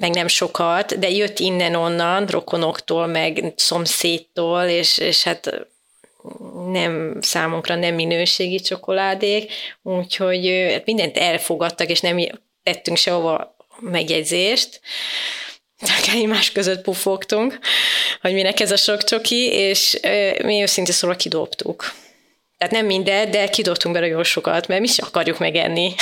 meg 0.00 0.10
nem 0.10 0.28
sokat, 0.28 0.98
de 0.98 1.10
jött 1.10 1.38
innen-onnan, 1.38 2.26
rokonoktól, 2.26 3.06
meg 3.06 3.52
szomszédtól, 3.56 4.62
és, 4.62 4.98
és 4.98 5.22
hát 5.22 5.68
nem 6.66 7.18
számunkra 7.20 7.74
nem 7.74 7.94
minőségi 7.94 8.60
csokoládék, 8.60 9.52
úgyhogy 9.82 10.68
hát 10.72 10.84
mindent 10.84 11.16
elfogadtak, 11.16 11.88
és 11.88 12.00
nem 12.00 12.18
tettünk 12.62 12.96
sehova 12.96 13.56
megjegyzést, 13.80 14.80
csak 15.78 16.14
egymás 16.14 16.52
között 16.52 16.82
pufogtunk, 16.82 17.58
hogy 18.20 18.32
minek 18.32 18.60
ez 18.60 18.72
a 18.72 18.76
sok 18.76 19.04
csoki, 19.04 19.52
és 19.52 20.00
mi 20.44 20.60
őszintén 20.62 20.94
szóval 20.94 21.16
kidobtuk. 21.16 21.92
Tehát 22.58 22.74
nem 22.74 22.86
minden, 22.86 23.30
de 23.30 23.48
kidobtunk 23.48 23.94
bele 23.94 24.06
jó 24.06 24.22
sokat, 24.22 24.66
mert 24.66 24.80
mi 24.80 24.86
is 24.88 24.98
akarjuk 24.98 25.38
megenni. 25.38 25.94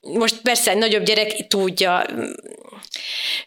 Most 0.00 0.40
persze 0.42 0.74
nagyobb 0.74 1.04
gyerek 1.04 1.46
tudja, 1.46 2.06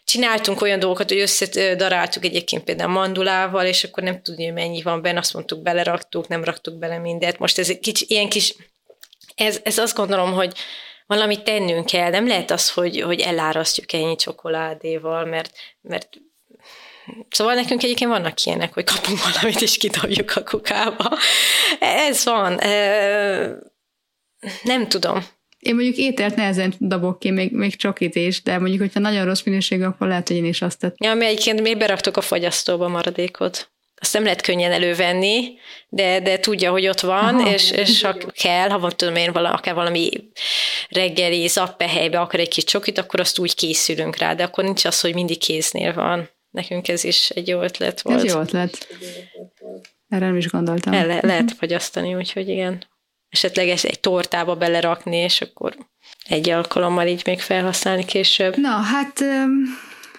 csináltunk 0.04 0.60
olyan 0.60 0.78
dolgokat, 0.78 1.08
hogy 1.08 1.20
összedaráltuk 1.20 2.24
egyébként 2.24 2.64
például 2.64 2.92
mandulával, 2.92 3.66
és 3.66 3.84
akkor 3.84 4.02
nem 4.02 4.22
tudni, 4.22 4.44
hogy 4.44 4.54
mennyi 4.54 4.82
van 4.82 5.02
benne, 5.02 5.18
azt 5.18 5.34
mondtuk, 5.34 5.62
beleraktuk, 5.62 6.28
nem 6.28 6.44
raktuk 6.44 6.78
bele 6.78 6.98
mindent. 6.98 7.38
Most 7.38 7.58
ez 7.58 7.68
egy 7.68 7.80
kicsi, 7.80 8.04
ilyen 8.08 8.28
kis, 8.28 8.54
ez, 9.34 9.60
ez 9.62 9.78
azt 9.78 9.96
gondolom, 9.96 10.32
hogy 10.32 10.52
valamit 11.06 11.44
tennünk 11.44 11.86
kell. 11.86 12.10
Nem 12.10 12.26
lehet 12.26 12.50
az, 12.50 12.70
hogy, 12.70 13.00
hogy 13.00 13.20
elárasztjuk 13.20 13.92
ennyi 13.92 14.16
csokoládéval, 14.16 15.24
mert, 15.24 15.50
mert 15.80 16.08
Szóval 17.30 17.54
nekünk 17.54 17.82
egyébként 17.82 18.10
vannak 18.10 18.44
ilyenek, 18.44 18.74
hogy 18.74 18.84
kapunk 18.84 19.18
valamit, 19.32 19.60
és 19.60 19.76
kidobjuk 19.76 20.36
a 20.36 20.42
kukába. 20.42 21.18
Ez 21.78 22.24
van. 22.24 22.54
Nem 24.62 24.88
tudom. 24.88 25.26
Én 25.58 25.74
mondjuk 25.74 25.96
ételt 25.96 26.36
nehezen 26.36 26.74
dobok 26.78 27.18
ki, 27.18 27.30
még, 27.30 27.52
még 27.52 27.76
csokit 27.76 28.14
is, 28.14 28.42
de 28.42 28.58
mondjuk, 28.58 28.80
hogyha 28.80 29.00
nagyon 29.00 29.24
rossz 29.24 29.42
minőségű, 29.42 29.82
akkor 29.82 30.08
lehet, 30.08 30.28
hogy 30.28 30.36
én 30.36 30.44
is 30.44 30.62
azt 30.62 30.78
tettem. 30.78 31.08
Ja, 31.08 31.14
mi 31.14 31.26
egyébként 31.26 31.62
még 31.62 31.78
beraktuk 31.78 32.16
a 32.16 32.20
fagyasztóba 32.20 32.88
maradékot. 32.88 33.70
Azt 34.00 34.12
nem 34.12 34.22
lehet 34.22 34.42
könnyen 34.42 34.72
elővenni, 34.72 35.52
de, 35.88 36.20
de 36.20 36.38
tudja, 36.38 36.70
hogy 36.70 36.88
ott 36.88 37.00
van, 37.00 37.34
Aha. 37.34 37.50
és, 37.52 37.70
és 37.70 38.02
ha 38.02 38.16
kell, 38.42 38.68
ha 38.68 38.78
van, 38.78 38.92
tudom 38.96 39.16
én, 39.16 39.32
valami, 39.32 39.54
akár 39.54 39.74
valami 39.74 40.10
reggeli 40.88 41.46
zappehelybe 41.46 42.20
akar 42.20 42.40
egy 42.40 42.48
kis 42.48 42.64
csokit, 42.64 42.98
akkor 42.98 43.20
azt 43.20 43.38
úgy 43.38 43.54
készülünk 43.54 44.16
rá, 44.16 44.34
de 44.34 44.42
akkor 44.42 44.64
nincs 44.64 44.84
az, 44.84 45.00
hogy 45.00 45.14
mindig 45.14 45.38
kéznél 45.38 45.94
van. 45.94 46.28
Nekünk 46.50 46.88
ez 46.88 47.04
is 47.04 47.30
egy 47.30 47.48
jó 47.48 47.60
ötlet 47.60 48.00
volt. 48.00 48.24
Ez 48.24 48.32
jó 48.32 48.40
ötlet. 48.40 48.88
Erre 50.08 50.26
nem 50.26 50.36
is 50.36 50.48
gondoltam. 50.48 50.92
El 50.92 51.06
le- 51.06 51.20
lehet 51.22 51.52
fagyasztani, 51.58 52.14
úgyhogy 52.14 52.48
igen. 52.48 52.84
Esetleg 53.28 53.68
ezt 53.68 53.84
egy 53.84 54.00
tortába 54.00 54.56
belerakni, 54.56 55.16
és 55.16 55.40
akkor 55.40 55.76
egy 56.28 56.50
alkalommal 56.50 57.06
így 57.06 57.22
még 57.24 57.40
felhasználni 57.40 58.04
később. 58.04 58.56
Na, 58.56 58.68
hát 58.68 59.24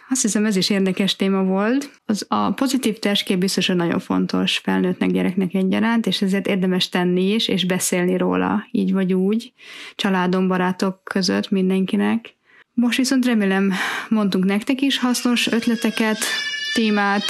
azt 0.10 0.22
hiszem 0.22 0.46
ez 0.46 0.56
is 0.56 0.70
érdekes 0.70 1.16
téma 1.16 1.44
volt. 1.44 1.90
Az 2.06 2.26
a 2.30 2.52
pozitív 2.52 3.00
testkép 3.00 3.38
biztos, 3.38 3.68
hogy 3.68 3.76
nagyon 3.76 4.00
fontos 4.00 4.58
felnőttnek, 4.58 5.12
gyereknek 5.12 5.54
egyaránt, 5.54 6.06
és 6.06 6.22
ezért 6.22 6.48
érdemes 6.48 6.90
tenni 6.90 7.34
is, 7.34 7.48
és 7.48 7.66
beszélni 7.66 8.18
róla, 8.18 8.68
így 8.72 8.94
vagy 8.94 9.14
úgy, 9.14 9.54
családom, 9.96 10.48
barátok 10.48 11.04
között 11.04 11.50
mindenkinek. 11.50 12.36
Most 12.74 12.98
viszont 12.98 13.26
remélem 13.26 13.74
mondtunk 14.10 14.46
nektek 14.46 14.82
is 14.82 15.00
hasznos 15.00 15.48
ötleteket, 15.48 16.18
témát. 16.74 17.24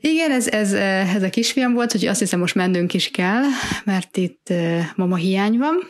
Igen, 0.00 0.30
ez, 0.30 0.48
ez, 0.48 0.72
ez 1.14 1.22
a 1.22 1.30
kisfiam 1.30 1.72
volt, 1.72 1.92
hogy 1.92 2.06
azt 2.06 2.18
hiszem 2.18 2.40
most 2.40 2.54
mennünk 2.54 2.94
is 2.94 3.10
kell, 3.10 3.42
mert 3.84 4.16
itt 4.16 4.52
mama 4.94 5.16
hiány 5.16 5.58
van. 5.58 5.86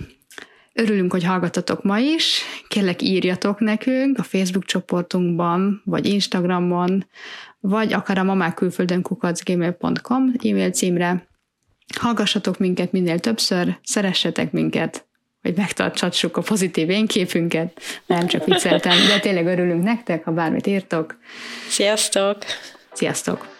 Örülünk, 0.72 1.12
hogy 1.12 1.24
hallgatatok 1.24 1.82
ma 1.82 1.98
is. 1.98 2.40
Kérlek 2.68 3.02
írjatok 3.02 3.60
nekünk 3.60 4.18
a 4.18 4.22
Facebook 4.22 4.64
csoportunkban, 4.64 5.82
vagy 5.84 6.06
Instagramon, 6.06 7.06
vagy 7.60 7.92
akár 7.92 8.18
a 8.18 8.22
mamák 8.22 8.54
külföldön 8.54 9.02
kukacgmail.com 9.02 10.32
e-mail 10.42 10.70
címre. 10.70 11.28
Hallgassatok 11.98 12.58
minket 12.58 12.92
minél 12.92 13.18
többször, 13.18 13.78
szeressetek 13.82 14.52
minket, 14.52 15.06
hogy 15.42 15.56
megtartsassuk 15.56 16.36
a 16.36 16.42
pozitív 16.42 16.90
én 16.90 17.06
képünket. 17.06 17.80
Nem 18.06 18.26
csak 18.26 18.44
vicceltem, 18.44 19.06
de 19.08 19.20
tényleg 19.20 19.46
örülünk 19.46 19.82
nektek, 19.82 20.24
ha 20.24 20.32
bármit 20.32 20.66
írtok. 20.66 21.18
Sziasztok! 21.68 22.36
Sziasztok! 22.92 23.59